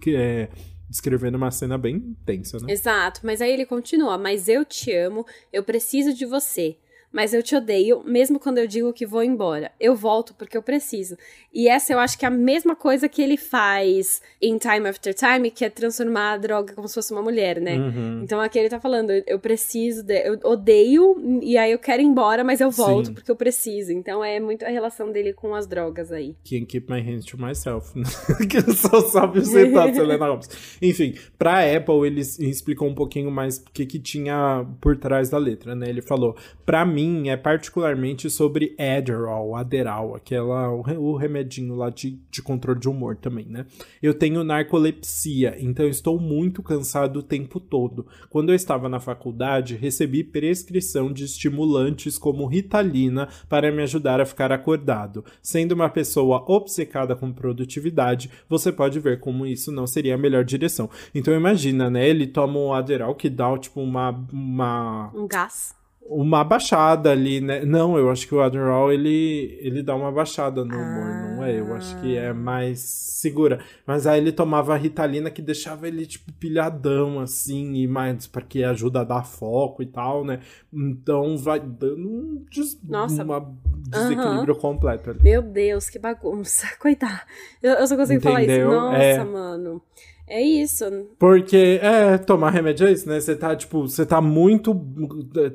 que 0.00 0.16
é 0.16 0.48
descrevendo 0.88 1.36
uma 1.36 1.52
cena 1.52 1.78
bem 1.78 2.16
tensa, 2.26 2.58
né? 2.58 2.72
Exato, 2.72 3.20
mas 3.22 3.40
aí 3.40 3.52
ele 3.52 3.66
continua: 3.66 4.18
Mas 4.18 4.48
eu 4.48 4.64
te 4.64 4.92
amo, 4.92 5.24
eu 5.52 5.62
preciso 5.62 6.12
de 6.12 6.26
você 6.26 6.76
mas 7.12 7.34
eu 7.34 7.42
te 7.42 7.56
odeio, 7.56 8.02
mesmo 8.04 8.38
quando 8.38 8.58
eu 8.58 8.66
digo 8.66 8.92
que 8.92 9.04
vou 9.04 9.22
embora. 9.22 9.72
Eu 9.80 9.96
volto 9.96 10.34
porque 10.34 10.56
eu 10.56 10.62
preciso. 10.62 11.16
E 11.52 11.68
essa 11.68 11.92
eu 11.92 11.98
acho 11.98 12.16
que 12.16 12.24
é 12.24 12.28
a 12.28 12.30
mesma 12.30 12.76
coisa 12.76 13.08
que 13.08 13.20
ele 13.20 13.36
faz 13.36 14.22
em 14.40 14.56
Time 14.56 14.88
After 14.88 15.12
Time, 15.12 15.50
que 15.50 15.64
é 15.64 15.70
transformar 15.70 16.32
a 16.32 16.36
droga 16.36 16.72
como 16.74 16.86
se 16.86 16.94
fosse 16.94 17.12
uma 17.12 17.22
mulher, 17.22 17.60
né? 17.60 17.76
Uhum. 17.76 18.20
Então 18.22 18.40
aqui 18.40 18.58
ele 18.58 18.68
tá 18.68 18.78
falando, 18.78 19.10
eu 19.10 19.38
preciso, 19.38 20.04
de, 20.04 20.22
eu 20.26 20.38
odeio, 20.44 21.40
e 21.42 21.58
aí 21.58 21.72
eu 21.72 21.78
quero 21.78 22.00
ir 22.00 22.04
embora, 22.04 22.44
mas 22.44 22.60
eu 22.60 22.70
volto 22.70 23.06
Sim. 23.06 23.14
porque 23.14 23.30
eu 23.30 23.36
preciso. 23.36 23.92
Então 23.92 24.22
é 24.22 24.38
muito 24.38 24.64
a 24.64 24.68
relação 24.68 25.10
dele 25.10 25.32
com 25.32 25.54
as 25.54 25.66
drogas 25.66 26.12
aí. 26.12 26.36
Can't 26.48 26.66
keep 26.66 26.90
my 26.90 27.00
hands 27.00 27.24
to 27.24 27.36
myself. 27.36 27.92
que 28.48 28.60
só 28.72 29.00
sabe 29.00 29.44
sentar, 29.44 29.92
Selena 29.92 30.28
Gomes. 30.28 30.78
Enfim, 30.80 31.14
pra 31.36 31.60
Apple, 31.76 32.06
ele 32.06 32.20
explicou 32.20 32.88
um 32.88 32.94
pouquinho 32.94 33.30
mais 33.30 33.58
o 33.58 33.64
que, 33.72 33.84
que 33.84 33.98
tinha 33.98 34.64
por 34.80 34.96
trás 34.96 35.28
da 35.28 35.38
letra, 35.38 35.74
né? 35.74 35.88
Ele 35.88 36.02
falou, 36.02 36.36
pra 36.64 36.86
mim, 36.86 36.99
mim 37.00 37.28
é 37.28 37.36
particularmente 37.36 38.28
sobre 38.28 38.74
Adderall, 38.78 39.56
Adderall, 39.56 40.14
aquela 40.14 40.70
o, 40.70 41.16
remedinho 41.16 41.74
lá 41.74 41.90
de, 41.90 42.18
de 42.30 42.42
controle 42.42 42.78
de 42.78 42.88
humor 42.88 43.16
também, 43.16 43.46
né? 43.46 43.66
Eu 44.02 44.12
tenho 44.12 44.44
narcolepsia, 44.44 45.56
então 45.58 45.86
estou 45.86 46.20
muito 46.20 46.62
cansado 46.62 47.18
o 47.18 47.22
tempo 47.22 47.58
todo. 47.58 48.06
Quando 48.28 48.50
eu 48.50 48.54
estava 48.54 48.88
na 48.88 49.00
faculdade, 49.00 49.76
recebi 49.76 50.22
prescrição 50.22 51.12
de 51.12 51.24
estimulantes 51.24 52.18
como 52.18 52.46
Ritalina 52.46 53.28
para 53.48 53.72
me 53.72 53.82
ajudar 53.82 54.20
a 54.20 54.26
ficar 54.26 54.52
acordado. 54.52 55.24
Sendo 55.42 55.72
uma 55.72 55.88
pessoa 55.88 56.44
obcecada 56.46 57.16
com 57.16 57.32
produtividade, 57.32 58.30
você 58.48 58.70
pode 58.70 59.00
ver 59.00 59.20
como 59.20 59.46
isso 59.46 59.72
não 59.72 59.86
seria 59.86 60.14
a 60.14 60.18
melhor 60.18 60.44
direção. 60.44 60.90
Então 61.14 61.34
imagina, 61.34 61.88
né? 61.88 62.08
Ele 62.08 62.26
toma 62.26 62.58
um 62.58 62.72
Adderall 62.72 63.14
que 63.14 63.30
dá 63.30 63.56
tipo 63.58 63.80
uma 63.80 64.10
uma 64.32 65.10
um 65.14 65.26
gás 65.26 65.79
uma 66.10 66.42
baixada 66.42 67.12
ali, 67.12 67.40
né? 67.40 67.64
Não, 67.64 67.96
eu 67.96 68.10
acho 68.10 68.26
que 68.26 68.34
o 68.34 68.40
Adderall 68.40 68.92
ele, 68.92 69.56
ele 69.60 69.80
dá 69.80 69.94
uma 69.94 70.10
baixada 70.10 70.64
no 70.64 70.74
humor, 70.74 71.06
ah. 71.06 71.34
não 71.36 71.44
é? 71.44 71.60
Eu 71.60 71.72
acho 71.72 72.00
que 72.00 72.16
é 72.16 72.32
mais 72.32 72.80
segura. 72.80 73.60
Mas 73.86 74.08
aí 74.08 74.18
ele 74.20 74.32
tomava 74.32 74.74
a 74.74 74.76
Ritalina 74.76 75.30
que 75.30 75.40
deixava 75.40 75.86
ele, 75.86 76.04
tipo, 76.04 76.32
pilhadão, 76.32 77.20
assim, 77.20 77.74
e 77.74 77.86
mais 77.86 78.26
porque 78.26 78.64
ajuda 78.64 79.00
a 79.00 79.04
dar 79.04 79.22
foco 79.22 79.82
e 79.84 79.86
tal, 79.86 80.24
né? 80.24 80.40
Então 80.72 81.38
vai 81.38 81.60
dando 81.60 82.08
um 82.08 82.44
des... 82.50 82.76
Nossa. 82.82 83.22
uma 83.22 83.54
desequilíbrio 83.88 84.54
uhum. 84.54 84.60
completo 84.60 85.10
ali. 85.10 85.22
Meu 85.22 85.42
Deus, 85.42 85.88
que 85.88 85.98
bagunça. 85.98 86.66
Coitado. 86.80 87.20
Eu, 87.62 87.74
eu 87.74 87.86
só 87.86 87.96
consigo 87.96 88.18
Entendeu? 88.18 88.32
falar 88.32 88.44
isso. 88.44 88.68
Nossa, 88.68 88.98
é... 88.98 89.24
mano. 89.24 89.82
É 90.30 90.40
isso. 90.40 90.84
Porque, 91.18 91.80
é, 91.82 92.16
tomar 92.16 92.50
remédio 92.50 92.86
é 92.86 92.92
isso, 92.92 93.08
né? 93.08 93.18
Você 93.18 93.34
tá, 93.34 93.56
tipo, 93.56 93.82
você 93.82 94.06
tá 94.06 94.20
muito. 94.20 94.72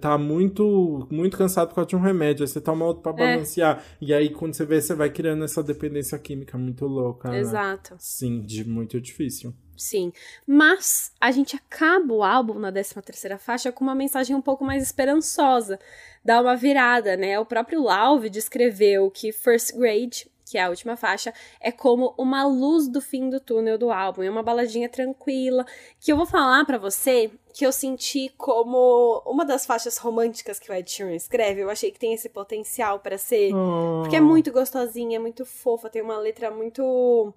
Tá 0.01 0.17
muito. 0.17 1.07
Muito 1.09 1.38
cansado 1.38 1.69
por 1.69 1.76
causa 1.76 1.88
de 1.88 1.95
um 1.95 2.01
remédio. 2.01 2.43
Aí 2.43 2.47
você 2.47 2.59
toma 2.59 2.86
outro 2.86 3.01
pra 3.01 3.13
é. 3.13 3.15
balancear. 3.15 3.78
É. 3.78 3.82
E 4.01 4.13
aí, 4.13 4.30
quando 4.30 4.53
você 4.53 4.65
vê, 4.65 4.82
você 4.82 4.93
vai 4.93 5.09
criando 5.09 5.45
essa 5.45 5.63
dependência 5.63 6.19
química 6.19 6.57
muito 6.57 6.86
louca. 6.86 7.32
Né? 7.32 7.39
Exato. 7.39 7.93
Né? 7.93 7.97
Sim, 8.01 8.41
de 8.41 8.67
muito 8.67 8.99
difícil. 8.99 9.53
Sim. 9.78 10.11
Mas 10.45 11.13
a 11.21 11.32
gente 11.32 11.55
acaba 11.55 12.13
o 12.13 12.23
álbum 12.23 12.59
na 12.59 12.71
13 12.71 13.01
terceira 13.01 13.38
faixa 13.38 13.71
com 13.71 13.84
uma 13.84 13.95
mensagem 13.95 14.36
um 14.36 14.41
pouco 14.41 14.65
mais 14.65 14.84
esperançosa. 14.84 15.80
Dá 16.23 16.41
uma 16.41 16.55
virada, 16.55 17.15
né? 17.15 17.39
O 17.39 17.45
próprio 17.45 17.82
Lauve 17.82 18.30
descreveu 18.30 19.09
que 19.09 19.32
First 19.32 19.73
Grade 19.78 20.28
que 20.46 20.58
é 20.58 20.64
a 20.64 20.70
última 20.70 20.96
faixa, 20.96 21.34
é 21.60 21.72
como 21.72 22.14
uma 22.18 22.46
luz 22.46 22.88
do 22.88 23.02
fim 23.02 23.30
do 23.30 23.39
túnel 23.39 23.78
do 23.78 23.91
álbum. 23.91 24.22
É 24.22 24.30
uma 24.30 24.43
baladinha 24.43 24.88
tranquila, 24.88 25.66
que 26.00 26.12
eu 26.12 26.16
vou 26.16 26.26
falar 26.26 26.64
para 26.66 26.78
você 26.78 27.32
que 27.52 27.66
eu 27.66 27.72
senti 27.72 28.30
como 28.38 29.24
uma 29.26 29.43
das 29.43 29.66
faixas 29.66 29.98
românticas 29.98 30.60
que 30.60 30.70
o 30.70 30.74
Ed 30.74 30.89
Sheeran 30.89 31.16
escreve. 31.16 31.62
Eu 31.62 31.70
achei 31.70 31.89
que 31.89 32.00
tem 32.00 32.14
esse 32.14 32.30
potencial 32.30 33.00
para 33.00 33.18
ser, 33.18 33.54
oh. 33.56 34.02
porque 34.02 34.18
é 34.18 34.22
muito 34.22 34.52
gostosinha, 34.52 35.16
é 35.16 35.20
muito 35.20 35.46
fofa, 35.46 35.89
tem 35.89 36.02
uma 36.02 36.18
letra 36.18 36.52
muito 36.52 37.34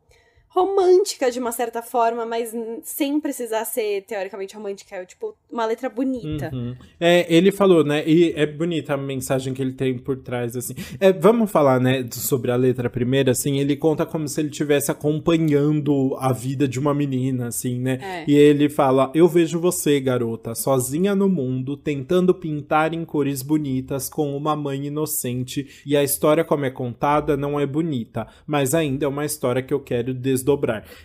romântica 0.58 1.30
de 1.30 1.38
uma 1.38 1.52
certa 1.52 1.80
forma, 1.80 2.26
mas 2.26 2.52
sem 2.82 3.20
precisar 3.20 3.64
ser 3.64 4.02
teoricamente 4.02 4.56
romântica. 4.56 4.96
É 4.96 5.04
tipo 5.04 5.34
uma 5.50 5.64
letra 5.64 5.88
bonita. 5.88 6.50
Uhum. 6.52 6.74
É, 6.98 7.26
ele 7.32 7.52
falou, 7.52 7.84
né? 7.84 8.06
E 8.06 8.32
é 8.34 8.44
bonita 8.44 8.94
a 8.94 8.96
mensagem 8.96 9.54
que 9.54 9.62
ele 9.62 9.72
tem 9.72 9.96
por 9.96 10.16
trás, 10.16 10.56
assim. 10.56 10.74
É, 10.98 11.12
vamos 11.12 11.50
falar, 11.50 11.80
né, 11.80 12.06
sobre 12.10 12.50
a 12.50 12.56
letra 12.56 12.90
primeira, 12.90 13.30
assim. 13.30 13.58
Ele 13.58 13.76
conta 13.76 14.04
como 14.04 14.26
se 14.26 14.40
ele 14.40 14.48
estivesse 14.48 14.90
acompanhando 14.90 16.16
a 16.18 16.32
vida 16.32 16.66
de 16.66 16.80
uma 16.80 16.92
menina, 16.92 17.48
assim, 17.48 17.78
né? 17.78 17.98
É. 18.02 18.24
E 18.26 18.34
ele 18.34 18.68
fala: 18.68 19.12
Eu 19.14 19.28
vejo 19.28 19.60
você, 19.60 20.00
garota, 20.00 20.54
sozinha 20.54 21.14
no 21.14 21.28
mundo, 21.28 21.76
tentando 21.76 22.34
pintar 22.34 22.92
em 22.92 23.04
cores 23.04 23.42
bonitas 23.42 24.08
com 24.08 24.36
uma 24.36 24.56
mãe 24.56 24.86
inocente. 24.86 25.82
E 25.86 25.96
a 25.96 26.02
história, 26.02 26.44
como 26.44 26.64
é 26.64 26.70
contada, 26.70 27.36
não 27.36 27.58
é 27.60 27.66
bonita, 27.66 28.26
mas 28.46 28.74
ainda 28.74 29.04
é 29.04 29.08
uma 29.08 29.24
história 29.24 29.62
que 29.62 29.72
eu 29.72 29.80
quero 29.80 30.12
desdobrar. 30.12 30.47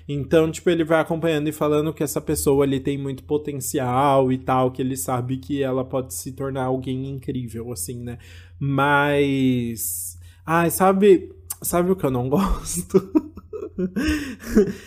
Então, 0.07 0.49
tipo, 0.51 0.69
ele 0.69 0.83
vai 0.83 0.99
acompanhando 0.99 1.47
e 1.47 1.51
falando 1.51 1.93
que 1.93 2.03
essa 2.03 2.21
pessoa 2.21 2.63
ali 2.63 2.79
tem 2.79 2.97
muito 2.97 3.23
potencial 3.23 4.31
e 4.31 4.37
tal, 4.37 4.71
que 4.71 4.81
ele 4.81 4.95
sabe 4.95 5.37
que 5.37 5.61
ela 5.61 5.83
pode 5.83 6.13
se 6.13 6.31
tornar 6.31 6.65
alguém 6.65 7.09
incrível, 7.09 7.71
assim, 7.71 7.99
né? 8.01 8.17
Mas. 8.59 10.17
Ai, 10.45 10.69
sabe. 10.69 11.31
Sabe 11.61 11.91
o 11.91 11.95
que 11.95 12.05
eu 12.05 12.11
não 12.11 12.27
gosto? 12.29 13.11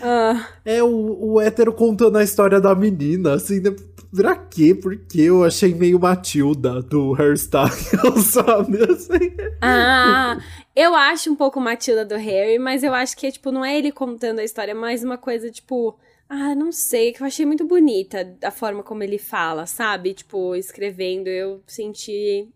Ah. 0.00 0.48
É 0.64 0.82
o, 0.82 1.32
o 1.32 1.40
hétero 1.40 1.72
contando 1.72 2.18
a 2.18 2.22
história 2.24 2.60
da 2.60 2.74
menina, 2.74 3.34
assim, 3.34 3.60
né? 3.60 3.74
Pra 4.16 4.34
quê? 4.34 4.74
Porque 4.74 5.20
eu 5.20 5.44
achei 5.44 5.74
meio 5.74 6.00
Matilda 6.00 6.80
do 6.80 7.12
hairstyle, 7.12 7.70
sabe? 8.24 8.78
Assim. 8.90 9.36
Ah, 9.60 10.38
eu 10.74 10.94
acho 10.94 11.30
um 11.30 11.36
pouco 11.36 11.60
Matilda 11.60 12.04
do 12.04 12.16
Harry, 12.16 12.58
mas 12.58 12.82
eu 12.82 12.94
acho 12.94 13.16
que, 13.16 13.30
tipo, 13.30 13.52
não 13.52 13.64
é 13.64 13.76
ele 13.76 13.92
contando 13.92 14.38
a 14.38 14.44
história, 14.44 14.72
é 14.72 14.74
mais 14.74 15.04
uma 15.04 15.18
coisa, 15.18 15.50
tipo. 15.50 15.98
Ah, 16.28 16.56
não 16.56 16.72
sei, 16.72 17.12
que 17.12 17.22
eu 17.22 17.26
achei 17.26 17.46
muito 17.46 17.64
bonita 17.64 18.34
a 18.42 18.50
forma 18.50 18.82
como 18.82 19.02
ele 19.02 19.18
fala, 19.18 19.64
sabe? 19.64 20.12
Tipo, 20.12 20.56
escrevendo, 20.56 21.28
eu 21.28 21.62
senti 21.66 22.48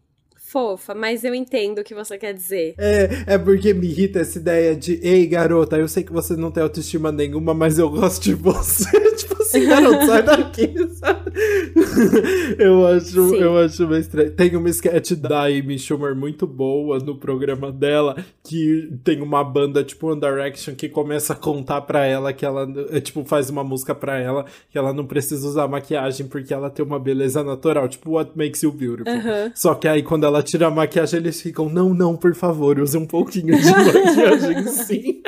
fofa, 0.51 0.93
mas 0.95 1.23
eu 1.23 1.33
entendo 1.33 1.79
o 1.79 1.85
que 1.85 1.95
você 1.95 2.19
quer 2.19 2.35
dizer. 2.35 2.75
É, 2.77 3.35
é 3.35 3.39
porque 3.39 3.73
me 3.73 3.87
irrita 3.87 4.19
essa 4.19 4.39
ideia 4.39 4.75
de, 4.75 4.99
ei, 5.01 5.25
garota, 5.27 5.77
eu 5.77 5.87
sei 5.87 6.03
que 6.03 6.13
você 6.13 6.35
não 6.35 6.51
tem 6.51 6.63
autoestima 6.63 7.13
nenhuma, 7.13 7.55
mas 7.55 7.79
eu 7.79 7.89
gosto 7.89 8.23
de 8.25 8.35
você. 8.35 8.91
tipo 9.15 9.40
assim, 9.57 9.67
garoto, 9.67 10.07
sai 10.07 10.23
daqui, 10.23 10.75
sabe? 10.95 11.33
eu 12.59 12.87
acho, 12.87 13.35
eu 13.35 13.59
acho 13.59 13.85
uma 13.85 13.99
estranha. 13.99 14.31
Tem 14.31 14.57
uma 14.57 14.69
sketch 14.69 15.13
da 15.13 15.45
Amy 15.45 15.79
Schumer 15.79 16.15
muito 16.15 16.47
boa 16.47 16.99
no 16.99 17.17
programa 17.17 17.73
dela, 17.73 18.17
que 18.45 18.91
tem 19.05 19.21
uma 19.21 19.43
banda 19.43 19.83
tipo 19.83 20.09
One 20.09 20.21
Direction 20.21 20.75
que 20.75 20.89
começa 20.89 21.33
a 21.33 21.37
contar 21.37 21.81
pra 21.83 22.07
ela 22.07 22.33
que 22.33 22.45
ela, 22.45 22.69
é, 22.91 23.01
tipo, 23.01 23.25
faz 23.25 23.51
uma 23.51 23.65
música 23.65 23.95
pra 23.95 24.19
ela 24.19 24.45
que 24.71 24.79
ela 24.79 24.93
não 24.93 25.07
precisa 25.07 25.47
usar 25.47 25.69
maquiagem 25.69 26.27
porque 26.27 26.53
ela 26.55 26.71
tem 26.71 26.85
uma 26.85 26.99
beleza 26.99 27.43
natural, 27.43 27.89
tipo 27.89 28.13
What 28.13 28.33
Makes 28.37 28.63
You 28.63 28.73
Beautiful. 28.73 29.13
Uhum. 29.13 29.51
Só 29.55 29.75
que 29.75 29.89
aí 29.89 30.03
quando 30.03 30.25
ela 30.25 30.43
tira 30.43 30.69
a 30.69 30.71
maquiagem, 30.71 31.21
eles 31.21 31.41
ficam, 31.41 31.69
não, 31.69 31.95
não, 31.95 32.17
por 32.17 32.35
favor, 32.35 32.79
use 32.79 32.97
um 32.97 33.07
pouquinho 33.07 33.59
de 33.59 33.67
maquiagem 33.71 34.67
sim. 34.69 35.21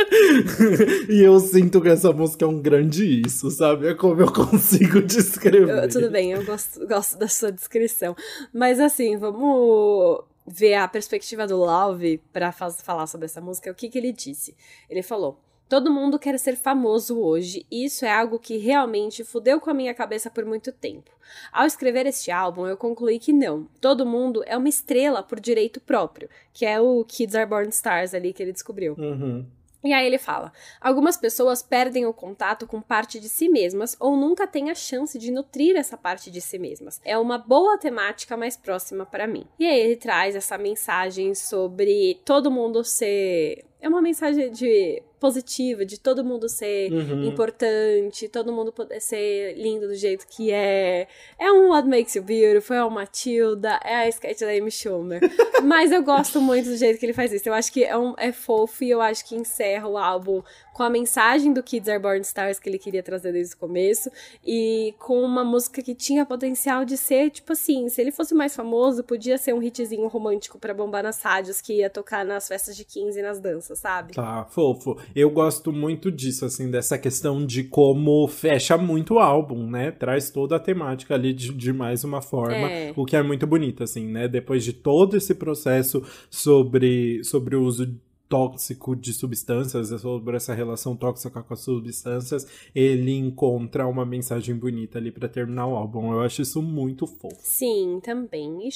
e 1.08 1.22
eu 1.22 1.38
sinto 1.40 1.80
que 1.80 1.88
essa 1.88 2.12
música 2.12 2.44
é 2.44 2.48
um 2.48 2.60
grande 2.60 3.22
isso, 3.26 3.50
sabe? 3.50 3.88
É 3.88 3.94
como 3.94 4.11
eu 4.20 4.32
consigo 4.32 5.00
descrever. 5.06 5.84
Eu, 5.84 5.88
tudo 5.88 6.10
bem, 6.10 6.32
eu 6.32 6.44
gosto, 6.44 6.86
gosto 6.86 7.18
da 7.18 7.28
sua 7.28 7.50
descrição. 7.50 8.14
Mas 8.52 8.78
assim, 8.80 9.16
vamos 9.16 10.24
ver 10.46 10.74
a 10.74 10.88
perspectiva 10.88 11.46
do 11.46 11.56
Love 11.56 12.20
pra 12.32 12.52
falar 12.52 13.06
sobre 13.06 13.26
essa 13.26 13.40
música. 13.40 13.70
O 13.70 13.74
que, 13.74 13.88
que 13.88 13.98
ele 13.98 14.12
disse? 14.12 14.54
Ele 14.88 15.02
falou. 15.02 15.38
Todo 15.68 15.90
mundo 15.90 16.18
quer 16.18 16.38
ser 16.38 16.54
famoso 16.54 17.18
hoje, 17.18 17.64
e 17.70 17.86
isso 17.86 18.04
é 18.04 18.12
algo 18.12 18.38
que 18.38 18.58
realmente 18.58 19.24
fudeu 19.24 19.58
com 19.58 19.70
a 19.70 19.74
minha 19.74 19.94
cabeça 19.94 20.28
por 20.28 20.44
muito 20.44 20.70
tempo. 20.70 21.10
Ao 21.50 21.64
escrever 21.64 22.04
este 22.04 22.30
álbum, 22.30 22.66
eu 22.66 22.76
concluí 22.76 23.18
que 23.18 23.32
não. 23.32 23.66
Todo 23.80 24.04
mundo 24.04 24.42
é 24.44 24.54
uma 24.54 24.68
estrela 24.68 25.22
por 25.22 25.40
direito 25.40 25.80
próprio, 25.80 26.28
que 26.52 26.66
é 26.66 26.78
o 26.78 27.02
Kids 27.06 27.34
Are 27.34 27.48
Born 27.48 27.70
Stars 27.70 28.12
ali 28.12 28.34
que 28.34 28.42
ele 28.42 28.52
descobriu. 28.52 28.94
Uhum. 28.98 29.46
E 29.84 29.92
aí 29.92 30.06
ele 30.06 30.18
fala: 30.18 30.52
algumas 30.80 31.16
pessoas 31.16 31.62
perdem 31.62 32.06
o 32.06 32.14
contato 32.14 32.66
com 32.66 32.80
parte 32.80 33.18
de 33.18 33.28
si 33.28 33.48
mesmas 33.48 33.96
ou 33.98 34.16
nunca 34.16 34.46
têm 34.46 34.70
a 34.70 34.74
chance 34.74 35.18
de 35.18 35.30
nutrir 35.30 35.76
essa 35.76 35.96
parte 35.96 36.30
de 36.30 36.40
si 36.40 36.58
mesmas. 36.58 37.00
É 37.04 37.18
uma 37.18 37.38
boa 37.38 37.76
temática 37.78 38.36
mais 38.36 38.56
próxima 38.56 39.04
para 39.04 39.26
mim. 39.26 39.46
E 39.58 39.66
aí 39.66 39.78
ele 39.78 39.96
traz 39.96 40.36
essa 40.36 40.56
mensagem 40.56 41.34
sobre 41.34 42.20
todo 42.24 42.50
mundo 42.50 42.84
ser. 42.84 43.64
É 43.80 43.88
uma 43.88 44.00
mensagem 44.00 44.50
de 44.50 45.02
positiva, 45.22 45.84
de 45.86 46.00
todo 46.00 46.24
mundo 46.24 46.48
ser 46.48 46.92
Uhum. 46.92 47.22
importante, 47.24 48.28
todo 48.28 48.52
mundo 48.52 48.72
poder 48.72 49.00
ser 49.00 49.54
lindo 49.56 49.86
do 49.86 49.94
jeito 49.94 50.26
que 50.26 50.50
é. 50.50 51.06
É 51.38 51.52
um 51.52 51.68
What 51.68 51.86
Makes 51.88 52.16
You 52.16 52.24
Beautiful, 52.24 52.74
é 52.74 52.82
uma 52.84 53.02
Matilda, 53.02 53.78
é 53.84 53.94
a 53.94 54.08
sketch 54.08 54.40
da 54.40 54.48
Amy 54.50 54.70
Schumer. 54.72 55.20
Mas 55.62 55.92
eu 55.92 56.02
gosto 56.02 56.40
muito 56.40 56.68
do 56.68 56.76
jeito 56.76 56.98
que 56.98 57.06
ele 57.06 57.12
faz 57.12 57.32
isso. 57.32 57.48
Eu 57.48 57.54
acho 57.54 57.72
que 57.72 57.84
é, 57.84 57.96
um, 57.96 58.14
é 58.18 58.32
fofo 58.32 58.82
e 58.82 58.90
eu 58.90 59.00
acho 59.00 59.24
que 59.24 59.36
encerra 59.36 59.86
o 59.88 59.96
álbum 59.96 60.42
com 60.72 60.82
a 60.82 60.90
mensagem 60.90 61.52
do 61.52 61.62
Kids 61.62 61.88
Are 61.88 62.00
Born 62.02 62.20
Stars 62.22 62.58
que 62.58 62.68
ele 62.68 62.78
queria 62.78 63.02
trazer 63.02 63.30
desde 63.32 63.54
o 63.54 63.58
começo 63.58 64.10
e 64.44 64.94
com 64.98 65.22
uma 65.22 65.44
música 65.44 65.82
que 65.82 65.94
tinha 65.94 66.24
potencial 66.26 66.84
de 66.84 66.96
ser, 66.96 67.30
tipo 67.30 67.52
assim, 67.52 67.88
se 67.88 68.00
ele 68.00 68.10
fosse 68.10 68.34
mais 68.34 68.56
famoso, 68.56 69.04
podia 69.04 69.36
ser 69.38 69.54
um 69.54 69.62
hitzinho 69.62 70.08
romântico 70.08 70.58
pra 70.58 70.72
bombar 70.74 71.02
nas 71.02 71.20
rádios 71.22 71.60
que 71.60 71.74
ia 71.74 71.90
tocar 71.90 72.24
nas 72.24 72.48
festas 72.48 72.74
de 72.74 72.84
15 72.84 73.18
e 73.18 73.22
nas 73.22 73.38
danças, 73.38 73.78
sabe? 73.78 74.14
Tá, 74.14 74.46
fofo. 74.50 74.98
Eu 75.14 75.30
gosto 75.30 75.72
muito 75.72 76.10
disso, 76.10 76.44
assim, 76.44 76.70
dessa 76.70 76.98
questão 76.98 77.44
de 77.44 77.64
como 77.64 78.26
fecha 78.28 78.76
muito 78.76 79.14
o 79.14 79.18
álbum, 79.18 79.68
né? 79.70 79.90
Traz 79.90 80.30
toda 80.30 80.56
a 80.56 80.60
temática 80.60 81.14
ali 81.14 81.32
de, 81.32 81.52
de 81.52 81.72
mais 81.72 82.04
uma 82.04 82.20
forma, 82.22 82.70
É. 82.70 82.92
o 82.96 83.04
que 83.04 83.16
é 83.16 83.22
muito 83.22 83.46
bonito, 83.46 83.82
assim, 83.82 84.06
né? 84.06 84.28
Depois 84.28 84.64
de 84.64 84.72
todo 84.72 85.16
esse 85.16 85.34
processo 85.34 86.02
sobre, 86.30 87.22
sobre 87.24 87.56
o 87.56 87.62
uso 87.62 87.94
tóxico 88.32 88.96
de 88.96 89.12
substâncias, 89.12 89.88
sobre 90.00 90.36
essa 90.38 90.54
relação 90.54 90.96
tóxica 90.96 91.42
com 91.42 91.52
as 91.52 91.60
substâncias, 91.60 92.46
ele 92.74 93.12
encontra 93.14 93.86
uma 93.86 94.06
mensagem 94.06 94.54
bonita 94.56 94.96
ali 94.96 95.12
pra 95.12 95.28
terminar 95.28 95.66
o 95.66 95.76
álbum. 95.76 96.10
Eu 96.14 96.22
acho 96.22 96.40
isso 96.40 96.62
muito 96.62 97.06
fofo. 97.06 97.36
Sim, 97.42 98.00
também. 98.02 98.66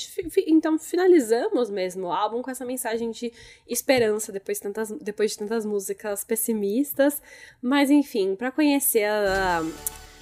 Então 0.47 0.79
finalizamos 0.79 1.71
mesmo 1.71 2.09
o 2.09 2.13
álbum 2.13 2.43
com 2.43 2.51
essa 2.51 2.67
mensagem 2.67 3.11
de 3.11 3.33
esperança 3.67 4.31
depois 4.31 4.59
de 4.59 4.63
tantas, 4.65 4.91
depois 5.01 5.31
de 5.31 5.39
tantas 5.39 5.65
músicas 5.65 6.23
pessimistas. 6.23 7.23
Mas 7.63 7.91
enfim, 7.91 8.35
pra 8.37 8.53
conhecer 8.53 9.05
a- 9.05 9.65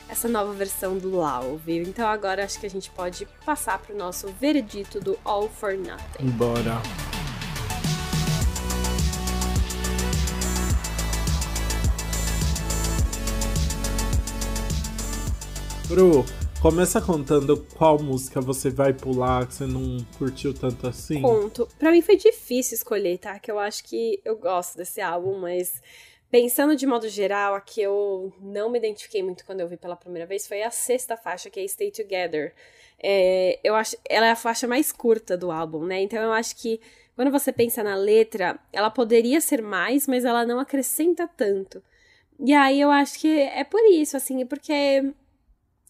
essa 0.09 0.28
nova 0.28 0.53
versão 0.53 0.97
do 0.97 1.11
Love. 1.11 1.78
Então 1.80 2.07
agora 2.07 2.45
acho 2.45 2.61
que 2.61 2.66
a 2.66 2.70
gente 2.70 2.89
pode 2.93 3.26
passar 3.45 3.80
pro 3.82 3.97
nosso 3.97 4.28
veredito 4.41 5.01
do 5.01 5.18
All 5.24 5.49
for 5.49 5.76
Nothing. 5.76 6.30
Bora. 6.37 6.80
Bru, 15.87 16.24
começa 16.62 16.99
contando 16.99 17.59
qual 17.76 18.03
música 18.03 18.41
você 18.41 18.70
vai 18.70 18.95
pular 18.95 19.47
que 19.47 19.53
você 19.55 19.66
não 19.66 19.99
curtiu 20.16 20.55
tanto 20.55 20.87
assim. 20.87 21.20
Conto. 21.20 21.68
Pra 21.78 21.91
mim 21.91 22.01
foi 22.01 22.16
difícil 22.16 22.74
escolher, 22.74 23.18
tá? 23.18 23.39
Que 23.39 23.51
eu 23.51 23.59
acho 23.59 23.85
que 23.85 24.18
eu 24.24 24.35
gosto 24.37 24.78
desse 24.78 25.03
álbum, 25.03 25.39
mas 25.39 25.82
pensando 26.30 26.74
de 26.74 26.87
modo 26.87 27.07
geral, 27.07 27.55
a 27.55 27.61
que 27.61 27.82
eu 27.82 28.32
não 28.41 28.70
me 28.70 28.78
identifiquei 28.78 29.22
muito 29.22 29.45
quando 29.45 29.61
eu 29.61 29.68
vi 29.68 29.76
pela 29.76 29.95
primeira 29.95 30.26
vez 30.26 30.47
foi 30.47 30.62
a 30.62 30.70
sexta 30.70 31.18
faixa, 31.18 31.51
que 31.51 31.61
é 31.61 31.68
Stay 31.68 31.91
Together. 31.91 32.55
É, 33.03 33.61
eu 33.62 33.74
acho, 33.74 33.97
ela 34.09 34.26
é 34.26 34.30
a 34.30 34.37
faixa 34.37 34.66
mais 34.66 34.91
curta 34.91 35.37
do 35.37 35.51
álbum, 35.51 35.85
né? 35.85 36.01
Então 36.01 36.22
eu 36.22 36.32
acho 36.32 36.57
que 36.57 36.80
quando 37.14 37.30
você 37.30 37.53
pensa 37.53 37.82
na 37.82 37.95
letra, 37.95 38.59
ela 38.72 38.91
poderia 38.91 39.39
ser 39.39 39.61
mais, 39.61 40.07
mas 40.07 40.24
ela 40.24 40.47
não 40.47 40.59
acrescenta 40.59 41.28
tanto. 41.28 41.82
E 42.41 42.55
aí 42.55 42.80
eu 42.80 42.91
acho 42.91 43.20
que 43.20 43.28
é 43.28 43.62
por 43.62 43.85
isso, 43.93 44.16
assim, 44.16 44.45
porque 44.47 45.12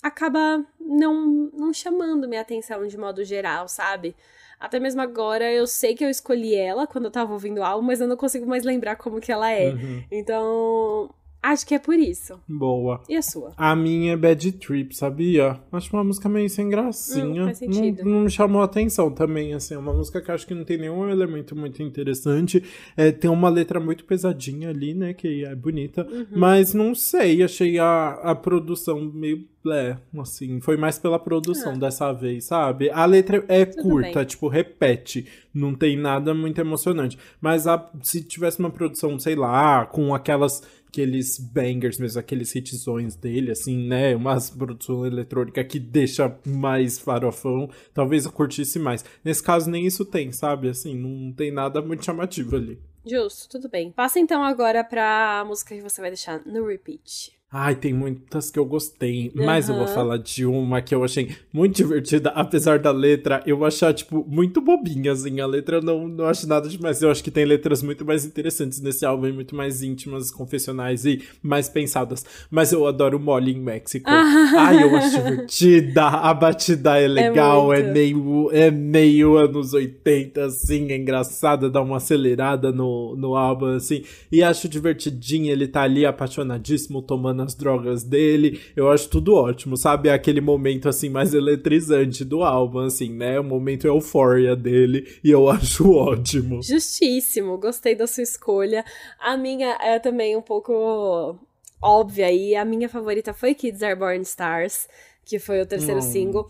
acaba 0.04 0.62
não, 0.78 1.50
não 1.54 1.72
chamando 1.72 2.28
minha 2.28 2.42
atenção 2.42 2.86
de 2.86 2.98
modo 2.98 3.24
geral, 3.24 3.66
sabe? 3.66 4.14
Até 4.60 4.78
mesmo 4.78 5.00
agora 5.00 5.50
eu 5.50 5.66
sei 5.66 5.94
que 5.94 6.04
eu 6.04 6.10
escolhi 6.10 6.54
ela 6.54 6.86
quando 6.86 7.06
eu 7.06 7.10
tava 7.10 7.32
ouvindo 7.32 7.58
o 7.58 7.64
álbum, 7.64 7.86
mas 7.86 8.02
eu 8.02 8.06
não 8.06 8.16
consigo 8.16 8.46
mais 8.46 8.64
lembrar 8.64 8.96
como 8.96 9.18
que 9.18 9.32
ela 9.32 9.50
é. 9.50 9.70
Uhum. 9.70 10.04
Então, 10.12 11.14
acho 11.52 11.66
que 11.66 11.74
é 11.74 11.78
por 11.78 11.94
isso. 11.94 12.40
Boa. 12.48 13.02
E 13.08 13.16
a 13.16 13.22
sua? 13.22 13.52
A 13.56 13.74
minha 13.76 14.12
é 14.12 14.16
Bad 14.16 14.52
Trip, 14.52 14.94
sabia? 14.94 15.60
Acho 15.72 15.94
uma 15.96 16.04
música 16.04 16.28
meio 16.28 16.48
sem 16.50 16.68
gracinha. 16.68 17.42
Hum, 17.42 17.44
faz 17.46 17.58
sentido. 17.58 18.04
Não, 18.04 18.10
não 18.12 18.20
me 18.22 18.30
chamou 18.30 18.62
a 18.62 18.64
atenção 18.64 19.10
também, 19.10 19.54
assim. 19.54 19.74
É 19.74 19.78
uma 19.78 19.92
música 19.92 20.20
que 20.20 20.30
eu 20.30 20.34
acho 20.34 20.46
que 20.46 20.54
não 20.54 20.64
tem 20.64 20.78
nenhum 20.78 21.08
elemento 21.08 21.56
muito 21.56 21.82
interessante. 21.82 22.62
É, 22.96 23.10
tem 23.12 23.30
uma 23.30 23.48
letra 23.48 23.78
muito 23.80 24.04
pesadinha 24.04 24.70
ali, 24.70 24.94
né? 24.94 25.12
Que 25.14 25.44
é 25.44 25.54
bonita. 25.54 26.06
Uhum. 26.10 26.26
Mas 26.36 26.74
não 26.74 26.94
sei, 26.94 27.42
achei 27.42 27.78
a, 27.78 28.10
a 28.22 28.34
produção 28.34 29.00
meio. 29.12 29.44
É, 29.66 29.96
assim, 30.20 30.60
foi 30.60 30.76
mais 30.76 30.98
pela 30.98 31.18
produção 31.18 31.72
Ah. 31.72 31.78
dessa 31.78 32.12
vez, 32.12 32.44
sabe? 32.44 32.90
A 32.90 33.06
letra 33.06 33.42
é 33.48 33.64
Tudo 33.64 33.82
curta, 33.82 34.18
bem. 34.18 34.24
tipo, 34.26 34.46
repete. 34.46 35.26
Não 35.54 35.74
tem 35.74 35.96
nada 35.96 36.34
muito 36.34 36.60
emocionante. 36.60 37.16
Mas 37.40 37.66
a- 37.66 37.90
se 38.02 38.22
tivesse 38.22 38.58
uma 38.58 38.68
produção, 38.68 39.18
sei 39.18 39.34
lá, 39.34 39.86
com 39.86 40.14
aquelas 40.14 40.62
aqueles 40.94 41.38
bangers 41.38 41.98
mesmo, 41.98 42.20
aqueles 42.20 42.54
hitzões 42.54 43.16
dele, 43.16 43.50
assim, 43.50 43.88
né? 43.88 44.14
Umas 44.14 44.48
produção 44.50 45.04
eletrônica 45.04 45.62
que 45.64 45.80
deixa 45.80 46.38
mais 46.46 46.98
farofão, 46.98 47.68
talvez 47.92 48.24
eu 48.24 48.32
curtisse 48.32 48.78
mais. 48.78 49.04
Nesse 49.24 49.42
caso, 49.42 49.68
nem 49.68 49.84
isso 49.84 50.04
tem, 50.04 50.30
sabe? 50.30 50.68
Assim, 50.68 50.96
não 50.96 51.32
tem 51.32 51.50
nada 51.50 51.82
muito 51.82 52.04
chamativo 52.04 52.56
ali. 52.56 52.78
Justo, 53.04 53.48
tudo 53.48 53.68
bem. 53.68 53.90
Passa 53.90 54.18
então 54.20 54.42
agora 54.42 54.82
pra 54.84 55.44
música 55.46 55.74
que 55.74 55.82
você 55.82 56.00
vai 56.00 56.10
deixar 56.10 56.40
no 56.46 56.66
repeat. 56.66 57.32
Ai, 57.56 57.76
tem 57.76 57.92
muitas 57.92 58.50
que 58.50 58.58
eu 58.58 58.64
gostei, 58.64 59.30
mas 59.32 59.68
eu 59.68 59.76
vou 59.76 59.86
falar 59.86 60.16
de 60.16 60.44
uma 60.44 60.82
que 60.82 60.92
eu 60.92 61.04
achei 61.04 61.36
muito 61.52 61.76
divertida, 61.76 62.30
apesar 62.30 62.80
da 62.80 62.90
letra 62.90 63.44
eu 63.46 63.64
achar, 63.64 63.94
tipo, 63.94 64.26
muito 64.28 64.60
bobinha, 64.60 65.12
assim. 65.12 65.38
A 65.38 65.46
letra 65.46 65.76
eu 65.76 65.80
não, 65.80 66.08
não 66.08 66.24
acho 66.24 66.48
nada 66.48 66.68
demais. 66.68 67.00
Eu 67.00 67.12
acho 67.12 67.22
que 67.22 67.30
tem 67.30 67.44
letras 67.44 67.80
muito 67.80 68.04
mais 68.04 68.24
interessantes 68.24 68.80
nesse 68.80 69.06
álbum, 69.06 69.32
muito 69.32 69.54
mais 69.54 69.84
íntimas, 69.84 70.32
confessionais 70.32 71.04
e 71.04 71.22
mais 71.40 71.68
pensadas. 71.68 72.24
Mas 72.50 72.72
eu 72.72 72.88
adoro 72.88 73.20
Molly 73.20 73.52
em 73.52 73.60
México. 73.60 74.10
Ai, 74.10 74.82
eu 74.82 74.96
acho 74.96 75.10
divertida, 75.22 76.06
a 76.06 76.34
batida 76.34 76.98
é 76.98 77.06
legal, 77.06 77.72
é, 77.72 77.84
muito. 77.84 77.92
meio, 77.92 78.50
é 78.52 78.68
meio 78.72 79.36
anos 79.36 79.72
80, 79.74 80.44
assim, 80.44 80.90
é 80.90 80.96
engraçada, 80.96 81.70
dá 81.70 81.80
uma 81.80 81.98
acelerada 81.98 82.72
no, 82.72 83.14
no 83.14 83.36
álbum, 83.36 83.76
assim. 83.76 84.02
E 84.32 84.42
acho 84.42 84.68
divertidinho, 84.68 85.52
ele 85.52 85.68
tá 85.68 85.82
ali 85.82 86.04
apaixonadíssimo, 86.04 87.00
tomando 87.00 87.43
as 87.44 87.54
drogas 87.54 88.02
dele. 88.02 88.60
Eu 88.74 88.90
acho 88.90 89.08
tudo 89.08 89.34
ótimo, 89.34 89.76
sabe? 89.76 90.08
É 90.08 90.12
aquele 90.12 90.40
momento, 90.40 90.88
assim, 90.88 91.08
mais 91.08 91.32
eletrizante 91.34 92.24
do 92.24 92.42
álbum, 92.42 92.80
assim, 92.80 93.12
né? 93.12 93.38
O 93.38 93.44
momento 93.44 93.86
eufória 93.86 94.56
dele, 94.56 95.06
e 95.22 95.30
eu 95.30 95.48
acho 95.50 95.90
ótimo. 95.92 96.62
Justíssimo, 96.62 97.56
gostei 97.58 97.94
da 97.94 98.06
sua 98.06 98.22
escolha. 98.22 98.84
A 99.20 99.36
minha 99.36 99.76
é 99.80 99.98
também 99.98 100.36
um 100.36 100.42
pouco 100.42 101.38
óbvia 101.82 102.26
aí. 102.26 102.54
A 102.56 102.64
minha 102.64 102.88
favorita 102.88 103.32
foi 103.32 103.54
Kids 103.54 103.82
Are 103.82 103.98
Born 103.98 104.22
Stars, 104.22 104.88
que 105.24 105.38
foi 105.38 105.60
o 105.60 105.66
terceiro 105.66 105.98
Hum. 105.98 106.02
single. 106.02 106.46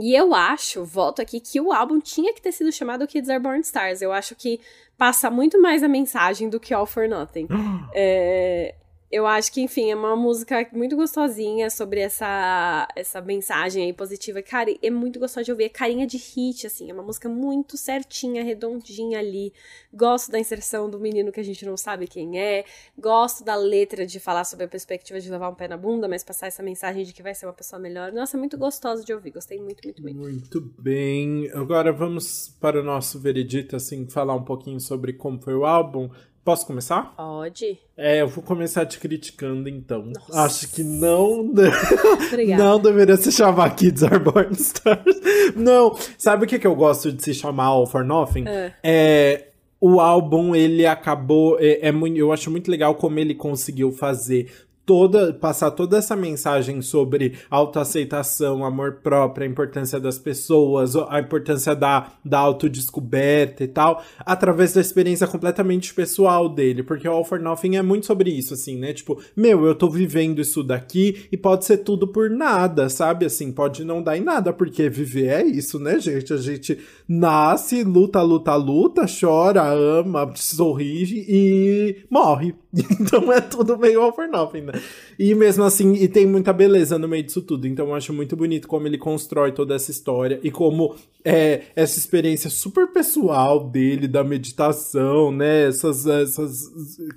E 0.00 0.14
eu 0.18 0.34
acho, 0.34 0.84
volto 0.84 1.20
aqui, 1.20 1.38
que 1.38 1.60
o 1.60 1.70
álbum 1.70 2.00
tinha 2.00 2.32
que 2.32 2.40
ter 2.40 2.50
sido 2.50 2.72
chamado 2.72 3.06
Kids 3.06 3.28
Are 3.28 3.42
Born 3.42 3.60
Stars. 3.60 4.00
Eu 4.00 4.10
acho 4.10 4.34
que 4.34 4.58
passa 4.96 5.30
muito 5.30 5.60
mais 5.60 5.82
a 5.82 5.88
mensagem 5.88 6.48
do 6.48 6.58
que 6.58 6.72
All 6.72 6.86
for 6.86 7.06
Nothing. 7.08 7.46
É, 7.94 8.74
Eu 9.12 9.26
acho 9.26 9.52
que, 9.52 9.60
enfim, 9.60 9.90
é 9.90 9.94
uma 9.94 10.16
música 10.16 10.66
muito 10.72 10.96
gostosinha 10.96 11.68
sobre 11.68 12.00
essa, 12.00 12.88
essa 12.96 13.20
mensagem 13.20 13.84
aí 13.84 13.92
positiva. 13.92 14.40
Cara, 14.40 14.74
é 14.82 14.88
muito 14.88 15.20
gostoso 15.20 15.44
de 15.44 15.50
ouvir. 15.50 15.64
É 15.64 15.68
carinha 15.68 16.06
de 16.06 16.16
hit, 16.16 16.66
assim. 16.66 16.88
É 16.88 16.94
uma 16.94 17.02
música 17.02 17.28
muito 17.28 17.76
certinha, 17.76 18.42
redondinha 18.42 19.18
ali. 19.18 19.52
Gosto 19.92 20.32
da 20.32 20.38
inserção 20.38 20.88
do 20.88 20.98
menino 20.98 21.30
que 21.30 21.38
a 21.38 21.42
gente 21.42 21.66
não 21.66 21.76
sabe 21.76 22.06
quem 22.06 22.40
é. 22.40 22.64
Gosto 22.98 23.44
da 23.44 23.54
letra 23.54 24.06
de 24.06 24.18
falar 24.18 24.44
sobre 24.44 24.64
a 24.64 24.68
perspectiva 24.68 25.20
de 25.20 25.30
levar 25.30 25.50
um 25.50 25.54
pé 25.54 25.68
na 25.68 25.76
bunda, 25.76 26.08
mas 26.08 26.24
passar 26.24 26.46
essa 26.46 26.62
mensagem 26.62 27.04
de 27.04 27.12
que 27.12 27.22
vai 27.22 27.34
ser 27.34 27.44
uma 27.44 27.52
pessoa 27.52 27.78
melhor. 27.78 28.12
Nossa, 28.12 28.38
é 28.38 28.40
muito 28.40 28.56
gostoso 28.56 29.04
de 29.04 29.12
ouvir. 29.12 29.32
Gostei 29.32 29.60
muito, 29.60 29.82
muito, 29.84 30.02
muito. 30.02 30.18
Muito 30.18 30.60
bem. 30.78 31.50
Agora 31.52 31.92
vamos 31.92 32.48
para 32.58 32.80
o 32.80 32.82
nosso 32.82 33.20
veredito, 33.20 33.76
assim, 33.76 34.08
falar 34.08 34.34
um 34.34 34.44
pouquinho 34.44 34.80
sobre 34.80 35.12
como 35.12 35.38
foi 35.38 35.54
o 35.54 35.66
álbum. 35.66 36.08
Posso 36.44 36.66
começar? 36.66 37.14
Pode. 37.16 37.78
É, 37.96 38.20
eu 38.20 38.26
vou 38.26 38.42
começar 38.42 38.84
te 38.84 38.98
criticando 38.98 39.68
então. 39.68 40.06
Nossa. 40.06 40.40
Acho 40.42 40.72
que 40.72 40.82
não. 40.82 41.44
não 42.58 42.80
deveria 42.80 43.16
se 43.16 43.30
chamar 43.30 43.76
Kids 43.76 44.02
Are 44.02 44.18
Born 44.18 44.52
Stars. 44.54 45.20
Não. 45.54 45.96
Sabe 46.18 46.44
o 46.44 46.48
que, 46.48 46.58
que 46.58 46.66
eu 46.66 46.74
gosto 46.74 47.12
de 47.12 47.22
se 47.22 47.32
chamar 47.32 47.66
All 47.66 47.86
for 47.86 48.04
Nothing? 48.04 48.44
É. 48.48 48.74
é 48.82 49.48
o 49.80 50.00
álbum, 50.00 50.54
ele 50.54 50.84
acabou. 50.84 51.58
É, 51.60 51.88
é 51.88 51.92
muito, 51.92 52.16
eu 52.16 52.32
acho 52.32 52.50
muito 52.50 52.70
legal 52.70 52.96
como 52.96 53.20
ele 53.20 53.34
conseguiu 53.34 53.92
fazer 53.92 54.50
toda 54.84 55.32
passar 55.32 55.70
toda 55.70 55.98
essa 55.98 56.16
mensagem 56.16 56.82
sobre 56.82 57.38
autoaceitação, 57.50 58.64
amor 58.64 58.98
próprio, 59.02 59.46
a 59.46 59.50
importância 59.50 60.00
das 60.00 60.18
pessoas, 60.18 60.96
a 60.96 61.20
importância 61.20 61.74
da, 61.74 62.12
da 62.24 62.38
autodescoberta 62.38 63.62
e 63.64 63.68
tal, 63.68 64.02
através 64.20 64.72
da 64.74 64.80
experiência 64.80 65.26
completamente 65.26 65.94
pessoal 65.94 66.48
dele, 66.48 66.82
porque 66.82 67.08
o 67.08 67.12
All 67.12 67.24
for 67.24 67.40
Nothing 67.40 67.76
é 67.76 67.82
muito 67.82 68.06
sobre 68.06 68.30
isso, 68.30 68.54
assim, 68.54 68.76
né? 68.76 68.92
Tipo, 68.92 69.20
meu, 69.36 69.64
eu 69.64 69.74
tô 69.74 69.88
vivendo 69.88 70.40
isso 70.40 70.62
daqui 70.62 71.26
e 71.30 71.36
pode 71.36 71.64
ser 71.64 71.78
tudo 71.78 72.08
por 72.08 72.28
nada, 72.30 72.88
sabe? 72.88 73.26
Assim, 73.26 73.52
pode 73.52 73.84
não 73.84 74.02
dar 74.02 74.16
em 74.16 74.22
nada, 74.22 74.52
porque 74.52 74.88
viver 74.88 75.28
é 75.28 75.44
isso, 75.44 75.78
né, 75.78 75.98
gente? 75.98 76.32
A 76.32 76.36
gente 76.36 76.78
nasce, 77.12 77.84
luta, 77.84 78.22
luta, 78.22 78.54
luta, 78.54 79.04
chora, 79.06 79.62
ama, 79.70 80.32
sorri 80.34 81.26
e 81.28 82.04
morre. 82.08 82.54
Então 83.02 83.30
é 83.30 83.40
tudo 83.40 83.76
meio 83.76 84.10
for 84.12 84.26
Nothing, 84.26 84.62
né? 84.62 84.72
E 85.18 85.34
mesmo 85.34 85.62
assim, 85.62 85.92
e 85.92 86.08
tem 86.08 86.26
muita 86.26 86.54
beleza 86.54 86.98
no 86.98 87.06
meio 87.06 87.22
disso 87.22 87.42
tudo. 87.42 87.66
Então 87.66 87.88
eu 87.88 87.94
acho 87.94 88.14
muito 88.14 88.34
bonito 88.34 88.66
como 88.66 88.86
ele 88.86 88.96
constrói 88.96 89.52
toda 89.52 89.74
essa 89.74 89.90
história 89.90 90.40
e 90.42 90.50
como 90.50 90.94
é, 91.24 91.62
essa 91.76 91.98
experiência 91.98 92.48
super 92.48 92.88
pessoal 92.88 93.68
dele, 93.68 94.08
da 94.08 94.24
meditação, 94.24 95.30
né? 95.30 95.68
Essas, 95.68 96.06
essas 96.06 96.70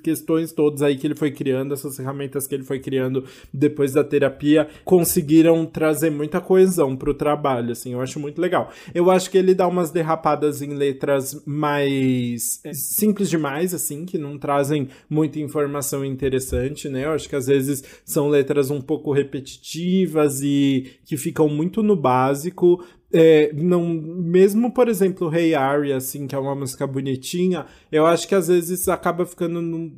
questões 0.03 0.51
todas 0.51 0.81
aí 0.81 0.97
que 0.97 1.07
ele 1.07 1.15
foi 1.15 1.31
criando, 1.31 1.73
essas 1.73 1.95
ferramentas 1.95 2.45
que 2.45 2.53
ele 2.53 2.63
foi 2.63 2.79
criando 2.79 3.23
depois 3.53 3.93
da 3.93 4.03
terapia, 4.03 4.67
conseguiram 4.83 5.65
trazer 5.65 6.09
muita 6.09 6.41
coesão 6.41 6.95
pro 6.95 7.13
trabalho, 7.13 7.71
assim. 7.71 7.93
Eu 7.93 8.01
acho 8.01 8.19
muito 8.19 8.39
legal. 8.39 8.71
Eu 8.93 9.09
acho 9.09 9.29
que 9.29 9.37
ele 9.37 9.53
dá 9.53 9.67
umas 9.85 9.91
derrapadas 9.91 10.61
em 10.61 10.73
letras 10.73 11.43
mais 11.45 12.59
é, 12.63 12.73
simples 12.73 13.29
demais, 13.29 13.73
assim, 13.73 14.05
que 14.05 14.17
não 14.17 14.37
trazem 14.37 14.89
muita 15.09 15.39
informação 15.39 16.03
interessante, 16.03 16.89
né? 16.89 17.05
Eu 17.05 17.11
acho 17.11 17.29
que 17.29 17.35
às 17.35 17.45
vezes 17.45 17.83
são 18.03 18.27
letras 18.27 18.71
um 18.71 18.81
pouco 18.81 19.11
repetitivas 19.11 20.41
e 20.41 20.97
que 21.05 21.17
ficam 21.17 21.47
muito 21.47 21.83
no 21.83 21.95
básico. 21.95 22.83
É, 23.13 23.53
não, 23.53 23.87
mesmo, 23.87 24.71
por 24.73 24.89
exemplo, 24.89 25.33
Hey 25.33 25.53
Ari, 25.53 25.93
assim, 25.93 26.25
que 26.25 26.35
é 26.35 26.39
uma 26.39 26.55
música 26.55 26.87
bonitinha, 26.87 27.65
eu 27.91 28.05
acho 28.05 28.27
que 28.27 28.35
às 28.35 28.47
vezes 28.47 28.89
acaba 28.89 29.25
ficando 29.25 29.61
num, 29.61 29.93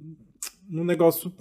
num 0.69 0.83
negócio 0.83 1.31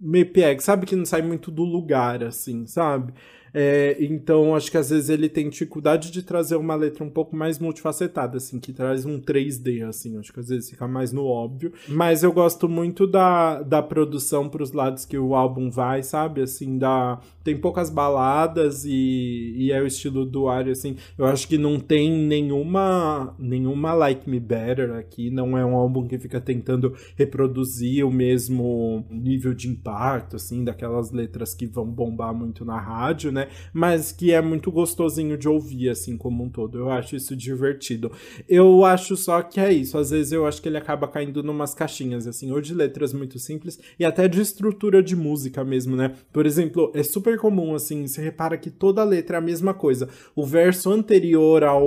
meio 0.00 0.26
piegue, 0.26 0.62
sabe? 0.62 0.86
Que 0.86 0.96
não 0.96 1.04
sai 1.04 1.22
muito 1.22 1.50
do 1.50 1.64
lugar, 1.64 2.22
assim, 2.22 2.66
sabe? 2.66 3.12
É, 3.58 3.96
então, 4.00 4.54
acho 4.54 4.70
que 4.70 4.76
às 4.76 4.90
vezes 4.90 5.08
ele 5.08 5.30
tem 5.30 5.48
dificuldade 5.48 6.10
de 6.10 6.22
trazer 6.22 6.56
uma 6.56 6.74
letra 6.74 7.02
um 7.02 7.08
pouco 7.08 7.34
mais 7.34 7.58
multifacetada, 7.58 8.36
assim, 8.36 8.60
que 8.60 8.70
traz 8.70 9.06
um 9.06 9.18
3D, 9.18 9.82
assim. 9.88 10.18
Acho 10.18 10.30
que 10.30 10.40
às 10.40 10.50
vezes 10.50 10.68
fica 10.68 10.86
mais 10.86 11.10
no 11.10 11.24
óbvio. 11.24 11.72
Mas 11.88 12.22
eu 12.22 12.30
gosto 12.34 12.68
muito 12.68 13.06
da, 13.06 13.62
da 13.62 13.82
produção 13.82 14.46
pros 14.46 14.72
lados 14.72 15.06
que 15.06 15.16
o 15.16 15.34
álbum 15.34 15.70
vai, 15.70 16.02
sabe? 16.02 16.42
Assim, 16.42 16.76
da, 16.76 17.18
tem 17.42 17.56
poucas 17.56 17.88
baladas 17.88 18.84
e, 18.84 19.54
e 19.56 19.72
é 19.72 19.80
o 19.80 19.86
estilo 19.86 20.26
do 20.26 20.50
Ari, 20.50 20.72
assim. 20.72 20.96
Eu 21.16 21.24
acho 21.24 21.48
que 21.48 21.56
não 21.56 21.80
tem 21.80 22.10
nenhuma, 22.10 23.34
nenhuma 23.38 23.94
Like 23.94 24.28
Me 24.28 24.38
Better 24.38 24.92
aqui. 24.96 25.30
Não 25.30 25.56
é 25.56 25.64
um 25.64 25.74
álbum 25.74 26.06
que 26.06 26.18
fica 26.18 26.42
tentando 26.42 26.94
reproduzir 27.16 28.04
o 28.04 28.10
mesmo 28.10 29.02
nível 29.10 29.54
de 29.54 29.66
impacto, 29.86 30.36
assim, 30.36 30.64
daquelas 30.64 31.12
letras 31.12 31.54
que 31.54 31.66
vão 31.66 31.86
bombar 31.86 32.34
muito 32.34 32.64
na 32.64 32.78
rádio, 32.78 33.30
né? 33.30 33.48
Mas 33.72 34.10
que 34.10 34.32
é 34.32 34.40
muito 34.40 34.70
gostosinho 34.72 35.38
de 35.38 35.48
ouvir, 35.48 35.90
assim, 35.90 36.16
como 36.16 36.42
um 36.42 36.48
todo. 36.48 36.78
Eu 36.78 36.90
acho 36.90 37.14
isso 37.14 37.36
divertido. 37.36 38.10
Eu 38.48 38.84
acho 38.84 39.16
só 39.16 39.40
que 39.42 39.60
é 39.60 39.72
isso. 39.72 39.96
Às 39.96 40.10
vezes 40.10 40.32
eu 40.32 40.46
acho 40.46 40.60
que 40.60 40.68
ele 40.68 40.76
acaba 40.76 41.06
caindo 41.06 41.42
numas 41.42 41.72
caixinhas, 41.72 42.26
assim, 42.26 42.50
ou 42.50 42.60
de 42.60 42.74
letras 42.74 43.12
muito 43.12 43.38
simples 43.38 43.78
e 43.98 44.04
até 44.04 44.26
de 44.26 44.40
estrutura 44.40 45.02
de 45.02 45.14
música 45.14 45.64
mesmo, 45.64 45.94
né? 45.94 46.12
Por 46.32 46.46
exemplo, 46.46 46.90
é 46.94 47.02
super 47.02 47.38
comum, 47.38 47.74
assim, 47.74 48.06
você 48.06 48.20
repara 48.20 48.58
que 48.58 48.70
toda 48.70 49.04
letra 49.04 49.36
é 49.36 49.38
a 49.38 49.42
mesma 49.42 49.72
coisa. 49.72 50.08
O 50.34 50.44
verso 50.44 50.90
anterior 50.90 51.62
ao 51.62 51.86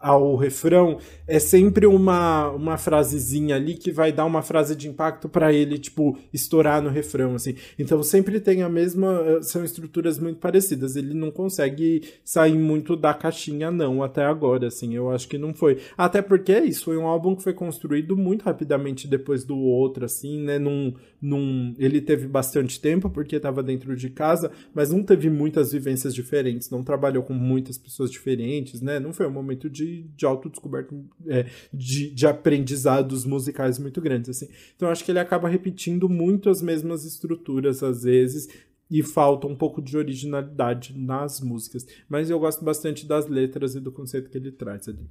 ao 0.00 0.34
refrão, 0.34 0.98
é 1.30 1.38
sempre 1.38 1.86
uma, 1.86 2.50
uma 2.50 2.76
frasezinha 2.76 3.56
ali 3.56 3.74
que 3.74 3.92
vai 3.92 4.12
dar 4.12 4.24
uma 4.24 4.42
frase 4.42 4.74
de 4.74 4.88
impacto 4.88 5.28
para 5.28 5.52
ele, 5.52 5.78
tipo, 5.78 6.18
estourar 6.32 6.82
no 6.82 6.90
refrão, 6.90 7.34
assim. 7.34 7.54
Então 7.78 8.02
sempre 8.02 8.40
tem 8.40 8.62
a 8.62 8.68
mesma. 8.68 9.22
Eh, 9.26 9.42
são 9.42 9.64
estruturas 9.64 10.18
muito 10.18 10.38
parecidas. 10.38 10.96
Ele 10.96 11.14
não 11.14 11.30
consegue 11.30 12.02
sair 12.24 12.58
muito 12.58 12.96
da 12.96 13.14
caixinha, 13.14 13.70
não, 13.70 14.02
até 14.02 14.24
agora, 14.24 14.66
assim. 14.66 14.94
Eu 14.94 15.10
acho 15.10 15.28
que 15.28 15.38
não 15.38 15.54
foi. 15.54 15.78
Até 15.96 16.20
porque 16.20 16.58
isso 16.58 16.84
foi 16.84 16.96
um 16.96 17.06
álbum 17.06 17.36
que 17.36 17.42
foi 17.42 17.54
construído 17.54 18.16
muito 18.16 18.42
rapidamente 18.42 19.06
depois 19.06 19.44
do 19.44 19.58
outro, 19.58 20.04
assim, 20.04 20.42
né? 20.42 20.58
Num, 20.58 20.94
num... 21.20 21.74
Ele 21.78 22.00
teve 22.00 22.26
bastante 22.26 22.80
tempo 22.80 23.08
porque 23.08 23.36
estava 23.36 23.62
dentro 23.62 23.94
de 23.94 24.10
casa, 24.10 24.50
mas 24.74 24.90
não 24.90 25.02
teve 25.02 25.30
muitas 25.30 25.72
vivências 25.72 26.14
diferentes, 26.14 26.70
não 26.70 26.82
trabalhou 26.82 27.22
com 27.22 27.34
muitas 27.34 27.78
pessoas 27.78 28.10
diferentes, 28.10 28.80
né? 28.80 28.98
Não 28.98 29.12
foi 29.12 29.26
um 29.26 29.30
momento 29.30 29.68
de 29.68 30.00
de, 30.16 30.26
autodescoberta, 30.26 30.94
é, 31.26 31.46
de, 31.72 32.10
de 32.10 32.26
aprendizados 32.26 33.24
musicais 33.24 33.78
muito 33.78 34.00
grandes, 34.00 34.30
assim. 34.30 34.48
Então 34.76 34.88
acho 34.88 35.04
que 35.04 35.10
ele 35.10 35.18
acaba 35.18 35.48
repetindo 35.48 36.08
muito 36.08 36.48
as 36.48 36.62
mesmas 36.62 37.04
estruturas, 37.04 37.82
às 37.82 38.02
vezes, 38.02 38.48
e 38.90 39.02
falta 39.02 39.46
um 39.46 39.54
pouco 39.54 39.80
de 39.80 39.96
originalidade 39.96 40.98
nas 40.98 41.40
músicas. 41.40 41.86
Mas 42.08 42.28
eu 42.28 42.38
gosto 42.38 42.64
bastante 42.64 43.06
das 43.06 43.26
letras 43.28 43.74
e 43.74 43.80
do 43.80 43.92
conceito 43.92 44.28
que 44.28 44.36
ele 44.36 44.50
traz 44.50 44.88
ali. 44.88 45.08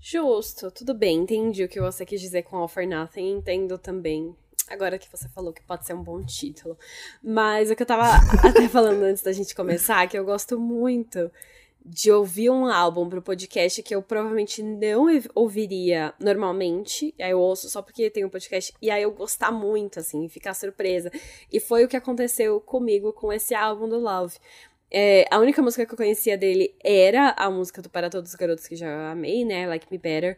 Justo, 0.00 0.70
tudo 0.72 0.94
bem, 0.94 1.20
entendi 1.20 1.62
o 1.62 1.68
que 1.68 1.80
você 1.80 2.04
quis 2.04 2.20
dizer 2.20 2.42
com 2.42 2.56
All 2.56 2.66
for 2.66 2.84
Nothing, 2.84 3.36
entendo 3.36 3.78
também. 3.78 4.34
Agora 4.68 4.98
que 4.98 5.08
você 5.10 5.28
falou 5.28 5.52
que 5.52 5.62
pode 5.62 5.86
ser 5.86 5.94
um 5.94 6.02
bom 6.02 6.20
título. 6.24 6.76
Mas 7.22 7.70
o 7.70 7.76
que 7.76 7.82
eu 7.82 7.86
tava 7.86 8.04
até 8.44 8.68
falando 8.68 9.02
antes 9.02 9.22
da 9.22 9.30
gente 9.30 9.54
começar, 9.54 10.08
que 10.08 10.18
eu 10.18 10.24
gosto 10.24 10.58
muito 10.58 11.30
de 11.84 12.12
ouvir 12.12 12.50
um 12.50 12.66
álbum 12.66 13.08
pro 13.08 13.20
podcast 13.20 13.82
que 13.82 13.94
eu 13.94 14.02
provavelmente 14.02 14.62
não 14.62 15.06
ouviria 15.34 16.14
normalmente. 16.18 17.14
Aí 17.20 17.30
eu 17.30 17.40
ouço 17.40 17.68
só 17.68 17.82
porque 17.82 18.08
tem 18.08 18.24
um 18.24 18.28
podcast. 18.28 18.72
E 18.80 18.90
aí 18.90 19.02
eu 19.02 19.10
gostar 19.10 19.50
muito, 19.50 19.98
assim, 19.98 20.28
ficar 20.28 20.54
surpresa. 20.54 21.10
E 21.52 21.58
foi 21.58 21.84
o 21.84 21.88
que 21.88 21.96
aconteceu 21.96 22.60
comigo 22.60 23.12
com 23.12 23.32
esse 23.32 23.54
álbum 23.54 23.88
do 23.88 23.98
Love. 23.98 24.36
É, 24.90 25.26
a 25.30 25.38
única 25.38 25.62
música 25.62 25.86
que 25.86 25.92
eu 25.92 25.96
conhecia 25.96 26.36
dele 26.36 26.74
era 26.84 27.30
a 27.30 27.50
música 27.50 27.80
do 27.80 27.88
Para 27.88 28.10
Todos 28.10 28.30
os 28.30 28.36
Garotos 28.36 28.68
que 28.68 28.76
já 28.76 29.10
amei, 29.10 29.44
né? 29.44 29.66
Like 29.66 29.86
Me 29.90 29.98
Better. 29.98 30.36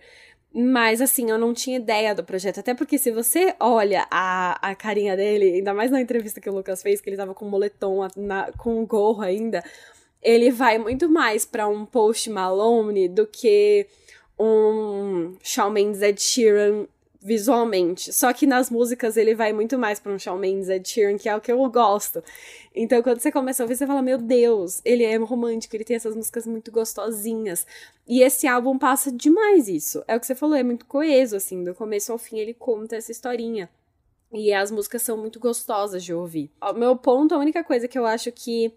Mas, 0.57 1.01
assim, 1.01 1.31
eu 1.31 1.37
não 1.37 1.53
tinha 1.53 1.77
ideia 1.77 2.15
do 2.15 2.23
projeto. 2.23 2.61
Até 2.61 2.73
porque 2.75 2.97
se 2.97 3.11
você 3.11 3.57
olha 3.59 4.07
a, 4.09 4.71
a 4.71 4.75
carinha 4.77 5.17
dele, 5.17 5.55
ainda 5.57 5.75
mais 5.75 5.91
na 5.91 6.01
entrevista 6.01 6.41
que 6.41 6.49
o 6.49 6.55
Lucas 6.55 6.81
fez, 6.81 7.01
que 7.01 7.11
ele 7.11 7.17
tava 7.17 7.35
com 7.35 7.45
moletom, 7.45 8.07
na, 8.17 8.53
com 8.53 8.81
um 8.81 8.87
gorro 8.87 9.21
ainda 9.23 9.65
ele 10.25 10.51
vai 10.51 10.79
muito 10.79 11.09
mais 11.09 11.45
para 11.45 11.69
um 11.69 11.85
Post 11.85 12.31
Malone 12.31 13.09
do 13.09 13.27
que 13.27 13.87
um 14.39 15.37
Shawn 15.43 15.71
Mendes 15.71 16.01
Ed 16.01 16.21
Sheeran 16.21 16.87
visualmente. 17.21 18.13
Só 18.13 18.33
que 18.33 18.47
nas 18.47 18.71
músicas 18.71 19.17
ele 19.17 19.35
vai 19.35 19.53
muito 19.53 19.79
mais 19.79 20.01
para 20.01 20.13
um 20.13 20.19
Shawn 20.19 20.39
Mendes 20.39 20.69
Ed 20.69 20.89
Sheeran, 20.89 21.19
que 21.19 21.29
é 21.29 21.37
o 21.37 21.41
que 21.41 21.53
eu 21.53 21.71
gosto. 21.71 22.25
Então 22.75 23.03
quando 23.03 23.21
você 23.21 23.31
começa 23.31 23.63
a 23.63 23.65
ouvir, 23.65 23.77
você 23.77 23.87
fala, 23.87 24.03
meu 24.03 24.19
Deus, 24.19 24.81
ele 24.85 25.05
é 25.05 25.17
romântico, 25.17 25.77
ele 25.77 25.85
tem 25.85 25.97
essas 25.97 26.17
músicas 26.17 26.47
muito 26.47 26.73
gostosinhas. 26.73 27.67
E 28.09 28.23
esse 28.23 28.47
álbum 28.47 28.79
passa 28.79 29.13
demais 29.13 29.69
isso. 29.69 30.03
É 30.09 30.17
o 30.17 30.21
que 30.21 30.27
você 30.27 30.35
falou, 30.35 30.57
é 30.57 30.63
muito 30.63 30.87
coeso, 30.87 31.37
assim, 31.37 31.63
do 31.63 31.75
começo 31.75 32.11
ao 32.13 32.19
fim 32.19 32.39
ele 32.39 32.55
conta 32.55 32.97
essa 32.97 33.13
historinha. 33.13 33.69
E 34.33 34.53
as 34.53 34.71
músicas 34.71 35.03
são 35.03 35.17
muito 35.17 35.39
gostosas 35.39 36.03
de 36.03 36.13
ouvir. 36.13 36.51
O 36.61 36.73
meu 36.73 36.97
ponto, 36.97 37.35
a 37.35 37.39
única 37.39 37.63
coisa 37.63 37.87
que 37.87 37.99
eu 37.99 38.05
acho 38.05 38.33
que 38.33 38.73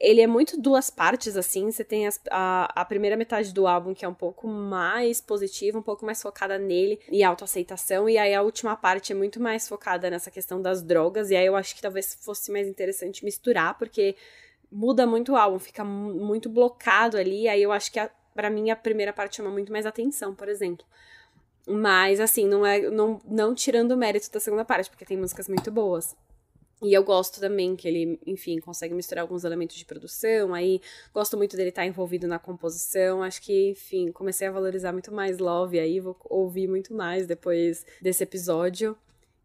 ele 0.00 0.20
é 0.20 0.26
muito 0.26 0.60
duas 0.60 0.90
partes, 0.90 1.36
assim. 1.36 1.70
Você 1.70 1.84
tem 1.84 2.06
as, 2.06 2.20
a, 2.30 2.80
a 2.80 2.84
primeira 2.84 3.16
metade 3.16 3.52
do 3.52 3.66
álbum, 3.66 3.94
que 3.94 4.04
é 4.04 4.08
um 4.08 4.14
pouco 4.14 4.48
mais 4.48 5.20
positiva, 5.20 5.78
um 5.78 5.82
pouco 5.82 6.04
mais 6.04 6.20
focada 6.20 6.58
nele 6.58 6.98
e 7.10 7.22
autoaceitação. 7.22 8.08
E 8.08 8.18
aí 8.18 8.34
a 8.34 8.42
última 8.42 8.76
parte 8.76 9.12
é 9.12 9.14
muito 9.14 9.40
mais 9.40 9.68
focada 9.68 10.10
nessa 10.10 10.30
questão 10.30 10.60
das 10.60 10.82
drogas. 10.82 11.30
E 11.30 11.36
aí 11.36 11.46
eu 11.46 11.56
acho 11.56 11.74
que 11.74 11.82
talvez 11.82 12.16
fosse 12.20 12.50
mais 12.50 12.66
interessante 12.66 13.24
misturar, 13.24 13.78
porque 13.78 14.16
muda 14.70 15.06
muito 15.06 15.32
o 15.32 15.36
álbum, 15.36 15.58
fica 15.58 15.84
muito 15.84 16.48
blocado 16.48 17.16
ali. 17.16 17.48
Aí 17.48 17.62
eu 17.62 17.70
acho 17.70 17.92
que 17.92 18.00
para 18.34 18.50
mim 18.50 18.70
a 18.70 18.76
primeira 18.76 19.12
parte 19.12 19.36
chama 19.36 19.50
muito 19.50 19.70
mais 19.70 19.86
atenção, 19.86 20.34
por 20.34 20.48
exemplo. 20.48 20.84
Mas, 21.66 22.18
assim, 22.18 22.46
não 22.46 22.66
é. 22.66 22.90
Não, 22.90 23.20
não 23.24 23.54
tirando 23.54 23.92
o 23.92 23.96
mérito 23.96 24.30
da 24.32 24.40
segunda 24.40 24.64
parte, 24.64 24.90
porque 24.90 25.04
tem 25.04 25.16
músicas 25.16 25.48
muito 25.48 25.70
boas. 25.70 26.16
E 26.82 26.92
eu 26.92 27.04
gosto 27.04 27.38
também 27.40 27.76
que 27.76 27.86
ele, 27.86 28.18
enfim, 28.26 28.58
consegue 28.58 28.92
misturar 28.92 29.22
alguns 29.22 29.44
elementos 29.44 29.76
de 29.76 29.84
produção. 29.84 30.52
Aí 30.52 30.80
gosto 31.14 31.36
muito 31.36 31.56
dele 31.56 31.68
estar 31.68 31.86
envolvido 31.86 32.26
na 32.26 32.40
composição. 32.40 33.22
Acho 33.22 33.40
que, 33.40 33.70
enfim, 33.70 34.10
comecei 34.10 34.48
a 34.48 34.50
valorizar 34.50 34.92
muito 34.92 35.12
mais 35.12 35.38
Love 35.38 35.78
aí, 35.78 36.00
vou 36.00 36.16
ouvir 36.24 36.66
muito 36.68 36.92
mais 36.92 37.26
depois 37.26 37.86
desse 38.00 38.24
episódio. 38.24 38.98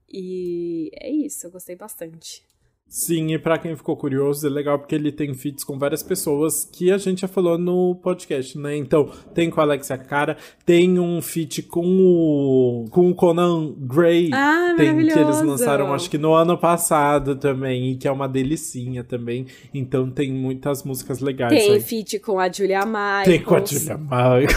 E 0.09 0.89
é 0.95 1.09
isso, 1.11 1.45
eu 1.45 1.51
gostei 1.51 1.75
bastante. 1.75 2.46
Sim, 2.89 3.33
e 3.33 3.39
pra 3.39 3.57
quem 3.57 3.75
ficou 3.75 3.97
curioso, 3.97 4.47
é 4.47 4.49
legal 4.49 4.79
porque 4.79 4.95
ele 4.95 5.11
tem 5.11 5.33
feats 5.33 5.63
com 5.63 5.77
várias 5.77 6.01
pessoas 6.01 6.63
que 6.63 6.89
a 6.89 6.97
gente 6.97 7.21
já 7.21 7.27
falou 7.27 7.57
no 7.57 7.95
podcast, 7.95 8.57
né? 8.57 8.77
Então, 8.77 9.11
tem 9.33 9.49
com 9.49 9.59
a 9.59 9.63
Alexia 9.63 9.97
Cara, 9.97 10.37
tem 10.65 10.97
um 10.97 11.21
feat 11.21 11.63
com 11.63 11.85
o, 11.85 12.85
com 12.89 13.09
o 13.09 13.15
Conan 13.15 13.73
Gray, 13.77 14.29
ah, 14.33 14.73
tem 14.77 14.95
que 14.95 15.19
eles 15.19 15.41
lançaram 15.41 15.93
acho 15.93 16.09
que 16.09 16.17
no 16.17 16.33
ano 16.33 16.57
passado 16.57 17.35
também, 17.35 17.91
e 17.91 17.97
que 17.97 18.07
é 18.07 18.11
uma 18.11 18.27
delicinha 18.27 19.03
também. 19.03 19.45
Então 19.73 20.09
tem 20.09 20.31
muitas 20.31 20.83
músicas 20.83 21.19
legais. 21.19 21.51
Tem 21.51 21.73
aí. 21.73 21.81
feat 21.81 22.19
com 22.19 22.39
a 22.39 22.49
Julia 22.49 22.85
Michaels. 22.85 23.25
Tem 23.25 23.41
com 23.41 23.55
a 23.55 23.65
Julia 23.65 23.97
Michaels. 23.97 24.53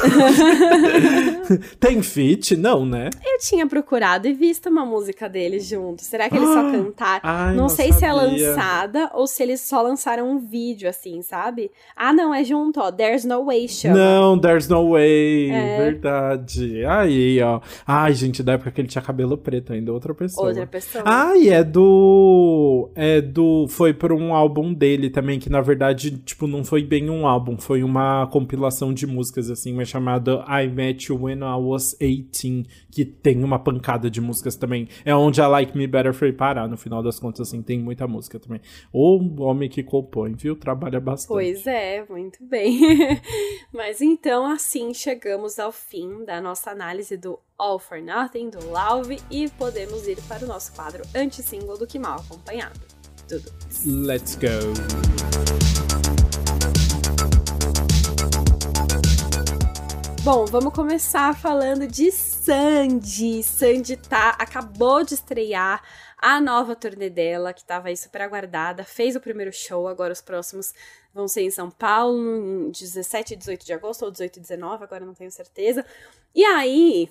tem 1.81 2.03
feat? 2.03 2.57
Não, 2.57 2.87
né? 2.87 3.11
Eu 3.25 3.39
tinha 3.41 3.67
procurado 3.67 4.29
e 4.29 4.33
visto 4.33 4.69
uma 4.69 4.85
música 4.87 5.29
deles 5.29 5.67
junto. 5.67 6.03
Será 6.03 6.29
que 6.29 6.37
eles 6.37 6.49
só 6.49 6.71
cantaram? 6.71 7.21
Ai, 7.23 7.57
não, 7.57 7.69
sei 7.69 7.93
se 7.93 8.05
ela 8.05 8.20
lançada 8.21 9.11
ou 9.15 9.27
se 9.27 9.43
eles 9.43 9.61
só 9.61 9.83
lançaram 9.83 10.31
um 10.31 10.39
vídeo, 10.39 10.89
assim, 10.89 11.23
sabe? 11.23 11.71
Ah, 11.97 12.13
não, 12.13 12.35
é 12.35 12.45
junto, 12.45 12.81
ó. 12.81 12.91
There's 12.91 13.25
No 13.25 13.45
Way 13.45 13.69
chama. 13.69 13.97
Não, 13.97 14.39
There's 14.39 14.69
No 14.69 14.91
Way. 14.91 15.51
É. 15.51 15.79
Verdade. 15.79 16.85
Aí, 16.87 17.41
ó. 17.43 17.61
Ai, 17.87 18.15
gente, 18.15 18.43
da 18.43 18.53
época 18.53 18.71
que 18.71 18.81
ele 18.81 18.89
tinha 18.89 19.03
cabelo 19.03 19.37
preto 19.37 19.73
ainda, 19.73 19.93
outra 19.93 20.15
pessoa. 20.15 20.49
Outra 20.49 20.67
pessoa. 20.67 21.05
Ah, 21.07 21.37
e 21.37 21.49
é 21.49 21.63
do. 21.63 22.91
É 22.95 23.21
do. 23.21 23.67
Foi 23.69 23.93
por 23.93 24.13
um 24.13 24.35
álbum 24.35 24.73
dele 24.73 25.11
também, 25.11 25.39
que 25.39 25.51
na 25.51 25.61
verdade, 25.61 26.11
tipo, 26.19 26.47
não 26.47 26.65
foi 26.65 26.83
bem 26.83 27.11
um 27.11 27.27
álbum, 27.27 27.57
foi 27.59 27.83
uma 27.83 28.27
compilação 28.29 28.93
de 28.93 29.07
músicas, 29.07 29.51
assim, 29.51 29.73
mas 29.73 29.89
chamada 29.89 30.45
I 30.49 30.69
Met 30.69 31.11
You 31.11 31.25
When 31.25 31.39
I 31.39 31.61
Was 31.61 31.97
18, 32.01 32.69
que 32.91 33.05
tem 33.05 33.43
uma 33.43 33.59
pancada 33.59 34.11
de 34.11 34.21
músicas 34.21 34.57
também. 34.57 34.89
É 35.05 35.15
onde 35.15 35.41
a 35.41 35.49
Like 35.49 35.77
Me 35.77 35.87
Better 35.87 36.13
foi 36.13 36.33
parar, 36.33 36.69
no 36.69 36.77
final 36.77 37.03
das 37.03 37.19
contas, 37.19 37.49
assim, 37.49 37.63
tem 37.63 37.79
muita 37.79 38.07
música 38.11 38.39
também. 38.39 38.61
O 38.93 39.43
homem 39.43 39.69
que 39.69 39.83
compõe, 39.83 40.35
viu? 40.35 40.57
Trabalha 40.57 41.01
bastante. 41.01 41.29
Pois 41.29 41.67
é, 41.67 42.05
muito 42.09 42.45
bem. 42.45 42.79
Mas 43.73 44.01
então, 44.01 44.45
assim 44.47 44.93
chegamos 44.93 45.59
ao 45.59 45.73
fim 45.73 46.25
da 46.25 46.41
nossa 46.41 46.71
análise 46.71 47.17
do 47.17 47.39
All 47.57 47.79
for 47.79 48.03
Nothing, 48.03 48.51
do 48.51 48.59
Love, 48.69 49.19
e 49.31 49.49
podemos 49.51 50.07
ir 50.07 50.21
para 50.23 50.45
o 50.45 50.49
nosso 50.49 50.73
quadro 50.75 51.03
anti-single 51.15 51.79
do 51.79 51.87
Que 51.87 51.99
Mal 51.99 52.21
Acompanhado. 52.21 52.81
Tudo. 53.29 53.51
Let's 53.87 54.35
go! 54.35 55.71
Bom, 60.23 60.45
vamos 60.45 60.75
começar 60.75 61.35
falando 61.35 61.87
de 61.87 62.13
Sandy. 62.13 63.43
Sandy 63.43 63.97
tá, 63.97 64.37
acabou 64.39 65.03
de 65.03 65.15
estrear 65.15 65.83
a 66.21 66.41
nova 66.41 66.77
turnê 66.77 67.09
dela, 67.09 67.53
que 67.53 67.61
estava 67.61 67.89
aí 67.89 67.97
super 67.97 68.21
aguardada, 68.21 68.85
fez 68.85 69.17
o 69.17 69.21
primeiro 69.21 69.53
show, 69.53 69.89
agora 69.89 70.13
os 70.13 70.21
próximos 70.21 70.75
vão 71.15 71.27
ser 71.27 71.43
em 71.43 71.51
São 71.51 71.71
Paulo, 71.71 72.67
em 72.67 72.71
17 72.71 73.35
e 73.35 73.37
18 73.37 73.65
de 73.65 73.73
agosto, 73.73 74.05
ou 74.05 74.11
18 74.11 74.37
e 74.37 74.41
19, 74.41 74.85
agora 74.85 75.05
não 75.05 75.15
tenho 75.15 75.31
certeza. 75.31 75.85
E 76.35 76.45
aí, 76.45 77.09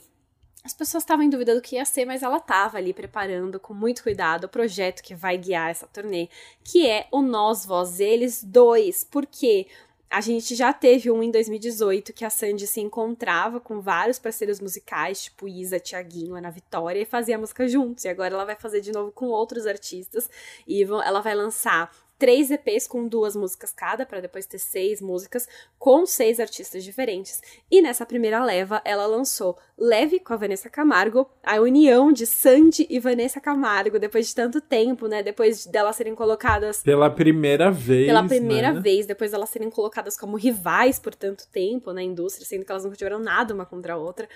as 0.63 0.73
pessoas 0.73 1.03
estavam 1.03 1.23
em 1.23 1.29
dúvida 1.29 1.55
do 1.55 1.61
que 1.61 1.75
ia 1.75 1.85
ser, 1.85 2.05
mas 2.05 2.21
ela 2.21 2.37
estava 2.37 2.77
ali 2.77 2.93
preparando 2.93 3.59
com 3.59 3.73
muito 3.73 4.03
cuidado 4.03 4.43
o 4.43 4.49
projeto 4.49 5.01
que 5.01 5.15
vai 5.15 5.37
guiar 5.37 5.71
essa 5.71 5.87
turnê, 5.87 6.29
que 6.63 6.87
é 6.87 7.07
o 7.11 7.21
Nós, 7.21 7.65
Vós, 7.65 7.99
Eles 7.99 8.43
2. 8.43 9.05
Por 9.05 9.25
quê? 9.25 9.67
A 10.09 10.21
gente 10.21 10.55
já 10.55 10.73
teve 10.73 11.11
um 11.11 11.21
em 11.21 11.29
2018 11.29 12.13
que 12.13 12.25
a 12.25 12.31
Sandy 12.31 12.65
se 12.65 12.81
encontrava 12.81 13.59
com 13.59 13.79
vários 13.79 14.17
parceiros 14.17 14.59
musicais, 14.59 15.25
tipo 15.25 15.47
Isa, 15.47 15.79
Tiaguinho, 15.79 16.33
Ana 16.33 16.49
Vitória, 16.49 16.99
e 16.99 17.05
fazia 17.05 17.37
música 17.37 17.67
juntos. 17.67 18.05
E 18.05 18.09
agora 18.09 18.33
ela 18.33 18.45
vai 18.45 18.55
fazer 18.55 18.81
de 18.81 18.91
novo 18.91 19.11
com 19.11 19.27
outros 19.27 19.67
artistas. 19.67 20.27
E 20.67 20.81
ela 20.81 21.21
vai 21.21 21.35
lançar 21.35 21.91
três 22.19 22.51
EPs 22.51 22.85
com 22.85 23.07
duas 23.07 23.35
músicas 23.35 23.71
cada, 23.71 24.05
para 24.05 24.19
depois 24.19 24.45
ter 24.45 24.59
seis 24.59 25.01
músicas 25.01 25.47
com 25.79 26.05
seis 26.05 26.39
artistas 26.39 26.83
diferentes. 26.83 27.41
E 27.71 27.81
nessa 27.81 28.05
primeira 28.05 28.43
leva, 28.43 28.81
ela 28.83 29.07
lançou 29.07 29.57
Leve 29.79 30.19
com 30.19 30.33
a 30.33 30.35
Vanessa 30.35 30.69
Camargo, 30.69 31.25
a 31.41 31.55
união 31.61 32.11
de 32.11 32.25
Sandy 32.25 32.85
e 32.89 32.99
Vanessa 32.99 33.39
Camargo, 33.39 33.97
depois 33.97 34.27
de 34.27 34.35
tanto 34.35 34.59
tempo, 34.59 35.07
né? 35.07 35.23
Depois 35.23 35.65
delas 35.65 35.95
serem 35.95 36.13
colocadas. 36.13 36.83
Pela 36.83 37.09
primeira 37.09 37.71
vez. 37.71 38.07
Pela 38.07 38.27
primeira 38.27 38.73
né? 38.73 38.81
vez, 38.81 39.05
depois 39.05 39.31
delas 39.31 39.49
serem 39.49 39.69
colocadas 39.69 40.17
como 40.17 40.35
rivais 40.35 40.99
por 40.99 41.15
tanto 41.15 41.47
tempo 41.47 41.93
na 41.93 42.03
indústria, 42.03 42.45
sendo 42.45 42.65
que 42.65 42.71
elas 42.71 42.83
nunca 42.83 42.97
tiveram 42.97 43.19
nada 43.19 43.53
uma 43.53 43.65
contra 43.65 43.93
a 43.93 43.97
outra. 43.97 44.27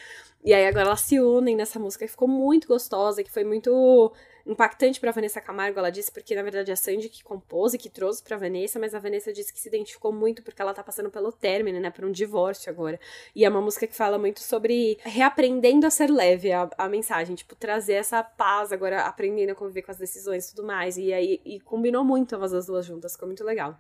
E 0.46 0.54
aí 0.54 0.66
agora 0.66 0.86
elas 0.86 1.02
se 1.02 1.20
unem 1.20 1.58
nessa 1.58 1.78
música 1.78 2.06
que 2.06 2.12
ficou 2.12 2.30
muito 2.30 2.66
gostosa, 2.66 3.22
que 3.22 3.32
foi 3.32 3.44
muito 3.44 4.14
impactante 4.46 5.00
para 5.00 5.12
Vanessa 5.12 5.40
Camargo, 5.40 5.80
ela 5.80 5.90
disse, 5.90 6.12
porque 6.12 6.36
na 6.36 6.44
verdade 6.44 6.70
é 6.70 6.74
a 6.74 6.78
Sandy 6.78 7.10
que 7.10 7.24
compôs 7.24 7.74
e 7.74 7.78
que 7.78 7.90
trouxe 7.90 8.22
para 8.22 8.38
Vanessa, 8.38 8.78
mas 8.80 8.94
a 8.94 9.00
Vanessa 9.00 9.32
disse 9.32 9.54
que 9.54 9.60
se 9.60 9.70
identificou 9.70 10.12
muito 10.12 10.44
porque 10.44 10.62
ela 10.62 10.74
tá 10.74 10.84
passando 10.84 11.10
pelo 11.10 11.32
término, 11.32 11.80
né, 11.80 11.90
por 11.90 12.04
um 12.04 12.12
divórcio 12.12 12.70
agora. 12.70 13.00
E 13.36 13.46
é 13.46 13.50
uma 13.50 13.62
música 13.62 13.88
que 13.88 13.96
fala 13.96 14.18
muito 14.18 14.42
sobre 14.42 14.98
reaprendendo 15.02 15.88
a 15.88 15.90
ser 15.90 16.10
leve, 16.10 16.52
a, 16.52 16.70
a 16.78 16.90
mensagem, 16.90 17.36
tipo, 17.36 17.56
trazer 17.56 17.94
essa 17.94 18.22
paz 18.22 18.72
agora, 18.72 19.04
aprendendo 19.04 19.52
a 19.52 19.56
conviver 19.56 19.82
com 19.82 19.92
as 19.92 19.98
decisões 19.98 20.46
e 20.46 20.56
tudo 20.56 20.68
mais. 20.68 20.98
E 20.98 21.14
aí 21.14 21.42
e 21.46 21.60
combinou 21.62 22.04
muito 22.04 22.36
as 22.36 22.66
duas 22.66 22.86
juntas, 22.86 23.14
ficou 23.14 23.28
muito 23.28 23.44
legal. 23.44 23.80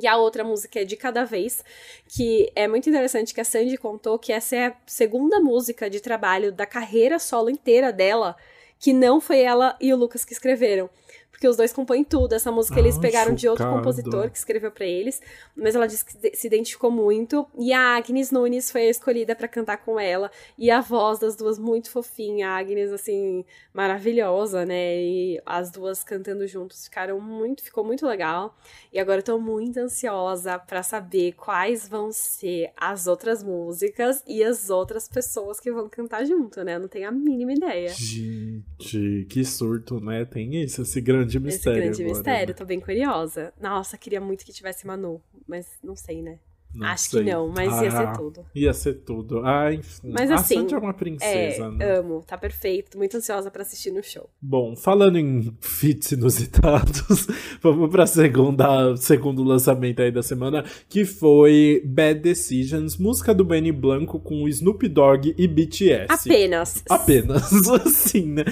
E 0.00 0.06
a 0.06 0.16
outra 0.16 0.44
música 0.44 0.80
é 0.80 0.84
De 0.84 0.96
Cada 0.96 1.24
Vez, 1.24 1.64
que 2.08 2.50
é 2.54 2.68
muito 2.68 2.88
interessante 2.88 3.34
que 3.34 3.40
a 3.40 3.44
Sandy 3.44 3.76
contou 3.76 4.18
que 4.20 4.32
essa 4.32 4.54
é 4.54 4.66
a 4.66 4.76
segunda 4.86 5.40
música 5.40 5.90
de 5.90 6.00
trabalho 6.00 6.52
da 6.52 6.64
carreira 6.64 7.18
solo 7.18 7.50
inteira 7.50 7.92
dela 7.92 8.36
que 8.80 8.92
não 8.92 9.20
foi 9.20 9.40
ela 9.42 9.76
e 9.80 9.92
o 9.92 9.96
Lucas 9.96 10.24
que 10.24 10.32
escreveram 10.32 10.90
porque 11.30 11.48
os 11.48 11.56
dois 11.56 11.72
compõem 11.72 12.04
tudo. 12.04 12.34
Essa 12.34 12.52
música 12.52 12.76
ah, 12.76 12.80
eles 12.80 12.98
pegaram 12.98 13.36
chocado. 13.36 13.40
de 13.40 13.48
outro 13.48 13.70
compositor 13.70 14.30
que 14.30 14.36
escreveu 14.36 14.70
para 14.70 14.84
eles, 14.84 15.22
mas 15.56 15.74
ela 15.74 15.86
disse 15.86 16.04
que 16.04 16.36
se 16.36 16.46
identificou 16.46 16.90
muito. 16.90 17.46
E 17.58 17.72
a 17.72 17.96
Agnes 17.96 18.30
Nunes 18.30 18.70
foi 18.70 18.82
a 18.82 18.90
escolhida 18.90 19.34
para 19.34 19.48
cantar 19.48 19.78
com 19.78 19.98
ela. 19.98 20.30
E 20.58 20.70
a 20.70 20.82
voz 20.82 21.18
das 21.18 21.36
duas 21.36 21.58
muito 21.58 21.90
fofinha. 21.90 22.50
A 22.50 22.58
Agnes, 22.58 22.92
assim, 22.92 23.42
maravilhosa, 23.72 24.66
né? 24.66 25.02
E 25.02 25.40
as 25.46 25.70
duas 25.70 26.04
cantando 26.04 26.46
juntos 26.46 26.84
ficaram 26.84 27.18
muito, 27.18 27.62
ficou 27.62 27.84
muito 27.84 28.06
legal. 28.06 28.54
E 28.92 28.98
agora 28.98 29.20
eu 29.20 29.24
tô 29.24 29.38
muito 29.38 29.78
ansiosa 29.78 30.58
para 30.58 30.82
saber 30.82 31.32
quais 31.32 31.88
vão 31.88 32.12
ser 32.12 32.70
as 32.76 33.06
outras 33.06 33.42
músicas 33.42 34.22
e 34.26 34.44
as 34.44 34.68
outras 34.68 35.08
pessoas 35.08 35.58
que 35.58 35.72
vão 35.72 35.88
cantar 35.88 36.26
junto, 36.26 36.62
né? 36.62 36.74
Eu 36.74 36.80
não 36.80 36.88
tenho 36.88 37.08
a 37.08 37.12
mínima 37.12 37.52
ideia. 37.54 37.88
Gente, 37.88 39.26
que 39.30 39.42
surto, 39.42 40.00
né? 40.00 40.26
Tem 40.26 40.62
isso, 40.62 40.82
esse 40.82 41.00
grande 41.00 41.19
grande 41.20 41.40
mistério. 41.40 41.78
Esse 41.78 41.84
grande 41.84 42.02
agora, 42.02 42.16
mistério, 42.18 42.48
né? 42.48 42.58
tô 42.58 42.64
bem 42.64 42.80
curiosa. 42.80 43.52
Nossa, 43.60 43.96
queria 43.96 44.20
muito 44.20 44.44
que 44.44 44.52
tivesse 44.52 44.86
Manu, 44.86 45.20
mas 45.46 45.66
não 45.82 45.96
sei, 45.96 46.22
né? 46.22 46.38
Não 46.72 46.86
Acho 46.86 47.10
sei. 47.10 47.24
que 47.24 47.30
não, 47.30 47.48
mas 47.48 47.72
ah, 47.72 47.84
ia 47.84 47.90
ser 47.90 48.12
tudo. 48.12 48.46
Ia 48.54 48.72
ser 48.72 48.94
tudo. 48.94 49.44
Ai, 49.44 49.80
mas 50.04 50.30
a 50.30 50.36
assim, 50.36 50.66
é 50.70 50.76
uma 50.76 50.94
princesa, 50.94 51.64
é, 51.64 51.70
né? 51.70 51.98
amo, 51.98 52.22
tá 52.24 52.38
perfeito. 52.38 52.96
Muito 52.96 53.16
ansiosa 53.16 53.50
para 53.50 53.62
assistir 53.62 53.90
no 53.90 54.02
show. 54.02 54.30
Bom, 54.40 54.76
falando 54.76 55.18
em 55.18 55.52
feats 55.60 56.12
inusitados, 56.12 57.26
vamos 57.60 57.90
pra 57.90 58.06
segunda, 58.06 58.96
segundo 58.96 59.42
lançamento 59.42 60.00
aí 60.00 60.12
da 60.12 60.22
semana, 60.22 60.64
que 60.88 61.04
foi 61.04 61.82
Bad 61.84 62.20
Decisions, 62.20 62.96
música 62.96 63.34
do 63.34 63.44
Benny 63.44 63.72
Blanco 63.72 64.20
com 64.20 64.48
Snoop 64.48 64.86
Dogg 64.88 65.34
e 65.36 65.48
BTS. 65.48 66.06
Apenas. 66.08 66.84
Apenas, 66.88 67.52
assim, 67.84 68.26
né? 68.26 68.44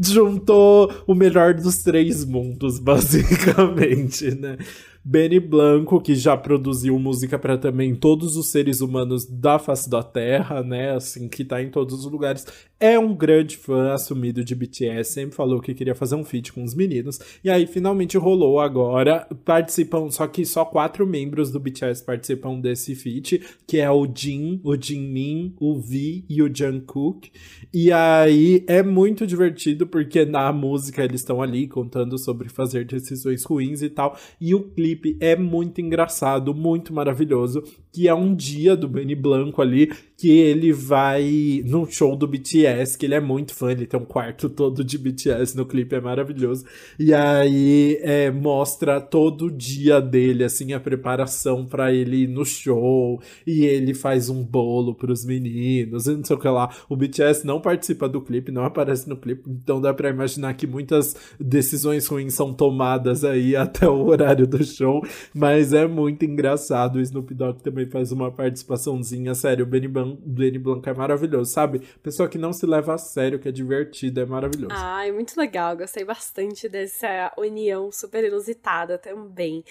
Juntou 0.00 0.92
o 1.06 1.14
melhor 1.14 1.54
dos 1.54 1.78
três 1.78 2.24
mundos, 2.24 2.78
basicamente, 2.80 4.30
né? 4.34 4.58
Benny 5.06 5.38
Blanco, 5.38 6.00
que 6.00 6.14
já 6.14 6.34
produziu 6.34 6.98
música 6.98 7.38
para 7.38 7.58
também 7.58 7.94
todos 7.94 8.36
os 8.36 8.48
seres 8.48 8.80
humanos 8.80 9.26
da 9.26 9.58
face 9.58 9.88
da 9.90 10.02
Terra, 10.02 10.62
né? 10.62 10.92
Assim, 10.92 11.28
que 11.28 11.44
tá 11.44 11.62
em 11.62 11.68
todos 11.68 12.06
os 12.06 12.10
lugares. 12.10 12.46
É 12.80 12.98
um 12.98 13.14
grande 13.14 13.58
fã 13.58 13.92
assumido 13.92 14.42
de 14.42 14.54
BTS, 14.54 15.12
sempre 15.12 15.36
falou 15.36 15.60
que 15.60 15.74
queria 15.74 15.94
fazer 15.94 16.14
um 16.14 16.24
feat 16.24 16.52
com 16.54 16.64
os 16.64 16.74
meninos. 16.74 17.20
E 17.44 17.50
aí 17.50 17.66
finalmente 17.66 18.16
rolou 18.16 18.58
agora. 18.58 19.28
Participam, 19.44 20.10
só 20.10 20.26
que 20.26 20.44
só 20.46 20.64
quatro 20.64 21.06
membros 21.06 21.50
do 21.50 21.60
BTS 21.60 22.02
participam 22.02 22.58
desse 22.58 22.94
feat, 22.94 23.42
que 23.66 23.78
é 23.78 23.90
o 23.90 24.06
Jin, 24.06 24.60
o 24.64 24.74
Jinmin, 24.74 25.54
o 25.60 25.78
V 25.78 26.24
e 26.28 26.42
o 26.42 26.54
Jungkook. 26.54 27.30
E 27.72 27.92
aí 27.92 28.64
é 28.66 28.82
muito 28.82 29.26
divertido 29.26 29.86
porque 29.86 30.24
na 30.24 30.50
música 30.50 31.04
eles 31.04 31.20
estão 31.20 31.42
ali 31.42 31.68
contando 31.68 32.16
sobre 32.16 32.48
fazer 32.48 32.86
decisões 32.86 33.44
ruins 33.44 33.82
e 33.82 33.90
tal. 33.90 34.16
E 34.40 34.54
o 34.54 34.62
clipe 34.62 34.93
é 35.20 35.36
muito 35.36 35.80
engraçado, 35.80 36.54
muito 36.54 36.92
maravilhoso, 36.92 37.62
que 37.92 38.08
é 38.08 38.14
um 38.14 38.34
dia 38.34 38.76
do 38.76 38.88
Benny 38.88 39.14
Blanco 39.14 39.62
ali 39.62 39.92
que 40.24 40.30
ele 40.30 40.72
vai 40.72 41.62
num 41.66 41.84
show 41.84 42.16
do 42.16 42.26
BTS, 42.26 42.96
que 42.96 43.04
ele 43.04 43.14
é 43.14 43.20
muito 43.20 43.54
fã, 43.54 43.70
ele 43.70 43.86
tem 43.86 44.00
um 44.00 44.06
quarto 44.06 44.48
todo 44.48 44.82
de 44.82 44.96
BTS 44.96 45.54
no 45.54 45.66
clipe, 45.66 45.94
é 45.94 46.00
maravilhoso. 46.00 46.64
E 46.98 47.12
aí 47.12 47.98
é, 48.00 48.30
mostra 48.30 49.02
todo 49.02 49.48
o 49.48 49.50
dia 49.50 50.00
dele, 50.00 50.42
assim, 50.42 50.72
a 50.72 50.80
preparação 50.80 51.66
para 51.66 51.92
ele 51.92 52.22
ir 52.22 52.26
no 52.26 52.42
show, 52.42 53.20
e 53.46 53.66
ele 53.66 53.92
faz 53.92 54.30
um 54.30 54.42
bolo 54.42 54.94
pros 54.94 55.26
meninos, 55.26 56.06
e 56.06 56.16
não 56.16 56.24
sei 56.24 56.36
o 56.36 56.38
que 56.38 56.48
lá. 56.48 56.74
O 56.88 56.96
BTS 56.96 57.46
não 57.46 57.60
participa 57.60 58.08
do 58.08 58.22
clipe, 58.22 58.50
não 58.50 58.64
aparece 58.64 59.06
no 59.06 59.18
clipe, 59.18 59.42
então 59.46 59.78
dá 59.78 59.92
pra 59.92 60.08
imaginar 60.08 60.54
que 60.54 60.66
muitas 60.66 61.14
decisões 61.38 62.06
ruins 62.06 62.32
são 62.32 62.54
tomadas 62.54 63.24
aí 63.24 63.54
até 63.60 63.86
o 63.86 64.06
horário 64.06 64.46
do 64.46 64.64
show, 64.64 65.04
mas 65.34 65.74
é 65.74 65.86
muito 65.86 66.24
engraçado. 66.24 66.96
O 66.96 67.00
Snoop 67.02 67.34
Dogg 67.34 67.62
também 67.62 67.84
faz 67.84 68.10
uma 68.10 68.32
participaçãozinha, 68.32 69.34
sério, 69.34 69.66
o 69.66 69.68
Benny 69.68 69.86
Benny 70.20 70.58
Blanco 70.58 70.88
é 70.88 70.94
maravilhoso, 70.94 71.50
sabe? 71.50 71.80
Pessoa 72.02 72.28
que 72.28 72.38
não 72.38 72.52
se 72.52 72.66
leva 72.66 72.94
a 72.94 72.98
sério, 72.98 73.38
que 73.38 73.48
é 73.48 73.52
divertida, 73.52 74.22
é 74.22 74.26
maravilhoso. 74.26 74.74
Ai, 74.74 75.12
muito 75.12 75.38
legal. 75.38 75.76
Gostei 75.76 76.04
bastante 76.04 76.68
dessa 76.68 77.32
união 77.36 77.90
super 77.92 78.24
inusitada 78.24 78.98
também. 78.98 79.64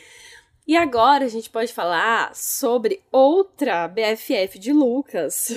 E 0.65 0.77
agora 0.77 1.25
a 1.25 1.27
gente 1.27 1.49
pode 1.49 1.73
falar 1.73 2.33
sobre 2.33 3.01
outra 3.11 3.85
BFF 3.85 4.57
de 4.57 4.71
Lucas, 4.71 5.49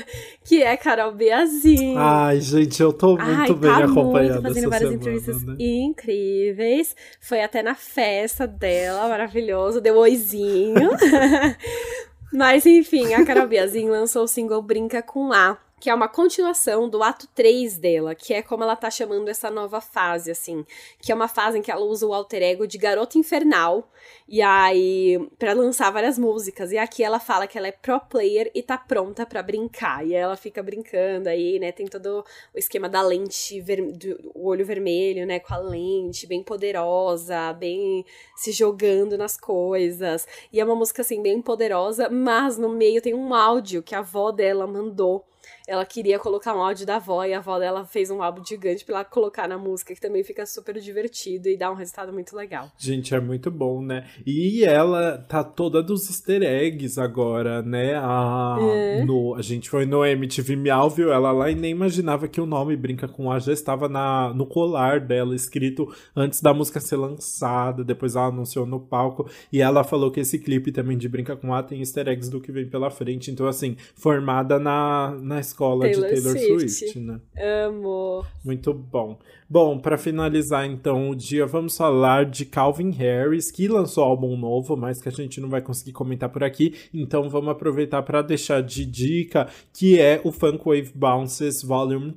que 0.42 0.62
é 0.62 0.74
Carol 0.74 1.12
Biazin. 1.12 1.94
Ai, 1.98 2.40
gente, 2.40 2.82
eu 2.82 2.90
tô 2.90 3.08
muito 3.08 3.30
Ai, 3.30 3.52
bem 3.52 3.70
tá 3.70 3.84
acompanhando 3.84 4.40
muito, 4.40 4.48
fazendo 4.48 4.70
várias 4.70 4.90
semana, 4.90 4.94
entrevistas 4.94 5.44
né? 5.44 5.56
incríveis. 5.58 6.96
Foi 7.20 7.42
até 7.42 7.62
na 7.62 7.74
festa 7.74 8.46
dela, 8.46 9.06
maravilhoso, 9.06 9.82
deu 9.82 9.96
oizinho. 9.96 10.74
Mas 12.34 12.66
enfim, 12.66 13.14
a 13.14 13.24
Carol 13.24 13.46
Biazin 13.46 13.86
lançou 13.90 14.24
o 14.24 14.28
single 14.28 14.60
Brinca 14.60 15.00
com 15.00 15.32
A, 15.32 15.56
que 15.84 15.90
é 15.90 15.94
uma 15.94 16.08
continuação 16.08 16.88
do 16.88 17.02
ato 17.02 17.28
3 17.34 17.76
dela, 17.76 18.14
que 18.14 18.32
é 18.32 18.40
como 18.40 18.64
ela 18.64 18.74
tá 18.74 18.90
chamando 18.90 19.28
essa 19.28 19.50
nova 19.50 19.82
fase, 19.82 20.30
assim, 20.30 20.64
que 20.98 21.12
é 21.12 21.14
uma 21.14 21.28
fase 21.28 21.58
em 21.58 21.60
que 21.60 21.70
ela 21.70 21.84
usa 21.84 22.06
o 22.06 22.14
alter 22.14 22.42
ego 22.42 22.66
de 22.66 22.78
garota 22.78 23.18
infernal, 23.18 23.86
e 24.26 24.40
aí, 24.40 25.28
para 25.38 25.52
lançar 25.52 25.90
várias 25.90 26.18
músicas, 26.18 26.72
e 26.72 26.78
aqui 26.78 27.04
ela 27.04 27.20
fala 27.20 27.46
que 27.46 27.58
ela 27.58 27.68
é 27.68 27.70
pro 27.70 28.00
player 28.00 28.50
e 28.54 28.62
tá 28.62 28.78
pronta 28.78 29.26
para 29.26 29.42
brincar, 29.42 30.06
e 30.06 30.14
ela 30.14 30.38
fica 30.38 30.62
brincando 30.62 31.28
aí, 31.28 31.58
né, 31.58 31.70
tem 31.70 31.86
todo 31.86 32.24
o 32.54 32.58
esquema 32.58 32.88
da 32.88 33.02
lente, 33.02 33.60
ver, 33.60 33.82
do 33.92 34.32
olho 34.34 34.64
vermelho, 34.64 35.26
né, 35.26 35.38
com 35.38 35.52
a 35.52 35.58
lente, 35.58 36.26
bem 36.26 36.42
poderosa, 36.42 37.52
bem 37.52 38.06
se 38.34 38.52
jogando 38.52 39.18
nas 39.18 39.36
coisas, 39.36 40.26
e 40.50 40.58
é 40.58 40.64
uma 40.64 40.74
música, 40.74 41.02
assim, 41.02 41.20
bem 41.20 41.42
poderosa, 41.42 42.08
mas 42.08 42.56
no 42.56 42.70
meio 42.70 43.02
tem 43.02 43.12
um 43.12 43.34
áudio 43.34 43.82
que 43.82 43.94
a 43.94 43.98
avó 43.98 44.30
dela 44.30 44.66
mandou, 44.66 45.26
ela 45.66 45.84
queria 45.86 46.18
colocar 46.18 46.54
um 46.54 46.62
áudio 46.62 46.86
da 46.86 46.96
avó 46.96 47.24
e 47.24 47.32
a 47.32 47.38
avó 47.38 47.58
dela 47.58 47.84
fez 47.84 48.10
um 48.10 48.22
álbum 48.22 48.44
gigante 48.44 48.84
pra 48.84 48.96
ela 48.96 49.04
colocar 49.04 49.48
na 49.48 49.56
música, 49.56 49.94
que 49.94 50.00
também 50.00 50.22
fica 50.22 50.44
super 50.44 50.78
divertido 50.78 51.48
e 51.48 51.56
dá 51.56 51.70
um 51.70 51.74
resultado 51.74 52.12
muito 52.12 52.36
legal. 52.36 52.70
Gente, 52.76 53.14
é 53.14 53.20
muito 53.20 53.50
bom, 53.50 53.80
né? 53.80 54.06
E 54.26 54.64
ela 54.64 55.18
tá 55.28 55.42
toda 55.42 55.82
dos 55.82 56.08
easter 56.08 56.42
eggs 56.42 57.00
agora, 57.00 57.62
né? 57.62 57.94
A, 57.96 58.58
é. 58.60 59.04
no, 59.04 59.34
a 59.34 59.42
gente 59.42 59.70
foi 59.70 59.86
no 59.86 60.04
MTV 60.04 60.56
Miau, 60.56 60.90
viu 60.90 61.10
ela 61.10 61.32
lá 61.32 61.50
e 61.50 61.54
nem 61.54 61.70
imaginava 61.70 62.28
que 62.28 62.40
o 62.40 62.46
nome 62.46 62.76
Brinca 62.76 63.08
com 63.08 63.32
A 63.32 63.38
já 63.38 63.52
estava 63.52 63.88
na, 63.88 64.34
no 64.34 64.46
colar 64.46 65.00
dela, 65.00 65.34
escrito 65.34 65.90
antes 66.14 66.42
da 66.42 66.52
música 66.52 66.78
ser 66.78 66.96
lançada, 66.96 67.82
depois 67.82 68.16
ela 68.16 68.26
anunciou 68.26 68.66
no 68.66 68.80
palco 68.80 69.30
e 69.50 69.62
ela 69.62 69.82
falou 69.82 70.10
que 70.10 70.20
esse 70.20 70.38
clipe 70.38 70.70
também 70.70 70.98
de 70.98 71.08
Brinca 71.08 71.36
com 71.36 71.54
A 71.54 71.62
tem 71.62 71.80
easter 71.80 72.06
eggs 72.08 72.30
do 72.30 72.40
que 72.40 72.52
vem 72.52 72.68
pela 72.68 72.90
frente, 72.90 73.30
então 73.30 73.46
assim, 73.46 73.76
formada 73.94 74.58
na, 74.58 75.16
na 75.22 75.40
escola 75.54 75.84
Taylor 75.84 76.10
de 76.10 76.22
Taylor 76.22 76.38
Swift. 76.38 76.68
Swift, 76.70 76.98
né? 76.98 77.20
Amo. 77.66 78.26
Muito 78.44 78.74
bom. 78.74 79.18
Bom, 79.48 79.78
para 79.78 79.98
finalizar 79.98 80.66
então 80.66 81.10
o 81.10 81.14
dia, 81.14 81.44
vamos 81.44 81.76
falar 81.76 82.24
de 82.24 82.46
Calvin 82.46 82.90
Harris, 82.90 83.50
que 83.50 83.68
lançou 83.68 84.02
álbum 84.02 84.38
novo, 84.38 84.74
mas 84.74 85.02
que 85.02 85.08
a 85.08 85.12
gente 85.12 85.38
não 85.38 85.50
vai 85.50 85.60
conseguir 85.60 85.92
comentar 85.92 86.30
por 86.30 86.42
aqui. 86.42 86.74
Então 86.94 87.28
vamos 87.28 87.50
aproveitar 87.50 88.02
para 88.02 88.22
deixar 88.22 88.62
de 88.62 88.86
dica 88.86 89.46
que 89.70 90.00
é 90.00 90.18
o 90.24 90.32
Funk 90.32 90.64
Wave 90.64 90.92
Bounces 90.94 91.62
Volume 91.62 92.14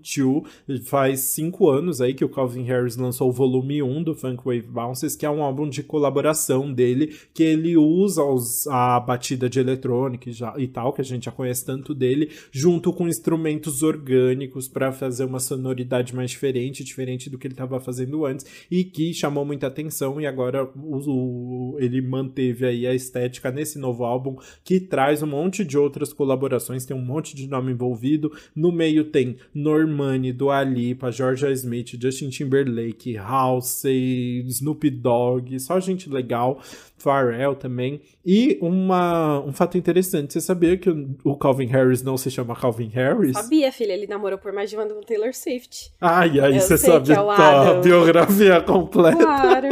2. 0.66 0.88
Faz 0.88 1.20
cinco 1.20 1.70
anos 1.70 2.00
aí 2.00 2.14
que 2.14 2.24
o 2.24 2.30
Calvin 2.30 2.64
Harris 2.64 2.96
lançou 2.96 3.28
o 3.28 3.34
volume 3.34 3.84
1 3.84 4.04
do 4.04 4.16
Funk 4.16 4.42
Wave 4.46 4.68
Bounces, 4.68 5.14
que 5.14 5.26
é 5.26 5.30
um 5.30 5.44
álbum 5.44 5.68
de 5.68 5.84
colaboração 5.84 6.72
dele, 6.72 7.14
que 7.34 7.44
ele 7.44 7.76
usa 7.76 8.24
os, 8.24 8.66
a 8.68 9.02
batida 9.02 9.50
de 9.50 9.60
eletrônica 9.60 10.30
e, 10.30 10.34
já, 10.34 10.54
e 10.58 10.66
tal, 10.66 10.94
que 10.94 11.02
a 11.02 11.06
gente 11.06 11.26
já 11.26 11.32
conhece 11.32 11.66
tanto 11.66 11.94
dele, 11.94 12.32
junto 12.54 12.94
com 12.94 13.06
instrumentos 13.06 13.84
orgânicos 13.84 14.70
para 14.70 14.94
fazer 14.94 15.26
uma 15.26 15.42
sonoridade 15.42 16.16
mais 16.16 16.32
diferente, 16.32 16.86
diferente 16.86 17.17
do 17.26 17.38
que 17.38 17.48
ele 17.48 17.54
estava 17.54 17.80
fazendo 17.80 18.26
antes 18.26 18.46
e 18.70 18.84
que 18.84 19.14
chamou 19.14 19.44
muita 19.44 19.68
atenção 19.68 20.22
e 20.22 20.28
agora 20.28 20.64
o, 20.64 21.74
o, 21.74 21.78
ele 21.80 22.02
manteve 22.02 22.66
aí 22.66 22.86
a 22.86 22.94
estética 22.94 23.52
nesse 23.52 23.80
novo 23.80 24.06
álbum 24.06 24.38
que 24.64 24.80
traz 24.80 25.24
um 25.24 25.28
monte 25.28 25.66
de 25.66 25.78
outras 25.78 26.14
colaborações, 26.14 26.86
tem 26.86 26.96
um 26.96 27.02
monte 27.02 27.36
de 27.36 27.48
nome 27.48 27.72
envolvido. 27.72 28.32
No 28.56 28.72
meio 28.72 29.06
tem 29.06 29.38
Normani, 29.54 30.32
Dua 30.32 30.64
Lipa, 30.64 31.12
Georgia 31.12 31.52
Smith, 31.52 31.98
Justin 32.00 32.30
Timberlake, 32.30 33.18
Halsey, 33.18 34.44
Snoop 34.48 34.90
Dogg, 34.90 35.60
só 35.60 35.80
gente 35.80 36.10
legal. 36.10 36.62
Pharrell 36.98 37.56
também. 37.56 38.02
E 38.26 38.58
uma, 38.62 39.40
um 39.42 39.54
fato 39.54 39.78
interessante, 39.78 40.34
você 40.34 40.42
sabia 40.42 40.76
que 40.78 40.90
o 41.24 41.38
Calvin 41.38 41.68
Harris 41.68 42.02
não 42.02 42.18
se 42.18 42.30
chama 42.30 42.56
Calvin 42.56 42.90
Harris? 42.90 43.34
Sabia, 43.34 43.72
filha, 43.72 43.94
ele 43.94 44.08
namorou 44.08 44.38
por 44.38 44.52
mais 44.52 44.70
de 44.70 44.76
um 44.76 44.82
ano 44.82 44.96
com 44.96 45.02
Taylor 45.02 45.34
Swift. 45.34 45.94
Ai, 46.02 46.40
aí 46.40 46.60
você 46.60 46.78
sabe 47.16 47.68
é 47.68 47.72
a 47.72 47.82
biografia 47.82 48.62
completa. 48.66 49.18
Claro. 49.18 49.68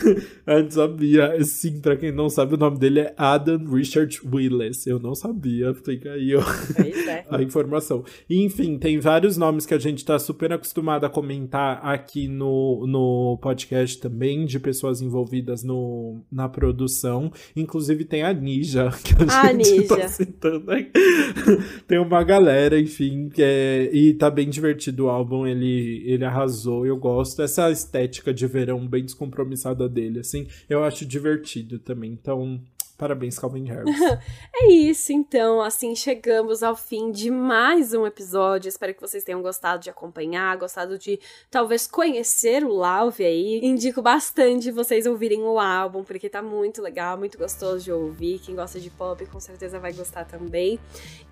a 0.46 0.58
gente 0.60 0.74
sabia. 0.74 1.44
Sim, 1.44 1.80
pra 1.80 1.96
quem 1.96 2.12
não 2.12 2.28
sabe, 2.28 2.54
o 2.54 2.58
nome 2.58 2.78
dele 2.78 3.00
é 3.00 3.14
Adam 3.16 3.64
Richard 3.66 4.20
Willis. 4.32 4.86
Eu 4.86 4.98
não 4.98 5.14
sabia, 5.14 5.74
fica 5.74 6.12
aí 6.12 6.34
ó, 6.34 6.42
é. 7.08 7.24
a 7.30 7.42
informação. 7.42 8.04
Enfim, 8.28 8.78
tem 8.78 8.98
vários 8.98 9.36
nomes 9.36 9.66
que 9.66 9.74
a 9.74 9.78
gente 9.78 10.04
tá 10.04 10.18
super 10.18 10.52
acostumado 10.52 11.04
a 11.04 11.10
comentar 11.10 11.80
aqui 11.84 12.28
no, 12.28 12.86
no 12.86 13.38
podcast 13.40 13.98
também, 13.98 14.44
de 14.44 14.58
pessoas 14.58 15.00
envolvidas 15.00 15.62
no, 15.62 16.20
na 16.30 16.48
produção. 16.48 17.32
Inclusive 17.56 18.04
tem 18.04 18.22
a 18.22 18.32
Ninja, 18.32 18.90
que 19.02 19.14
a, 19.28 19.40
a 19.40 19.52
gente 19.52 19.70
Ninja. 19.70 19.96
tá 19.96 20.08
citando 20.08 20.70
aqui. 20.70 20.90
tem 21.86 21.98
uma 21.98 22.22
galera, 22.22 22.78
enfim, 22.78 23.28
que 23.28 23.42
é, 23.42 23.90
e 23.92 24.14
tá 24.14 24.30
bem 24.30 24.48
divertido 24.48 25.04
o 25.04 25.08
álbum, 25.08 25.46
ele, 25.46 26.02
ele 26.06 26.24
arrasou, 26.24 26.63
eu 26.66 26.96
gosto. 26.96 27.42
Essa 27.42 27.70
estética 27.70 28.32
de 28.32 28.46
verão 28.46 28.86
bem 28.86 29.04
descompromissada 29.04 29.88
dele, 29.88 30.20
assim, 30.20 30.46
eu 30.68 30.84
acho 30.84 31.04
divertido 31.04 31.78
também. 31.78 32.12
Então, 32.12 32.60
Parabéns, 32.96 33.40
Calvin 33.40 33.64
Harris. 33.64 33.92
é 34.54 34.70
isso, 34.70 35.12
então. 35.12 35.60
Assim, 35.60 35.96
chegamos 35.96 36.62
ao 36.62 36.76
fim 36.76 37.10
de 37.10 37.28
mais 37.28 37.92
um 37.92 38.06
episódio. 38.06 38.68
Espero 38.68 38.94
que 38.94 39.00
vocês 39.00 39.24
tenham 39.24 39.42
gostado 39.42 39.82
de 39.82 39.90
acompanhar, 39.90 40.56
gostado 40.56 40.96
de 40.96 41.18
talvez 41.50 41.88
conhecer 41.88 42.62
o 42.64 42.72
Lauve 42.72 43.24
aí. 43.24 43.58
Indico 43.64 44.00
bastante 44.00 44.70
vocês 44.70 45.06
ouvirem 45.06 45.42
o 45.42 45.58
álbum, 45.58 46.04
porque 46.04 46.28
tá 46.28 46.40
muito 46.40 46.80
legal, 46.80 47.18
muito 47.18 47.36
gostoso 47.36 47.82
de 47.82 47.90
ouvir. 47.90 48.38
Quem 48.38 48.54
gosta 48.54 48.78
de 48.78 48.90
pop 48.90 49.26
com 49.26 49.40
certeza 49.40 49.80
vai 49.80 49.92
gostar 49.92 50.24
também. 50.24 50.78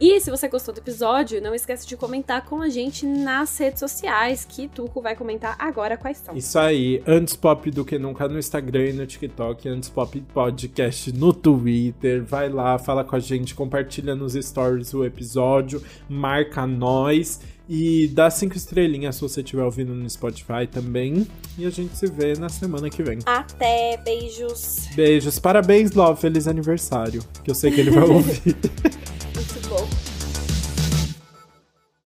E 0.00 0.20
se 0.20 0.32
você 0.32 0.48
gostou 0.48 0.74
do 0.74 0.78
episódio, 0.78 1.40
não 1.40 1.54
esquece 1.54 1.86
de 1.86 1.96
comentar 1.96 2.44
com 2.44 2.60
a 2.60 2.68
gente 2.68 3.06
nas 3.06 3.56
redes 3.56 3.78
sociais, 3.78 4.44
que 4.44 4.66
Tuco 4.66 5.00
vai 5.00 5.14
comentar 5.14 5.54
agora 5.60 5.96
quais 5.96 6.18
são. 6.18 6.36
Isso 6.36 6.58
aí, 6.58 7.00
antes 7.06 7.36
pop 7.36 7.70
do 7.70 7.84
que 7.84 8.00
nunca 8.00 8.26
no 8.26 8.36
Instagram 8.36 8.86
e 8.86 8.92
no 8.94 9.06
TikTok, 9.06 9.68
antes 9.68 9.88
pop 9.88 10.20
podcast 10.34 11.12
no 11.12 11.32
Twitter 11.32 11.51
Twitter, 11.58 12.24
vai 12.24 12.48
lá, 12.48 12.78
fala 12.78 13.04
com 13.04 13.16
a 13.16 13.20
gente, 13.20 13.54
compartilha 13.54 14.14
nos 14.14 14.32
stories 14.32 14.94
o 14.94 15.04
episódio, 15.04 15.82
marca 16.08 16.66
nós 16.66 17.40
e 17.68 18.08
dá 18.08 18.30
cinco 18.30 18.56
estrelinhas 18.56 19.16
se 19.16 19.20
você 19.20 19.40
estiver 19.40 19.62
ouvindo 19.62 19.94
no 19.94 20.08
Spotify 20.08 20.66
também. 20.70 21.26
E 21.56 21.66
a 21.66 21.70
gente 21.70 21.96
se 21.96 22.06
vê 22.06 22.34
na 22.34 22.48
semana 22.48 22.90
que 22.90 23.02
vem. 23.02 23.18
Até, 23.24 23.96
beijos. 23.98 24.88
Beijos. 24.94 25.38
Parabéns, 25.38 25.92
Love. 25.92 26.20
Feliz 26.20 26.48
aniversário. 26.48 27.22
Que 27.44 27.50
eu 27.50 27.54
sei 27.54 27.70
que 27.70 27.80
ele 27.80 27.90
vai 27.90 28.04
ouvir. 28.08 28.56